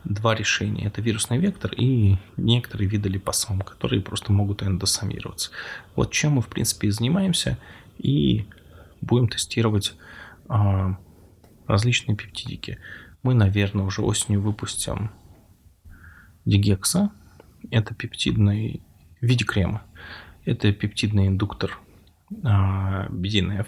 два 0.06 0.34
решения. 0.34 0.86
Это 0.86 1.02
вирусный 1.02 1.38
вектор 1.38 1.72
и 1.76 2.16
некоторые 2.36 2.88
виды 2.88 3.08
липосом, 3.08 3.60
которые 3.60 4.00
просто 4.00 4.32
могут 4.32 4.62
эндосомироваться. 4.62 5.50
Вот 5.96 6.12
чем 6.12 6.32
мы, 6.32 6.42
в 6.42 6.48
принципе, 6.48 6.88
и 6.88 6.90
занимаемся. 6.90 7.58
И 7.98 8.46
будем 9.00 9.28
тестировать 9.28 9.94
а, 10.48 10.96
различные 11.66 12.16
пептидики. 12.16 12.78
Мы, 13.22 13.34
наверное, 13.34 13.84
уже 13.84 14.02
осенью 14.02 14.40
выпустим 14.40 15.10
дигекса. 16.44 17.10
Это 17.70 17.94
пептидный 17.94 18.82
в 19.20 19.26
виде 19.26 19.44
крема. 19.44 19.82
Это 20.44 20.72
пептидный 20.72 21.26
индуктор 21.26 21.78
а, 22.44 23.08
BDNF. 23.08 23.66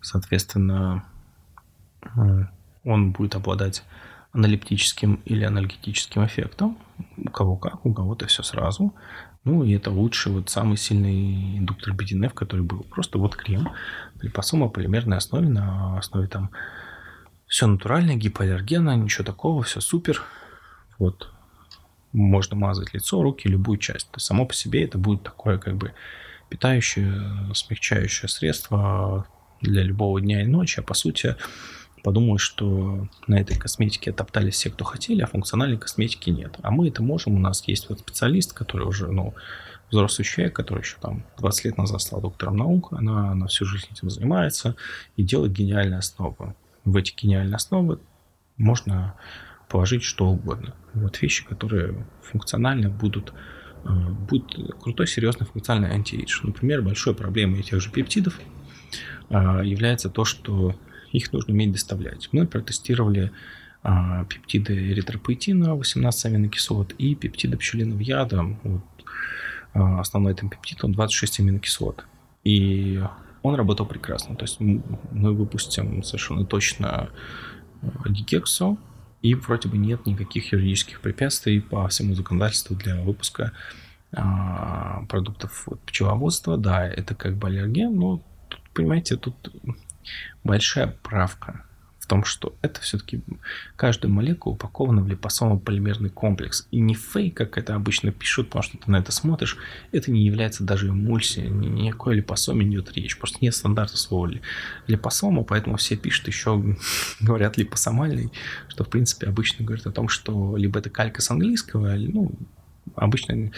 Соответственно, 0.00 1.04
он 2.84 3.12
будет 3.12 3.34
обладать 3.34 3.82
аналептическим 4.34 5.22
или 5.24 5.44
анальгетическим 5.44 6.26
эффектом. 6.26 6.76
У 7.16 7.30
кого 7.30 7.56
как, 7.56 7.86
у 7.86 7.94
кого-то 7.94 8.26
все 8.26 8.42
сразу. 8.42 8.94
Ну, 9.44 9.62
и 9.62 9.72
это 9.72 9.90
лучший, 9.90 10.32
вот 10.32 10.50
самый 10.50 10.76
сильный 10.76 11.58
индуктор 11.58 11.94
BDNF, 11.94 12.34
который 12.34 12.62
был. 12.62 12.82
Просто 12.90 13.18
вот 13.18 13.36
крем 13.36 13.70
липосома 14.20 14.68
полимерной 14.68 15.18
основе, 15.18 15.48
на 15.48 15.98
основе 15.98 16.26
там 16.26 16.50
все 17.46 17.66
натуральное, 17.66 18.16
гипоаллергенно, 18.16 18.96
ничего 18.96 19.24
такого, 19.24 19.62
все 19.62 19.80
супер. 19.80 20.22
Вот. 20.98 21.30
Можно 22.12 22.56
мазать 22.56 22.94
лицо, 22.94 23.22
руки, 23.22 23.48
любую 23.48 23.78
часть. 23.78 24.10
То 24.10 24.16
есть 24.16 24.26
само 24.26 24.46
по 24.46 24.54
себе 24.54 24.84
это 24.84 24.98
будет 24.98 25.22
такое 25.22 25.58
как 25.58 25.76
бы 25.76 25.92
питающее, 26.48 27.54
смягчающее 27.54 28.28
средство 28.28 29.26
для 29.60 29.82
любого 29.82 30.20
дня 30.20 30.42
и 30.42 30.46
ночи, 30.46 30.80
а 30.80 30.82
по 30.82 30.94
сути 30.94 31.36
подумал, 32.04 32.36
что 32.36 33.08
на 33.26 33.40
этой 33.40 33.58
косметике 33.58 34.12
топтались 34.12 34.54
все, 34.54 34.70
кто 34.70 34.84
хотели, 34.84 35.22
а 35.22 35.26
функциональной 35.26 35.78
косметики 35.78 36.28
нет. 36.28 36.56
А 36.62 36.70
мы 36.70 36.88
это 36.88 37.02
можем. 37.02 37.34
У 37.34 37.38
нас 37.38 37.66
есть 37.66 37.88
вот 37.88 38.00
специалист, 38.00 38.52
который 38.52 38.86
уже, 38.86 39.10
ну, 39.10 39.34
взрослый 39.90 40.26
человек, 40.26 40.54
который 40.54 40.80
еще 40.80 40.98
там 41.00 41.24
20 41.38 41.64
лет 41.64 41.78
назад 41.78 42.02
стал 42.02 42.20
доктором 42.20 42.58
наук, 42.58 42.92
она, 42.92 43.30
она 43.30 43.46
всю 43.46 43.64
жизнь 43.64 43.86
этим 43.90 44.10
занимается 44.10 44.76
и 45.16 45.22
делает 45.22 45.52
гениальные 45.52 45.98
основы. 45.98 46.54
В 46.84 46.94
эти 46.94 47.14
гениальные 47.16 47.56
основы 47.56 47.98
можно 48.58 49.14
положить 49.70 50.02
что 50.02 50.26
угодно. 50.26 50.74
Вот 50.92 51.22
вещи, 51.22 51.46
которые 51.46 52.06
функционально 52.22 52.90
будут 52.90 53.32
э, 53.84 53.88
будет 53.88 54.78
крутой, 54.78 55.06
серьезный 55.06 55.46
функциональный 55.46 55.94
антиэйдж. 55.94 56.40
Например, 56.42 56.82
большой 56.82 57.14
проблемой 57.14 57.62
тех 57.62 57.80
же 57.80 57.90
пептидов 57.90 58.38
э, 59.30 59.34
является 59.64 60.10
то, 60.10 60.26
что 60.26 60.74
их 61.14 61.32
нужно 61.32 61.54
уметь 61.54 61.72
доставлять. 61.72 62.28
Мы 62.32 62.46
протестировали 62.46 63.30
а, 63.82 64.24
пептиды 64.24 64.74
эритропоэтина, 64.92 65.74
18 65.76 66.26
аминокислот, 66.26 66.92
и 66.98 67.14
пептиды 67.14 67.56
пчелиного 67.56 68.00
яда. 68.00 68.42
Вот, 68.64 68.82
а, 69.74 70.00
основной 70.00 70.32
этом 70.32 70.50
пептид, 70.50 70.82
он 70.84 70.92
26 70.92 71.40
аминокислот. 71.40 72.04
И 72.42 73.00
он 73.42 73.54
работал 73.54 73.86
прекрасно. 73.86 74.34
То 74.34 74.44
есть 74.44 74.58
мы 74.58 75.32
выпустим 75.32 76.02
совершенно 76.02 76.44
точно 76.44 77.10
дикексу, 78.06 78.78
и 79.22 79.34
вроде 79.34 79.68
бы 79.68 79.78
нет 79.78 80.06
никаких 80.06 80.52
юридических 80.52 81.00
препятствий 81.00 81.60
по 81.60 81.86
всему 81.88 82.14
законодательству 82.14 82.74
для 82.74 83.00
выпуска 83.00 83.52
а, 84.12 85.04
продуктов 85.08 85.68
пчеловодства. 85.86 86.56
Да, 86.56 86.84
это 86.86 87.14
как 87.14 87.36
бы 87.36 87.46
аллерген, 87.46 87.94
но 87.94 88.20
тут, 88.48 88.60
понимаете, 88.74 89.16
тут 89.16 89.34
большая 90.42 90.88
правка 91.02 91.64
в 92.04 92.06
том, 92.06 92.22
что 92.22 92.54
это 92.60 92.82
все-таки 92.82 93.22
каждая 93.76 94.12
молекула 94.12 94.52
упакована 94.52 95.00
в 95.00 95.08
липосомо-полимерный 95.08 96.10
комплекс. 96.10 96.68
И 96.70 96.78
не 96.78 96.92
фейк, 96.94 97.34
как 97.34 97.56
это 97.56 97.74
обычно 97.74 98.12
пишут, 98.12 98.48
потому 98.48 98.62
что 98.62 98.76
ты 98.76 98.90
на 98.90 98.96
это 98.98 99.10
смотришь, 99.10 99.56
это 99.90 100.10
не 100.10 100.22
является 100.22 100.64
даже 100.64 100.88
эмульсией, 100.88 101.48
ни, 101.48 101.66
никакой 101.66 102.16
липосоме 102.16 102.66
не 102.66 102.76
идет 102.76 102.92
речь. 102.92 103.16
Просто 103.16 103.38
нет 103.40 103.54
стандарта 103.54 103.96
слова 103.96 104.30
липосома, 104.86 105.44
поэтому 105.44 105.78
все 105.78 105.96
пишут 105.96 106.26
еще, 106.26 106.62
говорят 107.20 107.56
липосомальный, 107.56 108.30
что 108.68 108.84
в 108.84 108.90
принципе 108.90 109.26
обычно 109.26 109.64
говорят 109.64 109.86
о 109.86 109.92
том, 109.92 110.10
что 110.10 110.58
либо 110.58 110.80
это 110.80 110.90
калька 110.90 111.22
с 111.22 111.30
английского, 111.30 111.94
ну, 111.96 112.32
обычно 112.96 113.50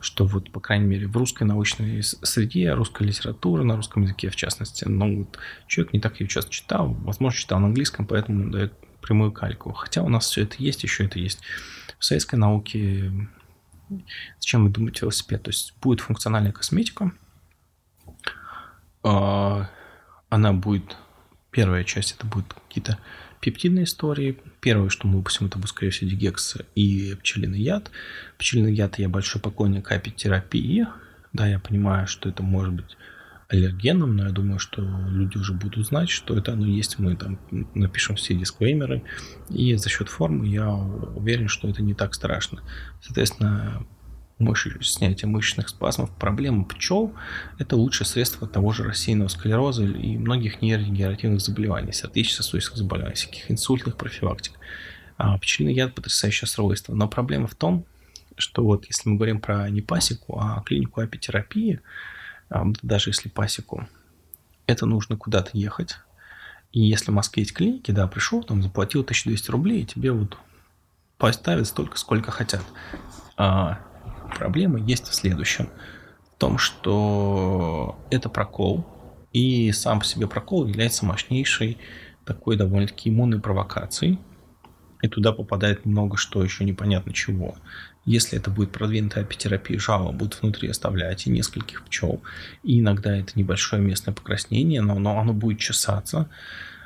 что 0.00 0.26
вот, 0.26 0.50
по 0.52 0.60
крайней 0.60 0.86
мере, 0.86 1.06
в 1.06 1.16
русской 1.16 1.44
научной 1.44 2.02
среде, 2.02 2.72
русская 2.72 3.04
литература 3.04 3.62
на 3.62 3.76
русском 3.76 4.02
языке, 4.02 4.30
в 4.30 4.36
частности, 4.36 4.84
ну, 4.84 5.20
вот, 5.20 5.38
человек 5.66 5.92
не 5.92 6.00
так 6.00 6.20
ее 6.20 6.28
часто 6.28 6.50
читал, 6.50 6.88
возможно, 7.00 7.38
читал 7.38 7.60
на 7.60 7.66
английском, 7.66 8.06
поэтому 8.06 8.50
дает 8.50 8.72
прямую 9.00 9.32
кальку. 9.32 9.72
Хотя 9.72 10.02
у 10.02 10.08
нас 10.08 10.26
все 10.26 10.42
это 10.42 10.56
есть, 10.58 10.82
еще 10.82 11.04
это 11.04 11.18
есть. 11.18 11.40
В 11.98 12.04
советской 12.04 12.36
науке 12.36 13.12
зачем 14.38 14.64
вы 14.64 14.70
думаете 14.70 15.02
велосипед? 15.02 15.42
То 15.42 15.50
есть 15.50 15.74
будет 15.80 16.00
функциональная 16.00 16.52
косметика, 16.52 17.12
а, 19.02 19.70
она 20.28 20.52
будет, 20.52 20.96
первая 21.50 21.84
часть 21.84 22.16
это 22.16 22.26
будет 22.26 22.52
какие-то 22.52 22.98
пептидные 23.40 23.84
истории. 23.84 24.38
Первое, 24.60 24.88
что 24.88 25.06
мы 25.06 25.18
выпустим, 25.18 25.46
это 25.46 25.58
будет, 25.58 25.70
скорее 25.70 25.90
всего, 25.90 26.10
дигекс 26.10 26.56
и 26.74 27.16
пчелиный 27.20 27.60
яд. 27.60 27.90
Пчелиный 28.38 28.74
яд 28.74 28.98
я 28.98 29.08
большой 29.08 29.40
поклонник 29.40 29.90
апитерапии. 29.90 30.86
Да, 31.32 31.46
я 31.46 31.58
понимаю, 31.58 32.06
что 32.06 32.28
это 32.28 32.42
может 32.42 32.74
быть 32.74 32.96
аллергеном, 33.48 34.16
но 34.16 34.24
я 34.24 34.30
думаю, 34.30 34.58
что 34.58 34.82
люди 34.82 35.38
уже 35.38 35.52
будут 35.52 35.86
знать, 35.86 36.10
что 36.10 36.36
это 36.36 36.52
оно 36.52 36.66
есть. 36.66 36.98
Мы 36.98 37.14
там 37.16 37.38
напишем 37.74 38.16
все 38.16 38.34
дисклеймеры. 38.34 39.02
И 39.48 39.74
за 39.76 39.88
счет 39.88 40.08
формы 40.08 40.48
я 40.48 40.70
уверен, 40.70 41.48
что 41.48 41.68
это 41.68 41.82
не 41.82 41.94
так 41.94 42.14
страшно. 42.14 42.62
Соответственно, 43.02 43.86
мышь, 44.38 44.68
снятие 44.82 45.28
мышечных 45.28 45.68
спазмов. 45.68 46.10
Проблема 46.10 46.64
пчел– 46.64 47.14
это 47.58 47.76
лучшее 47.76 48.06
средство 48.06 48.46
того 48.46 48.72
же 48.72 48.84
рассеянного 48.84 49.28
склероза 49.28 49.84
и 49.84 50.16
многих 50.18 50.60
нейродегенеративных 50.60 51.40
заболеваний, 51.40 51.92
сердечно-сосудистых 51.92 52.76
заболеваний, 52.76 53.14
всяких 53.14 53.50
инсультных 53.50 53.96
профилактик. 53.96 54.52
А 55.16 55.38
пчелиный 55.38 55.74
яд– 55.74 55.94
потрясающее 55.94 56.46
свойство. 56.46 56.94
Но 56.94 57.08
проблема 57.08 57.46
в 57.46 57.54
том, 57.54 57.86
что 58.36 58.64
вот 58.64 58.84
если 58.86 59.08
мы 59.08 59.16
говорим 59.16 59.40
про 59.40 59.68
не 59.70 59.80
пасеку, 59.80 60.38
а 60.38 60.62
клинику 60.62 61.00
апитерапии, 61.00 61.80
а 62.50 62.64
даже 62.82 63.10
если 63.10 63.30
пасеку, 63.30 63.88
это 64.66 64.84
нужно 64.84 65.16
куда-то 65.16 65.50
ехать. 65.54 65.96
И 66.72 66.80
если 66.80 67.10
в 67.10 67.14
Москве 67.14 67.44
есть 67.44 67.54
клиники, 67.54 67.90
да, 67.90 68.06
пришел, 68.06 68.42
там 68.42 68.62
заплатил 68.62 69.00
1200 69.00 69.50
рублей, 69.50 69.82
и 69.82 69.86
тебе 69.86 70.12
вот 70.12 70.36
поставят 71.16 71.66
столько, 71.66 71.96
сколько 71.96 72.30
хотят. 72.30 72.62
А 73.38 73.80
Проблема 74.34 74.78
есть 74.78 75.08
в 75.08 75.14
следующем. 75.14 75.68
В 76.34 76.38
том, 76.38 76.58
что 76.58 77.98
это 78.10 78.28
прокол, 78.28 78.86
и 79.32 79.70
сам 79.72 80.00
по 80.00 80.04
себе 80.04 80.26
прокол 80.26 80.66
является 80.66 81.04
мощнейшей 81.04 81.78
такой 82.24 82.56
довольно-таки 82.56 83.10
иммунной 83.10 83.40
провокацией. 83.40 84.18
И 85.02 85.08
туда 85.08 85.32
попадает 85.32 85.84
много 85.84 86.16
что 86.16 86.42
еще 86.42 86.64
непонятно 86.64 87.12
чего. 87.12 87.54
Если 88.06 88.38
это 88.38 88.50
будет 88.50 88.72
продвинутая 88.72 89.24
апитерапия, 89.24 89.78
жало 89.78 90.10
будут 90.12 90.40
внутри 90.40 90.68
оставлять 90.68 91.26
и 91.26 91.30
нескольких 91.30 91.84
пчел. 91.84 92.22
И 92.62 92.80
иногда 92.80 93.16
это 93.16 93.32
небольшое 93.38 93.82
местное 93.82 94.14
покраснение, 94.14 94.80
но, 94.80 94.98
но 94.98 95.18
оно 95.18 95.32
будет 95.32 95.58
чесаться. 95.58 96.30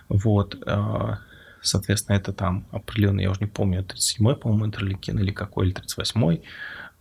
Вот. 0.08 0.60
А, 0.66 1.20
соответственно, 1.62 2.16
это 2.16 2.32
там 2.32 2.66
определенный, 2.72 3.24
я 3.24 3.30
уже 3.30 3.40
не 3.42 3.46
помню, 3.46 3.82
37-й, 3.82 4.36
по-моему, 4.36 4.66
интерлейкен 4.66 5.18
или 5.18 5.30
какой, 5.30 5.68
или 5.68 5.76
38-й 5.76 6.42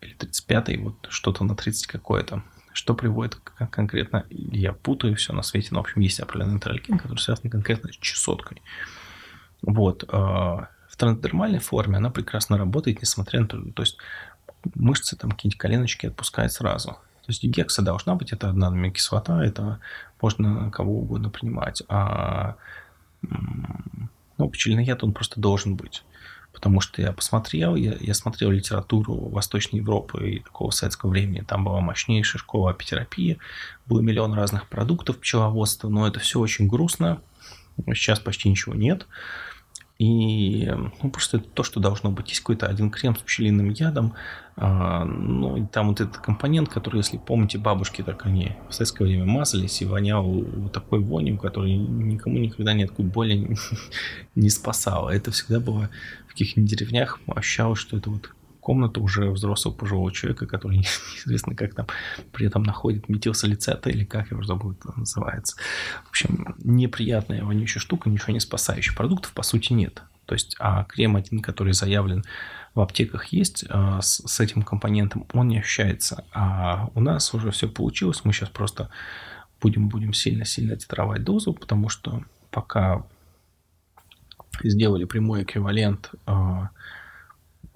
или 0.01 0.15
35-й, 0.15 0.77
вот 0.77 1.07
что-то 1.09 1.43
на 1.43 1.55
30 1.55 1.87
какое-то. 1.87 2.43
Что 2.71 2.93
приводит 2.93 3.35
к 3.35 3.67
конкретно, 3.67 4.25
я 4.29 4.73
путаю 4.73 5.15
все 5.15 5.33
на 5.33 5.41
свете, 5.41 5.69
но, 5.71 5.79
в 5.79 5.81
общем, 5.81 6.01
есть 6.01 6.19
определенный 6.19 6.55
интерлейкин, 6.55 6.97
который 6.97 7.17
связан 7.17 7.49
конкретно 7.49 7.91
с 7.91 7.97
чесоткой. 7.97 8.61
Вот. 9.61 10.05
А, 10.07 10.69
в 10.87 10.95
трансдермальной 10.95 11.59
форме 11.59 11.97
она 11.97 12.09
прекрасно 12.09 12.57
работает, 12.57 13.01
несмотря 13.01 13.41
на 13.41 13.47
то, 13.47 13.61
то 13.71 13.81
есть 13.81 13.97
мышцы, 14.75 15.15
там 15.17 15.31
какие-нибудь 15.31 15.59
коленочки 15.59 16.05
отпускает 16.05 16.51
сразу. 16.51 16.91
То 16.91 17.31
есть 17.31 17.43
гекса 17.43 17.81
должна 17.81 18.15
быть, 18.15 18.33
это 18.33 18.49
одна 18.49 18.89
кислота, 18.89 19.43
это 19.43 19.79
можно 20.21 20.71
кого 20.71 20.99
угодно 20.99 21.29
принимать. 21.29 21.83
А 21.87 22.55
ну, 24.37 24.49
пчельный 24.49 24.85
яд, 24.85 25.03
он 25.03 25.13
просто 25.13 25.39
должен 25.39 25.75
быть. 25.75 26.03
Потому 26.59 26.81
что 26.81 27.01
я 27.01 27.13
посмотрел, 27.13 27.77
я, 27.77 27.95
я 28.01 28.13
смотрел 28.13 28.51
литературу 28.51 29.13
Восточной 29.29 29.77
Европы 29.77 30.31
и 30.31 30.39
такого 30.39 30.71
советского 30.71 31.09
времени. 31.09 31.41
Там 31.47 31.63
была 31.63 31.79
мощнейшая 31.79 32.39
школа 32.41 32.71
апитерапии, 32.71 33.37
было 33.85 34.01
миллион 34.01 34.33
разных 34.33 34.67
продуктов 34.67 35.19
пчеловодства, 35.19 35.87
но 35.87 36.05
это 36.05 36.19
все 36.19 36.37
очень 36.37 36.67
грустно. 36.67 37.21
Сейчас 37.93 38.19
почти 38.19 38.49
ничего 38.49 38.75
нет. 38.75 39.07
И 39.99 40.65
ну, 41.03 41.11
просто 41.11 41.37
это 41.37 41.49
то, 41.49 41.63
что 41.63 41.81
должно 41.81 42.09
быть. 42.09 42.29
Есть 42.29 42.39
какой-то 42.39 42.67
один 42.67 42.89
крем 42.89 43.17
с 43.17 43.19
пчелиным 43.19 43.69
ядом. 43.69 44.13
А, 44.55 45.03
ну, 45.03 45.57
и 45.57 45.65
там 45.65 45.89
вот 45.89 45.99
этот 45.99 46.17
компонент, 46.17 46.69
который, 46.69 46.97
если 46.97 47.17
помните, 47.17 47.57
бабушки 47.57 48.01
так 48.01 48.25
они 48.25 48.53
в 48.69 48.73
советское 48.73 49.03
время 49.03 49.25
мазались 49.25 49.81
и 49.81 49.85
вонял 49.85 50.23
вот 50.23 50.71
такой 50.71 51.01
вонью, 51.01 51.37
который 51.37 51.75
никому 51.75 52.37
никогда 52.37 52.73
никакой 52.73 53.05
боли 53.05 53.57
не 54.35 54.49
спасала. 54.49 55.09
Это 55.09 55.31
всегда 55.31 55.59
было 55.59 55.89
в 56.27 56.31
каких-нибудь 56.31 56.71
деревнях. 56.71 57.19
Ощущалось, 57.27 57.79
что 57.79 57.97
это 57.97 58.09
вот 58.09 58.31
комната 58.59 58.99
уже 58.99 59.29
взрослого 59.31 59.73
пожилого 59.73 60.11
человека, 60.11 60.47
который 60.47 60.77
неизвестно 60.77 61.55
как 61.55 61.73
там 61.73 61.87
при 62.31 62.47
этом 62.47 62.63
находит 62.63 63.09
метилсалицета 63.09 63.89
или 63.89 64.05
как 64.05 64.31
его 64.31 64.43
забыл 64.43 64.71
это 64.71 64.93
называется. 64.97 65.57
В 66.05 66.09
общем, 66.09 66.55
неприятная 66.59 67.43
вонючая 67.43 67.81
штука, 67.81 68.09
ничего 68.09 68.33
не 68.33 68.39
спасающая. 68.39 68.95
Продуктов 68.95 69.33
по 69.33 69.43
сути 69.43 69.73
нет. 69.73 70.03
То 70.25 70.35
есть, 70.35 70.55
а 70.59 70.83
крем 70.83 71.15
один, 71.15 71.41
который 71.41 71.73
заявлен 71.73 72.23
в 72.75 72.81
аптеках 72.81 73.25
есть 73.27 73.65
а, 73.67 73.99
с, 74.01 74.21
с 74.25 74.39
этим 74.39 74.61
компонентом, 74.61 75.25
он 75.33 75.47
не 75.47 75.59
ощущается. 75.59 76.23
А 76.31 76.89
у 76.93 77.01
нас 77.01 77.33
уже 77.33 77.49
все 77.49 77.67
получилось. 77.67 78.23
Мы 78.23 78.31
сейчас 78.31 78.49
просто 78.49 78.89
будем, 79.59 79.89
будем 79.89 80.13
сильно-сильно 80.13 80.75
титровать 80.75 81.23
дозу, 81.23 81.53
потому 81.53 81.89
что 81.89 82.23
пока 82.51 83.05
сделали 84.63 85.05
прямой 85.05 85.43
эквивалент 85.43 86.11
а, 86.25 86.69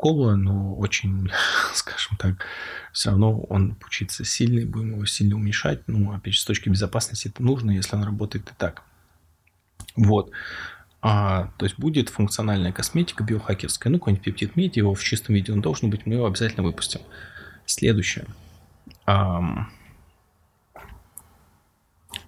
Кола, 0.03 0.35
но 0.35 0.75
очень, 0.75 1.31
скажем 1.73 2.17
так, 2.17 2.45
все 2.91 3.11
равно 3.11 3.39
он 3.43 3.75
получится 3.75 4.25
сильный, 4.25 4.65
будем 4.65 4.95
его 4.95 5.05
сильно 5.05 5.37
уменьшать. 5.37 5.87
Ну, 5.87 6.11
опять 6.11 6.33
же, 6.33 6.41
с 6.41 6.45
точки 6.45 6.67
безопасности 6.67 7.29
это 7.29 7.41
нужно, 7.41 7.71
если 7.71 7.95
он 7.95 8.03
работает 8.03 8.49
и 8.49 8.53
так. 8.57 8.83
Вот. 9.95 10.31
А, 11.01 11.53
то 11.57 11.65
есть 11.65 11.79
будет 11.79 12.09
функциональная 12.09 12.73
косметика 12.73 13.23
биохакерская, 13.23 13.89
ну, 13.91 13.97
какой-нибудь 13.97 14.25
пептид 14.25 14.57
меди, 14.57 14.79
его 14.79 14.93
в 14.93 15.01
чистом 15.01 15.35
виде 15.35 15.53
он 15.53 15.61
должен 15.61 15.89
быть, 15.89 16.05
мы 16.05 16.15
его 16.15 16.25
обязательно 16.25 16.63
выпустим. 16.63 16.99
Следующее. 17.65 18.25
А, 19.05 19.69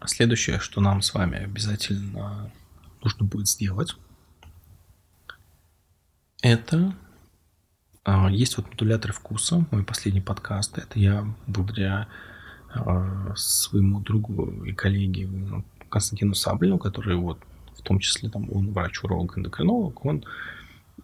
следующее, 0.05 0.61
что 0.61 0.79
нам 0.79 1.01
с 1.01 1.13
вами 1.13 1.43
обязательно 1.43 2.53
нужно 3.01 3.25
будет 3.25 3.49
сделать, 3.49 3.97
это 6.41 6.95
есть 8.29 8.57
вот 8.57 8.69
модулятор 8.69 9.13
вкуса, 9.13 9.65
мой 9.71 9.83
последний 9.83 10.21
подкаст. 10.21 10.77
Это 10.77 10.99
я 10.99 11.25
благодаря 11.47 12.07
а, 12.73 13.33
своему 13.35 13.99
другу 13.99 14.63
и 14.63 14.73
коллеге 14.73 15.27
ну, 15.27 15.63
Константину 15.89 16.35
Саблину, 16.35 16.77
который 16.77 17.15
вот 17.15 17.39
в 17.77 17.81
том 17.81 17.99
числе 17.99 18.29
там 18.29 18.47
он 18.51 18.71
врач-уролог, 18.71 19.37
эндокринолог, 19.37 20.05
он 20.05 20.23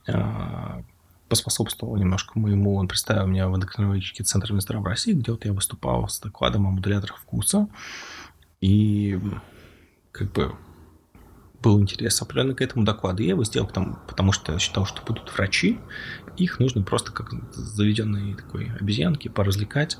э, 0.07 0.83
поспособствовал 1.29 1.95
немножко 1.95 2.39
моему, 2.39 2.75
он 2.75 2.87
представил 2.87 3.27
меня 3.27 3.47
в 3.47 3.55
эндокринологический 3.55 4.25
центр 4.25 4.51
Минздрава 4.51 4.89
России, 4.89 5.13
где 5.13 5.31
вот 5.31 5.45
я 5.45 5.53
выступал 5.53 6.07
с 6.07 6.19
докладом 6.19 6.67
о 6.67 6.71
модуляторах 6.71 7.17
вкуса. 7.19 7.67
И 8.61 9.19
как 10.11 10.31
бы 10.33 10.55
был 11.61 11.79
интерес 11.79 12.21
определенно 12.21 12.55
к 12.55 12.61
этому 12.61 12.83
докладу. 12.83 13.21
Я 13.21 13.29
его 13.29 13.43
сделал 13.43 13.67
потому, 13.67 13.97
потому 14.07 14.31
что 14.31 14.57
считал, 14.59 14.85
что 14.85 15.01
будут 15.03 15.31
врачи, 15.33 15.79
их 16.37 16.59
нужно 16.59 16.81
просто 16.81 17.11
как 17.11 17.33
заведенные 17.53 18.35
такой 18.35 18.71
обезьянки 18.79 19.27
поразвлекать, 19.27 19.97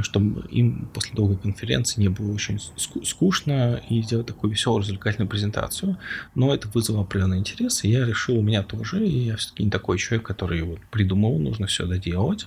чтобы 0.00 0.46
им 0.48 0.88
после 0.92 1.14
долгой 1.14 1.36
конференции 1.36 2.00
не 2.00 2.08
было 2.08 2.32
очень 2.32 2.58
скучно 3.04 3.82
и 3.88 4.02
сделать 4.02 4.26
такую 4.26 4.50
веселую 4.50 4.80
развлекательную 4.80 5.28
презентацию. 5.28 5.98
Но 6.34 6.54
это 6.54 6.68
вызвало 6.68 7.02
определенный 7.02 7.38
интерес, 7.38 7.84
и 7.84 7.90
я 7.90 8.04
решил, 8.06 8.38
у 8.38 8.42
меня 8.42 8.62
тоже, 8.62 9.06
и 9.06 9.26
я 9.26 9.36
все-таки 9.36 9.64
не 9.64 9.70
такой 9.70 9.98
человек, 9.98 10.26
который 10.26 10.62
вот 10.62 10.80
придумал, 10.90 11.38
нужно 11.38 11.66
все 11.66 11.86
доделать. 11.86 12.46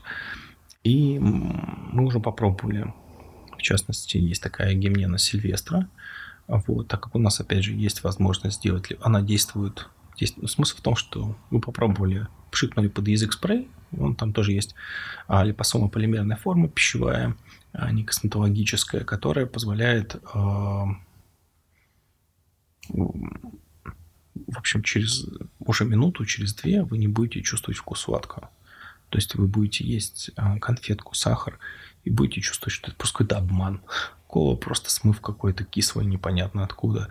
И 0.84 1.20
мы 1.20 2.06
уже 2.06 2.20
попробовали, 2.20 2.94
в 3.58 3.62
частности, 3.62 4.18
есть 4.18 4.42
такая 4.42 4.74
гемнена 4.74 5.18
Сильвестра, 5.18 5.90
вот, 6.48 6.88
так 6.88 7.02
как 7.02 7.16
у 7.16 7.20
нас, 7.20 7.40
опять 7.42 7.64
же, 7.64 7.74
есть 7.74 8.04
возможность 8.04 8.58
сделать, 8.58 8.94
она 9.02 9.22
действует 9.22 9.90
Здесь 10.18 10.34
ну, 10.36 10.48
смысл 10.48 10.78
в 10.78 10.82
том, 10.82 10.96
что 10.96 11.36
мы 11.52 11.62
попробовали, 11.62 12.28
пшикнули 12.58 12.88
под 12.88 13.08
язык 13.08 13.34
спрей, 13.34 13.70
он 13.96 14.16
там 14.16 14.34
тоже 14.34 14.52
есть 14.52 14.74
а, 15.28 15.46
липосомо-полимерная 15.46 16.38
форма 16.38 16.68
пищевая, 16.68 17.38
а 17.72 17.92
не 17.92 18.04
косметологическая, 18.04 19.04
которая 19.04 19.46
позволяет, 19.46 20.16
а, 20.34 20.88
в 22.90 24.58
общем, 24.58 24.82
через 24.82 25.28
уже 25.60 25.86
минуту, 25.86 26.26
через 26.26 26.56
две 26.56 26.82
вы 26.82 26.98
не 26.98 27.08
будете 27.08 27.44
чувствовать 27.44 27.78
вкус 27.78 28.02
сладкого. 28.02 28.50
То 29.10 29.20
есть 29.20 29.36
вы 29.36 29.48
будете 29.48 29.86
есть 29.86 30.32
а, 30.36 30.58
конфетку, 30.58 31.14
сахар, 31.14 31.60
и 32.04 32.10
будете 32.10 32.42
чувствовать, 32.42 32.74
что 32.74 32.88
это 32.88 32.98
просто 32.98 33.20
какой-то 33.20 33.38
обман. 33.38 33.82
Кола 34.26 34.56
просто 34.56 34.90
смыв 34.90 35.22
какой-то 35.22 35.64
кислый, 35.64 36.08
непонятно 36.08 36.64
откуда. 36.64 37.10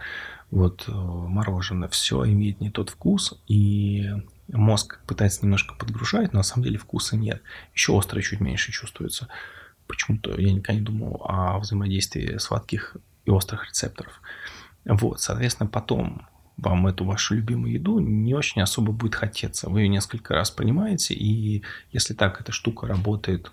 Вот 0.51 0.85
э, 0.89 0.93
мороженое. 0.93 1.89
Все 1.89 2.25
имеет 2.27 2.61
не 2.61 2.71
тот 2.71 2.91
вкус, 2.91 3.35
и 3.47 4.11
мозг 4.49 5.01
пытается 5.07 5.43
немножко 5.43 5.75
подгружать, 5.75 6.33
но 6.33 6.41
на 6.41 6.43
самом 6.43 6.65
деле 6.65 6.79
вкуса 6.79 7.17
нет. 7.17 7.43
Еще 7.75 7.97
острое 7.97 8.23
чуть 8.23 8.41
меньше 8.41 8.73
чувствуется. 8.73 9.29
Почему-то 9.87 10.39
я 10.41 10.53
никогда 10.53 10.79
не 10.79 10.85
думал 10.85 11.23
о 11.25 11.59
взаимодействии 11.59 12.39
сладких 12.39 12.97
и 13.25 13.31
острых 13.31 13.67
рецепторов. 13.67 14.21
Вот, 14.85 15.21
соответственно, 15.21 15.69
потом 15.69 16.27
вам 16.57 16.87
эту 16.87 17.05
вашу 17.05 17.35
любимую 17.35 17.73
еду 17.73 17.99
не 17.99 18.35
очень 18.35 18.63
особо 18.63 18.93
будет 18.93 19.15
хотеться. 19.15 19.69
Вы 19.69 19.83
ее 19.83 19.89
несколько 19.89 20.35
раз 20.35 20.51
принимаете, 20.51 21.15
и 21.15 21.63
если 21.93 22.15
так 22.15 22.41
эта 22.41 22.53
штука 22.53 22.87
работает 22.87 23.53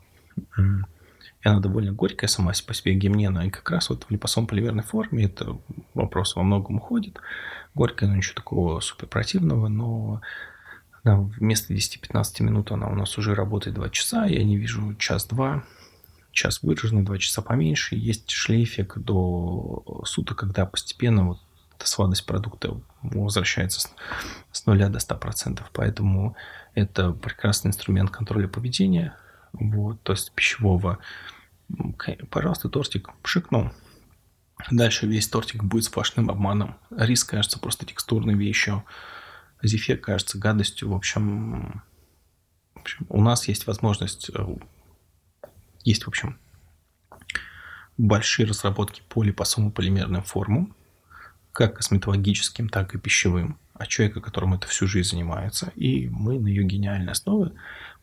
и 1.43 1.49
она 1.49 1.59
довольно 1.59 1.91
горькая 1.91 2.29
сама 2.29 2.53
по 2.65 2.73
себе 2.73 2.93
гемнена, 2.95 3.47
и 3.47 3.49
как 3.49 3.69
раз 3.69 3.89
вот 3.89 4.05
в 4.05 4.11
липосом-поливерной 4.11 4.83
форме 4.83 5.25
это 5.25 5.57
вопрос 5.93 6.35
во 6.35 6.43
многом 6.43 6.77
уходит. 6.77 7.19
Горькая, 7.75 8.09
но 8.09 8.15
ничего 8.15 8.35
такого 8.35 8.79
супер 8.79 9.07
противного, 9.07 9.67
но 9.67 10.21
да, 11.03 11.17
вместо 11.17 11.73
10-15 11.73 12.43
минут 12.43 12.71
она 12.71 12.87
у 12.87 12.95
нас 12.95 13.17
уже 13.17 13.35
работает 13.35 13.75
2 13.75 13.89
часа, 13.89 14.25
я 14.25 14.43
не 14.43 14.57
вижу 14.57 14.95
час-два, 14.95 15.63
час 16.31 16.63
выраженный, 16.63 17.03
2 17.03 17.17
часа 17.17 17.41
поменьше. 17.41 17.95
Есть 17.95 18.31
шлейфик 18.31 18.97
до 18.97 20.03
суток, 20.05 20.39
когда 20.39 20.65
постепенно 20.65 21.27
вот 21.27 21.39
эта 21.77 21.87
сладость 21.87 22.25
продукта 22.25 22.79
возвращается 23.01 23.81
с, 23.81 23.93
с 24.51 24.65
0 24.65 24.89
до 24.89 24.99
100%. 24.99 25.61
Поэтому 25.73 26.35
это 26.73 27.11
прекрасный 27.11 27.69
инструмент 27.69 28.09
контроля 28.09 28.47
поведения, 28.47 29.15
вот, 29.53 30.01
то 30.03 30.13
есть 30.13 30.31
пищевого 30.31 30.99
Пожалуйста, 32.29 32.69
тортик 32.69 33.09
пшикнул. 33.21 33.71
Дальше 34.71 35.07
весь 35.07 35.27
тортик 35.27 35.63
будет 35.63 35.85
сплошным 35.85 36.29
обманом. 36.29 36.75
Рис 36.91 37.23
кажется 37.23 37.59
просто 37.59 37.85
текстурной 37.85 38.35
вещью. 38.35 38.83
Зефир 39.63 39.97
кажется 39.97 40.37
гадостью. 40.37 40.89
В 40.89 40.95
общем, 40.95 41.81
в 42.75 42.81
общем, 42.81 43.05
у 43.09 43.21
нас 43.21 43.47
есть 43.47 43.65
возможность, 43.65 44.29
э, 44.33 44.45
есть, 45.83 46.03
в 46.03 46.07
общем, 46.09 46.37
большие 47.97 48.45
разработки 48.45 49.01
по 49.07 49.23
липосому 49.23 49.71
полимерным 49.71 50.23
формам, 50.23 50.75
как 51.51 51.77
косметологическим, 51.77 52.67
так 52.67 52.93
и 52.95 52.97
пищевым, 52.97 53.57
от 53.73 53.87
человека, 53.87 54.21
которому 54.21 54.55
это 54.55 54.67
всю 54.67 54.87
жизнь 54.87 55.11
занимается. 55.11 55.71
И 55.75 56.07
мы 56.09 56.39
на 56.39 56.47
ее 56.47 56.63
гениальной 56.63 57.11
основе 57.11 57.53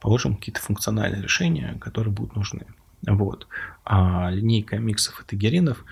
положим 0.01 0.37
какие-то 0.37 0.61
функциональные 0.61 1.23
решения, 1.23 1.77
которые 1.81 2.13
будут 2.13 2.37
нужны. 2.37 2.67
Вот. 3.03 3.47
А 3.85 4.31
линейка 4.31 4.79
миксов 4.79 5.21
и 5.21 5.25
тагеринов 5.25 5.85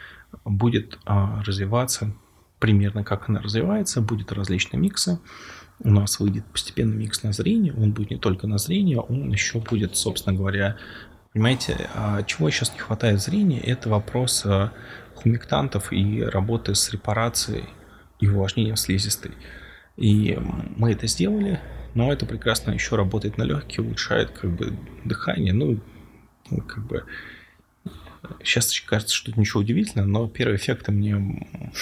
будет 0.45 0.99
а, 1.05 1.43
развиваться 1.43 2.15
примерно 2.59 3.05
как 3.05 3.29
она 3.29 3.41
развивается, 3.41 4.01
будет 4.01 4.33
различные 4.33 4.81
миксы. 4.81 5.19
у 5.81 5.91
нас 5.91 6.19
выйдет 6.19 6.45
постепенно 6.47 6.93
микс 6.95 7.23
на 7.23 7.33
зрение. 7.33 7.73
Он 7.73 7.93
будет 7.93 8.11
не 8.11 8.19
только 8.19 8.47
на 8.47 8.59
зрение, 8.59 8.99
он 8.99 9.31
еще 9.31 9.61
будет, 9.61 9.97
собственно 9.97 10.37
говоря, 10.37 10.77
понимаете, 11.33 11.89
а 11.95 12.23
чего 12.25 12.51
сейчас 12.51 12.73
не 12.73 12.81
хватает 12.81 13.21
зрения, 13.21 13.61
это 13.61 13.89
вопрос 13.89 14.43
а, 14.45 14.73
хумектантов 15.15 15.93
и 15.93 16.23
работы 16.23 16.75
с 16.75 16.91
репарацией 16.91 17.65
и 18.19 18.29
увлажнением 18.29 18.77
слизистой. 18.77 19.33
И 19.97 20.39
мы 20.77 20.93
это 20.93 21.07
сделали, 21.07 21.61
но 21.95 22.13
это 22.13 22.27
прекрасно 22.27 22.73
еще 22.73 22.97
работает 22.97 23.39
на 23.39 23.43
легкие, 23.43 23.85
улучшает 23.85 24.31
как 24.31 24.51
бы 24.51 24.77
дыхание. 25.05 25.53
Ну, 25.53 25.81
как 26.67 26.87
бы 26.87 27.05
сейчас 28.43 28.79
кажется, 28.81 29.15
что 29.15 29.31
это 29.31 29.41
ничего 29.41 29.61
удивительного, 29.61 30.07
но 30.07 30.29
первые 30.29 30.57
эффекты 30.57 30.93
мне 30.93 31.73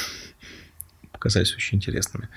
показались 1.16 1.54
очень 1.54 1.78
интересными 1.78 2.28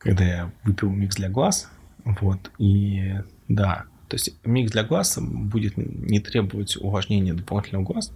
когда 0.00 0.24
я 0.24 0.52
выпил 0.64 0.90
микс 0.90 1.16
для 1.16 1.28
глаз. 1.28 1.70
Вот, 2.04 2.50
и 2.58 3.20
да, 3.48 3.84
то 4.08 4.14
есть 4.16 4.34
микс 4.44 4.72
для 4.72 4.82
глаз 4.82 5.18
будет 5.20 5.76
не 5.76 6.18
требовать 6.18 6.76
увлажнения 6.76 7.34
дополнительного 7.34 7.84
глаз 7.84 8.12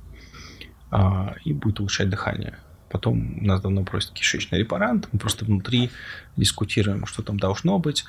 а, 0.91 1.37
и 1.45 1.53
будет 1.53 1.81
улучшать 1.81 2.09
дыхание. 2.09 2.59
Потом 2.91 3.45
нас 3.45 3.61
давно 3.61 3.85
просят 3.85 4.13
кишечный 4.13 4.59
репарант, 4.59 5.09
мы 5.13 5.19
просто 5.19 5.45
внутри 5.45 5.91
дискутируем, 6.37 7.05
что 7.05 7.23
там 7.23 7.39
должно 7.39 7.79
быть. 7.79 8.05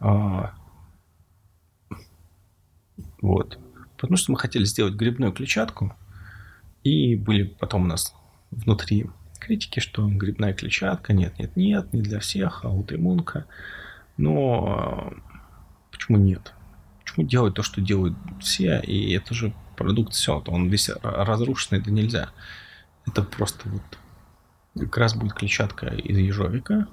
А, 0.00 0.52
вот. 3.20 3.58
Потому 3.96 4.16
что 4.16 4.32
мы 4.32 4.38
хотели 4.38 4.64
сделать 4.64 4.94
грибную 4.94 5.32
клетчатку, 5.32 5.94
и 6.82 7.14
были 7.14 7.44
потом 7.44 7.84
у 7.84 7.86
нас 7.86 8.12
внутри 8.50 9.06
критики, 9.42 9.80
что 9.80 10.08
грибная 10.08 10.54
клетчатка, 10.54 11.12
нет, 11.12 11.38
нет, 11.38 11.56
нет, 11.56 11.92
не 11.92 12.02
для 12.02 12.20
всех, 12.20 12.64
а 12.64 12.68
аутоиммунка. 12.68 13.46
Но 14.16 15.12
почему 15.90 16.18
нет? 16.18 16.54
Почему 17.00 17.26
делать 17.26 17.54
то, 17.54 17.62
что 17.62 17.80
делают 17.80 18.14
все, 18.40 18.80
и 18.80 19.12
это 19.12 19.34
же 19.34 19.52
продукт 19.76 20.12
все, 20.12 20.42
он 20.46 20.68
весь 20.68 20.90
разрушенный, 21.02 21.80
это 21.80 21.90
нельзя. 21.90 22.30
Это 23.06 23.22
просто 23.22 23.68
вот 23.68 23.82
как 24.78 24.96
раз 24.96 25.14
будет 25.14 25.34
клетчатка 25.34 25.86
из 25.88 26.16
ежовика. 26.16 26.86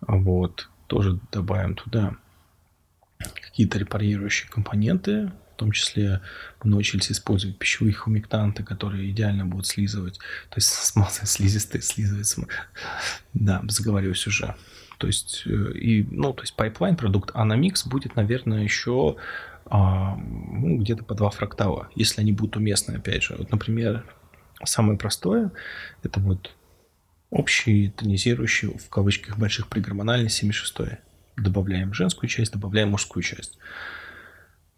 Вот, 0.00 0.70
тоже 0.86 1.18
добавим 1.32 1.74
туда 1.74 2.14
какие-то 3.18 3.78
репарирующие 3.78 4.48
компоненты, 4.48 5.32
в 5.58 5.60
том 5.60 5.72
числе 5.72 6.20
мы 6.62 6.70
научились 6.70 7.10
использовать 7.10 7.58
пищевые 7.58 7.92
хумектанты, 7.92 8.62
которые 8.62 9.10
идеально 9.10 9.44
будут 9.44 9.66
слизывать. 9.66 10.18
То 10.50 10.58
есть 10.58 10.68
смазы 10.68 11.26
слизистые 11.26 11.82
слизывать. 11.82 12.48
Да, 13.34 13.60
заговариваюсь 13.66 14.24
уже. 14.28 14.54
То 14.98 15.08
есть, 15.08 15.42
э, 15.46 15.72
и, 15.72 16.04
ну, 16.04 16.32
то 16.32 16.44
есть 16.44 16.54
pipeline 16.54 16.94
продукт 16.94 17.34
Anamix 17.34 17.88
будет, 17.88 18.14
наверное, 18.14 18.62
еще 18.62 19.16
а, 19.66 20.14
ну, 20.14 20.78
где-то 20.78 21.02
по 21.02 21.16
два 21.16 21.30
фрактала, 21.30 21.88
если 21.96 22.20
они 22.20 22.30
будут 22.30 22.56
уместны, 22.56 22.94
опять 22.94 23.24
же. 23.24 23.34
Вот, 23.36 23.50
например, 23.50 24.04
самое 24.64 24.96
простое, 24.96 25.50
это 26.04 26.20
вот 26.20 26.54
общий 27.30 27.90
тонизирующий, 27.90 28.68
в 28.68 28.88
кавычках 28.88 29.38
больших, 29.38 29.66
пригормональный 29.66 30.30
76 30.30 31.00
Добавляем 31.36 31.94
женскую 31.94 32.30
часть, 32.30 32.52
добавляем 32.52 32.90
мужскую 32.90 33.24
часть. 33.24 33.58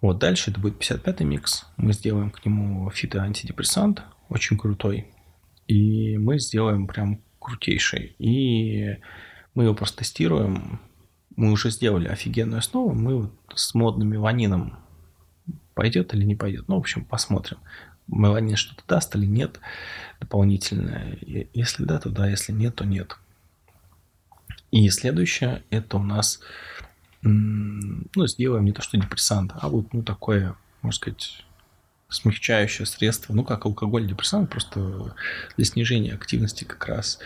Вот 0.00 0.18
дальше 0.18 0.50
это 0.50 0.60
будет 0.60 0.80
55-й 0.80 1.24
микс. 1.24 1.66
Мы 1.76 1.92
сделаем 1.92 2.30
к 2.30 2.44
нему 2.44 2.90
фитоантидепрессант, 2.90 4.02
очень 4.28 4.56
крутой. 4.56 5.08
И 5.66 6.16
мы 6.16 6.38
сделаем 6.38 6.86
прям 6.86 7.20
крутейший. 7.38 8.16
И 8.18 8.98
мы 9.54 9.64
его 9.64 9.74
просто 9.74 9.98
тестируем. 9.98 10.80
Мы 11.36 11.52
уже 11.52 11.70
сделали 11.70 12.08
офигенную 12.08 12.58
основу. 12.58 12.94
Мы 12.94 13.22
вот 13.22 13.32
с 13.54 13.74
модным 13.74 14.08
меланином 14.08 14.78
пойдет 15.74 16.14
или 16.14 16.24
не 16.24 16.34
пойдет. 16.34 16.68
Ну, 16.68 16.76
в 16.76 16.80
общем, 16.80 17.04
посмотрим. 17.04 17.58
Меланин 18.06 18.56
что-то 18.56 18.82
даст 18.88 19.14
или 19.16 19.26
нет 19.26 19.60
дополнительное. 20.18 21.18
Если 21.52 21.84
да, 21.84 21.98
то 21.98 22.10
да. 22.10 22.28
Если 22.28 22.52
нет, 22.52 22.76
то 22.76 22.84
нет. 22.84 23.16
И 24.70 24.88
следующее, 24.88 25.62
это 25.70 25.98
у 25.98 26.02
нас 26.02 26.40
ну, 27.22 28.26
сделаем 28.26 28.64
не 28.64 28.72
то 28.72 28.82
что 28.82 28.96
депрессант, 28.96 29.52
а 29.54 29.68
вот, 29.68 29.92
ну, 29.92 30.02
такое, 30.02 30.56
можно 30.82 30.96
сказать, 30.96 31.44
смягчающее 32.08 32.86
средство, 32.86 33.32
ну, 33.32 33.44
как 33.44 33.66
алкоголь, 33.66 34.06
депрессант, 34.06 34.50
просто 34.50 35.14
для 35.56 35.64
снижения 35.64 36.14
активности 36.14 36.64
как 36.64 36.86
раз 36.86 37.18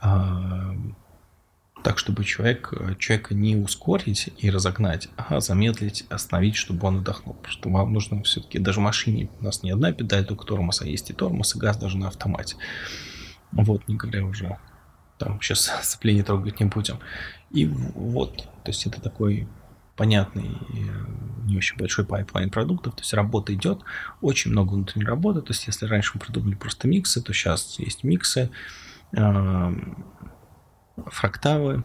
а, 0.00 0.74
так, 1.82 1.98
чтобы 1.98 2.24
человек, 2.24 2.72
человека 2.98 3.34
не 3.34 3.56
ускорить 3.56 4.30
и 4.38 4.50
разогнать, 4.50 5.08
а 5.16 5.40
замедлить, 5.40 6.04
остановить, 6.08 6.56
чтобы 6.56 6.86
он 6.86 6.98
отдохнул. 6.98 7.34
Потому 7.34 7.52
что 7.52 7.70
вам 7.70 7.92
нужно 7.92 8.22
все-таки, 8.22 8.58
даже 8.58 8.80
в 8.80 8.82
машине 8.82 9.28
у 9.40 9.44
нас 9.44 9.62
не 9.62 9.70
одна 9.70 9.92
педаль, 9.92 10.24
только 10.24 10.46
тормоз, 10.46 10.80
а 10.82 10.86
есть 10.86 11.10
и 11.10 11.12
тормоз, 11.12 11.54
и 11.54 11.58
газ 11.58 11.76
даже 11.76 11.98
на 11.98 12.08
автомате. 12.08 12.56
Вот, 13.52 13.86
не 13.88 13.96
говоря 13.96 14.24
уже 14.24 14.58
там 15.24 15.40
сейчас 15.40 15.70
сцепление 15.82 16.24
трогать 16.24 16.60
не 16.60 16.66
будем. 16.66 16.98
И 17.50 17.66
вот, 17.66 18.36
то 18.36 18.70
есть 18.70 18.86
это 18.86 19.00
такой 19.00 19.48
понятный, 19.96 20.50
не 21.44 21.56
очень 21.56 21.76
большой 21.76 22.04
pipeline 22.06 22.50
продуктов, 22.50 22.94
то 22.94 23.02
есть 23.02 23.12
работа 23.12 23.54
идет, 23.54 23.82
очень 24.20 24.50
много 24.50 24.72
внутренней 24.72 25.04
работы, 25.04 25.42
то 25.42 25.52
есть 25.52 25.66
если 25.66 25.86
раньше 25.86 26.12
мы 26.14 26.20
придумали 26.20 26.54
просто 26.54 26.88
миксы, 26.88 27.20
то 27.20 27.32
сейчас 27.32 27.78
есть 27.78 28.02
миксы, 28.02 28.50
эм, 29.12 30.06
фрактавы, 30.96 31.84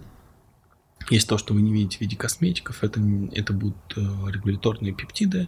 есть 1.09 1.27
то, 1.27 1.38
что 1.38 1.53
вы 1.53 1.61
не 1.61 1.71
видите 1.71 1.97
в 1.97 2.01
виде 2.01 2.15
косметиков, 2.15 2.83
это, 2.83 3.01
это 3.33 3.53
будут 3.53 3.77
э, 3.95 4.01
регуляторные 4.01 4.93
пептиды, 4.93 5.47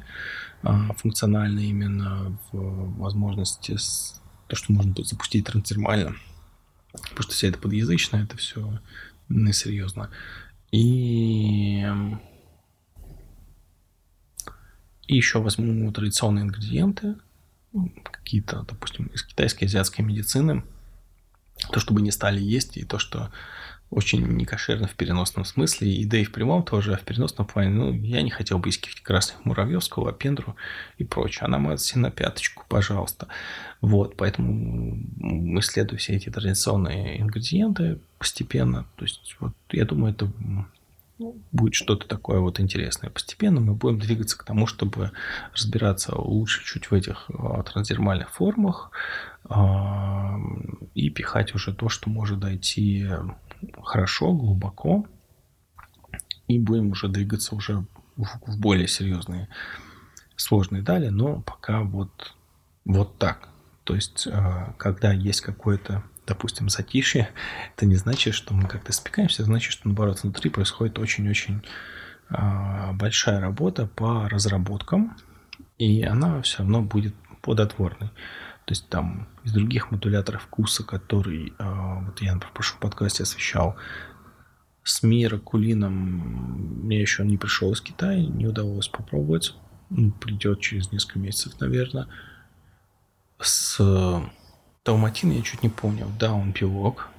а, 0.63 0.93
функциональные 0.93 1.69
именно 1.69 2.37
в 2.51 2.97
возможности, 2.99 3.75
то, 4.47 4.55
что 4.55 4.71
можно 4.71 4.91
будет 4.93 5.07
запустить 5.07 5.45
трансдермально, 5.45 6.15
потому 6.91 7.21
что 7.21 7.33
все 7.33 7.47
это 7.47 7.59
подъязычно, 7.59 8.17
это 8.17 8.37
все 8.37 8.79
несерьезно. 9.29 10.09
И... 10.71 11.85
И 15.07 15.15
еще 15.15 15.41
возьму 15.41 15.91
традиционные 15.91 16.43
ингредиенты, 16.43 17.15
какие-то, 18.11 18.63
допустим, 18.67 19.07
из 19.07 19.23
китайской, 19.23 19.65
азиатской 19.65 20.05
медицины, 20.05 20.63
то, 21.72 21.80
чтобы 21.80 22.01
не 22.01 22.12
стали 22.12 22.41
есть, 22.41 22.78
и 22.78 22.86
то, 22.86 22.97
что 22.99 23.32
очень 23.89 24.24
некошерно 24.24 24.88
в 24.88 24.93
переносном 24.93 25.45
смысле, 25.45 25.91
и 25.91 26.05
да 26.05 26.18
и 26.18 26.24
в 26.24 26.32
прямом 26.32 26.64
тоже, 26.64 26.93
а 26.93 26.97
в 26.97 27.01
переносном 27.01 27.47
плане, 27.47 27.70
ну, 27.72 27.91
я 27.91 28.22
не 28.22 28.30
хотел 28.30 28.60
бы 28.60 28.70
искать 28.70 29.01
красных 29.01 29.43
муравьевского, 29.45 30.14
пендру 30.14 30.55
и 30.97 31.03
прочее. 31.03 31.45
Она 31.45 31.57
может 31.57 31.82
себе 31.82 32.01
на 32.01 32.12
пяточку, 32.12 32.66
пожалуйста. 32.70 33.28
Вот, 33.82 34.16
поэтому 34.16 34.95
исследую 35.60 35.97
все 35.97 36.16
эти 36.16 36.30
традиционные 36.30 37.20
ингредиенты 37.20 37.99
постепенно. 38.20 38.86
То 38.95 39.05
есть, 39.05 39.36
вот, 39.39 39.53
я 39.72 39.86
думаю, 39.86 40.14
это 40.14 40.32
будет 41.51 41.74
что-то 41.74 42.07
такое 42.07 42.39
вот 42.39 42.60
интересное. 42.60 43.10
Постепенно 43.10 43.60
мы 43.60 43.74
будем 43.74 43.99
двигаться 43.99 44.38
к 44.38 44.43
тому, 44.43 44.68
чтобы 44.68 45.12
разбираться 45.53 46.16
лучше 46.16 46.64
чуть 46.64 46.91
в 46.91 46.93
этих 46.93 47.30
а, 47.30 47.62
трансдермальных 47.64 48.30
формах 48.30 48.91
а, 49.38 49.38
и 50.93 51.09
пихать 51.09 51.55
уже 51.55 51.73
то, 51.73 51.89
что 51.89 52.09
может 52.09 52.39
дойти 52.39 53.07
хорошо, 53.83 54.33
глубоко, 54.33 55.05
и 56.47 56.59
будем 56.59 56.91
уже 56.91 57.07
двигаться 57.07 57.55
уже 57.55 57.85
в 58.15 58.59
более 58.59 58.87
серьезные 58.87 59.47
сложные 60.35 60.81
дали, 60.81 61.09
но 61.09 61.41
пока 61.41 61.81
вот, 61.81 62.33
вот 62.85 63.17
так. 63.17 63.49
То 63.83 63.95
есть, 63.95 64.27
а, 64.31 64.73
когда 64.77 65.11
есть 65.11 65.41
какое-то, 65.41 66.03
допустим, 66.25 66.69
затишье, 66.69 67.29
это 67.75 67.85
не 67.85 67.95
значит, 67.95 68.33
что 68.33 68.53
мы 68.53 68.67
как-то 68.67 68.93
спекаемся, 68.93 69.41
это 69.41 69.45
значит, 69.45 69.71
что, 69.71 69.87
наоборот, 69.87 70.23
внутри 70.23 70.49
происходит 70.49 70.99
очень-очень 70.99 71.63
а, 72.29 72.93
большая 72.93 73.39
работа 73.39 73.87
по 73.87 74.29
разработкам, 74.29 75.17
и 75.77 76.03
она 76.03 76.41
все 76.41 76.59
равно 76.59 76.81
будет 76.81 77.15
плодотворной. 77.41 78.11
То 78.70 78.74
есть 78.74 78.88
там 78.88 79.28
из 79.43 79.51
других 79.51 79.89
модуляторов 79.89 80.43
вкуса, 80.43 80.84
который 80.84 81.53
э, 81.57 82.03
вот 82.05 82.22
я, 82.22 82.36
например, 82.36 82.51
в 82.51 82.53
прошлом 82.53 82.80
подкасте 82.82 83.24
освещал, 83.24 83.78
с 84.84 85.01
мирокулином 85.01 86.84
мне 86.86 87.01
еще 87.01 87.26
не 87.26 87.38
пришел 87.38 87.72
из 87.72 87.82
Китая, 87.82 88.24
не 88.24 88.45
удалось 88.45 88.88
попробовать. 88.88 89.55
Придет 90.22 90.59
через 90.59 90.91
несколько 90.91 91.17
месяцев, 91.17 91.59
наверное. 91.59 92.09
С 93.39 93.82
Талматин 94.84 95.32
я 95.32 95.41
чуть 95.41 95.63
не 95.63 95.70
понял. 95.70 96.11
Да, 96.20 96.34
он 96.34 96.53
пилок. 96.53 97.09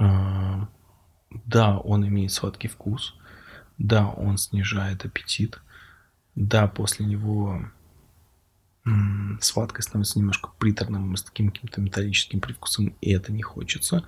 Э, 0.00 0.64
да, 1.44 1.76
он 1.76 2.08
имеет 2.08 2.32
сладкий 2.32 2.68
вкус. 2.68 3.14
Да, 3.76 4.08
он 4.08 4.38
снижает 4.38 5.04
аппетит. 5.04 5.60
Да, 6.34 6.66
после 6.66 7.04
него 7.04 7.60
сладкое 9.40 9.82
становится 9.82 10.18
немножко 10.18 10.50
приторным, 10.58 11.16
с 11.16 11.22
таким 11.22 11.50
каким-то 11.50 11.80
металлическим 11.80 12.40
привкусом, 12.40 12.96
и 13.00 13.12
это 13.12 13.32
не 13.32 13.42
хочется. 13.42 14.04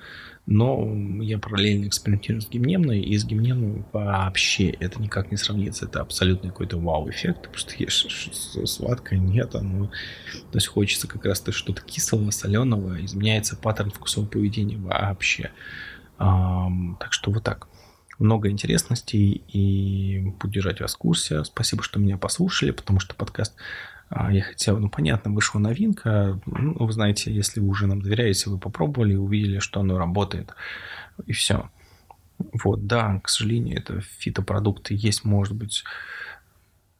Но 0.47 0.85
я 1.22 1.39
параллельно 1.39 1.87
экспериментирую 1.87 2.43
с 2.43 2.49
гимнемной, 2.49 3.01
и 3.01 3.16
с 3.16 3.25
гимнемной 3.25 3.85
вообще 3.93 4.70
это 4.70 5.01
никак 5.01 5.31
не 5.31 5.37
сравнится. 5.37 5.87
Это 5.87 6.01
абсолютно 6.01 6.51
какой-то 6.51 6.79
вау-эффект. 6.79 7.43
Ты 7.43 7.49
просто 7.51 7.75
ешь 7.79 8.31
сладкое, 8.64 9.20
нет, 9.20 9.55
оно... 9.55 9.87
То 9.87 10.57
есть 10.57 10.66
хочется 10.66 11.07
как 11.07 11.25
раз-то 11.25 11.53
что-то 11.53 11.81
кислого, 11.83 12.31
соленого, 12.31 13.03
изменяется 13.05 13.57
паттерн 13.57 13.91
вкусового 13.91 14.29
поведения 14.29 14.77
вообще. 14.77 15.53
Так 16.18 17.12
что 17.12 17.31
вот 17.31 17.45
так 17.45 17.68
много 18.18 18.51
интересностей 18.51 19.43
и 19.49 20.20
буду 20.41 20.53
держать 20.53 20.81
вас 20.81 20.95
в 20.95 20.99
курсе. 20.99 21.45
Спасибо, 21.45 21.83
что 21.83 21.99
меня 21.99 22.18
послушали, 22.18 22.70
потому 22.70 23.01
что 23.01 23.14
подкаст 23.14 23.55
я 24.11 24.42
хотел, 24.42 24.78
ну, 24.78 24.88
понятно, 24.88 25.32
вышла 25.32 25.59
новинка. 25.59 26.40
Ну, 26.46 26.74
вы 26.78 26.92
знаете, 26.92 27.32
если 27.32 27.61
вы 27.61 27.68
уже 27.68 27.86
нам 27.86 28.02
доверяете, 28.02 28.50
вы 28.50 28.59
попробовали, 28.59 29.14
увидели, 29.14 29.59
что 29.59 29.80
оно 29.80 29.98
работает, 29.98 30.55
и 31.26 31.32
все. 31.32 31.70
Вот, 32.64 32.86
да, 32.86 33.20
к 33.20 33.28
сожалению, 33.28 33.78
это 33.78 34.00
фитопродукты 34.00 34.94
есть, 34.96 35.24
может 35.24 35.55
быть, 35.55 35.84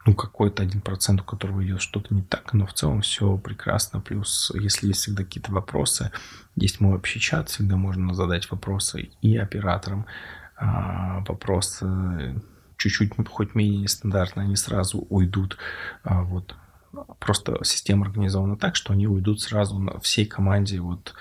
ну, 0.07 0.15
какой-то 0.15 0.63
один 0.63 0.81
процент, 0.81 1.21
у 1.21 1.25
которого 1.25 1.65
идет 1.65 1.81
что-то 1.81 2.15
не 2.15 2.23
так, 2.23 2.53
но 2.53 2.67
в 2.67 2.75
целом 2.75 3.01
все 3.01 3.37
прекрасно. 3.39 4.01
Плюс, 4.01 4.53
если 4.55 4.89
есть 4.89 5.01
всегда 5.01 5.25
какие-то 5.25 5.53
вопросы, 5.53 6.11
есть 6.57 6.81
мой 6.81 6.97
общий 6.97 7.21
чат, 7.21 7.49
всегда 7.49 7.77
можно 7.77 8.15
задать 8.15 8.51
вопросы 8.51 9.11
и 9.23 9.37
операторам. 9.37 10.07
А, 10.57 11.25
вопросы 11.27 12.41
чуть-чуть, 12.77 13.13
хоть 13.29 13.55
менее 13.55 13.83
нестандартные, 13.83 14.45
они 14.45 14.57
сразу 14.57 15.07
уйдут 15.09 15.57
а, 16.03 16.23
вот 16.23 16.55
просто 17.19 17.63
система 17.65 18.07
организована 18.07 18.57
так, 18.57 18.77
что 18.77 18.93
они 18.93 19.07
уйдут 19.07 19.41
сразу 19.41 19.79
на 19.79 19.99
всей 20.01 20.27
команде 20.27 20.81
вот 20.81 21.15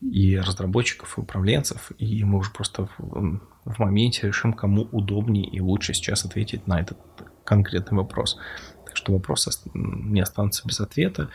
и 0.00 0.38
разработчиков, 0.38 1.18
и 1.18 1.20
управленцев, 1.20 1.92
и 1.98 2.24
мы 2.24 2.38
уже 2.38 2.50
просто 2.50 2.88
в, 2.98 3.40
в 3.64 3.78
моменте 3.78 4.26
решим, 4.26 4.52
кому 4.52 4.88
удобнее 4.92 5.44
и 5.44 5.60
лучше 5.60 5.94
сейчас 5.94 6.24
ответить 6.24 6.66
на 6.66 6.80
этот 6.80 6.98
конкретный 7.44 7.98
вопрос. 7.98 8.38
Так 8.86 8.96
что 8.96 9.12
вопросы 9.12 9.50
не 9.74 10.20
останутся 10.20 10.66
без 10.66 10.80
ответа. 10.80 11.28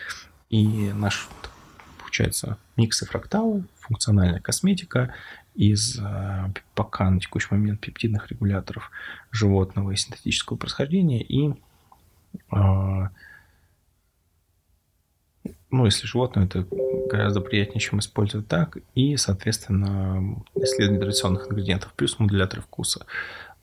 И 0.50 0.92
наш, 0.94 1.28
получается, 2.00 2.58
микс 2.76 3.02
и 3.02 3.06
фрактал, 3.06 3.64
функциональная 3.80 4.40
косметика 4.40 5.14
из 5.54 6.00
э, 6.00 6.52
пока 6.74 7.10
на 7.10 7.20
текущий 7.20 7.48
момент 7.52 7.80
пептидных 7.80 8.30
регуляторов 8.30 8.92
животного 9.32 9.92
и 9.92 9.96
синтетического 9.96 10.58
происхождения 10.58 11.22
и 11.22 11.54
э, 12.52 13.10
ну, 15.76 15.86
если 15.86 16.08
животное, 16.08 16.46
это 16.46 16.66
гораздо 17.10 17.42
приятнее, 17.42 17.80
чем 17.80 18.00
использовать 18.00 18.48
так. 18.48 18.78
И, 18.94 19.18
соответственно, 19.18 20.44
исследование 20.56 21.02
традиционных 21.02 21.48
ингредиентов 21.48 21.94
плюс 21.94 22.18
модулятор 22.18 22.62
вкуса. 22.62 23.06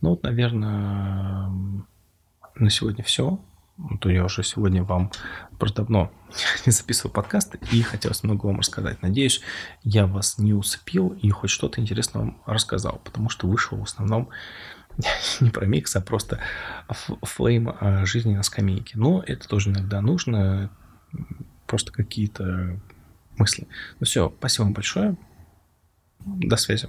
Ну, 0.00 0.10
вот, 0.10 0.22
наверное, 0.22 1.50
на 2.54 2.70
сегодня 2.70 3.02
все. 3.02 3.40
То 4.00 4.10
я 4.10 4.24
уже 4.24 4.42
сегодня 4.42 4.84
вам 4.84 5.10
просто 5.58 5.78
давно 5.78 6.12
не 6.66 6.72
записывал 6.72 7.10
подкаст 7.12 7.56
и 7.72 7.82
хотелось 7.82 8.22
много 8.22 8.46
вам 8.46 8.58
рассказать. 8.58 9.00
Надеюсь, 9.00 9.40
я 9.82 10.06
вас 10.06 10.38
не 10.38 10.52
усыпил 10.52 11.08
и 11.08 11.30
хоть 11.30 11.50
что-то 11.50 11.80
интересное 11.80 12.20
вам 12.20 12.42
рассказал, 12.44 13.00
потому 13.02 13.30
что 13.30 13.48
вышел 13.48 13.78
в 13.78 13.84
основном 13.84 14.28
не 15.40 15.50
про 15.50 15.64
микс, 15.64 15.96
а 15.96 16.02
просто 16.02 16.38
флейм 17.22 17.74
о 17.80 18.04
жизни 18.04 18.34
на 18.34 18.42
скамейке. 18.42 18.98
Но 18.98 19.24
это 19.26 19.48
тоже 19.48 19.70
иногда 19.70 20.02
нужно 20.02 20.70
просто 21.66 21.92
какие-то 21.92 22.78
мысли. 23.36 23.66
Ну 24.00 24.06
все, 24.06 24.32
спасибо 24.38 24.64
вам 24.64 24.72
большое. 24.74 25.16
До 26.24 26.56
связи. 26.56 26.88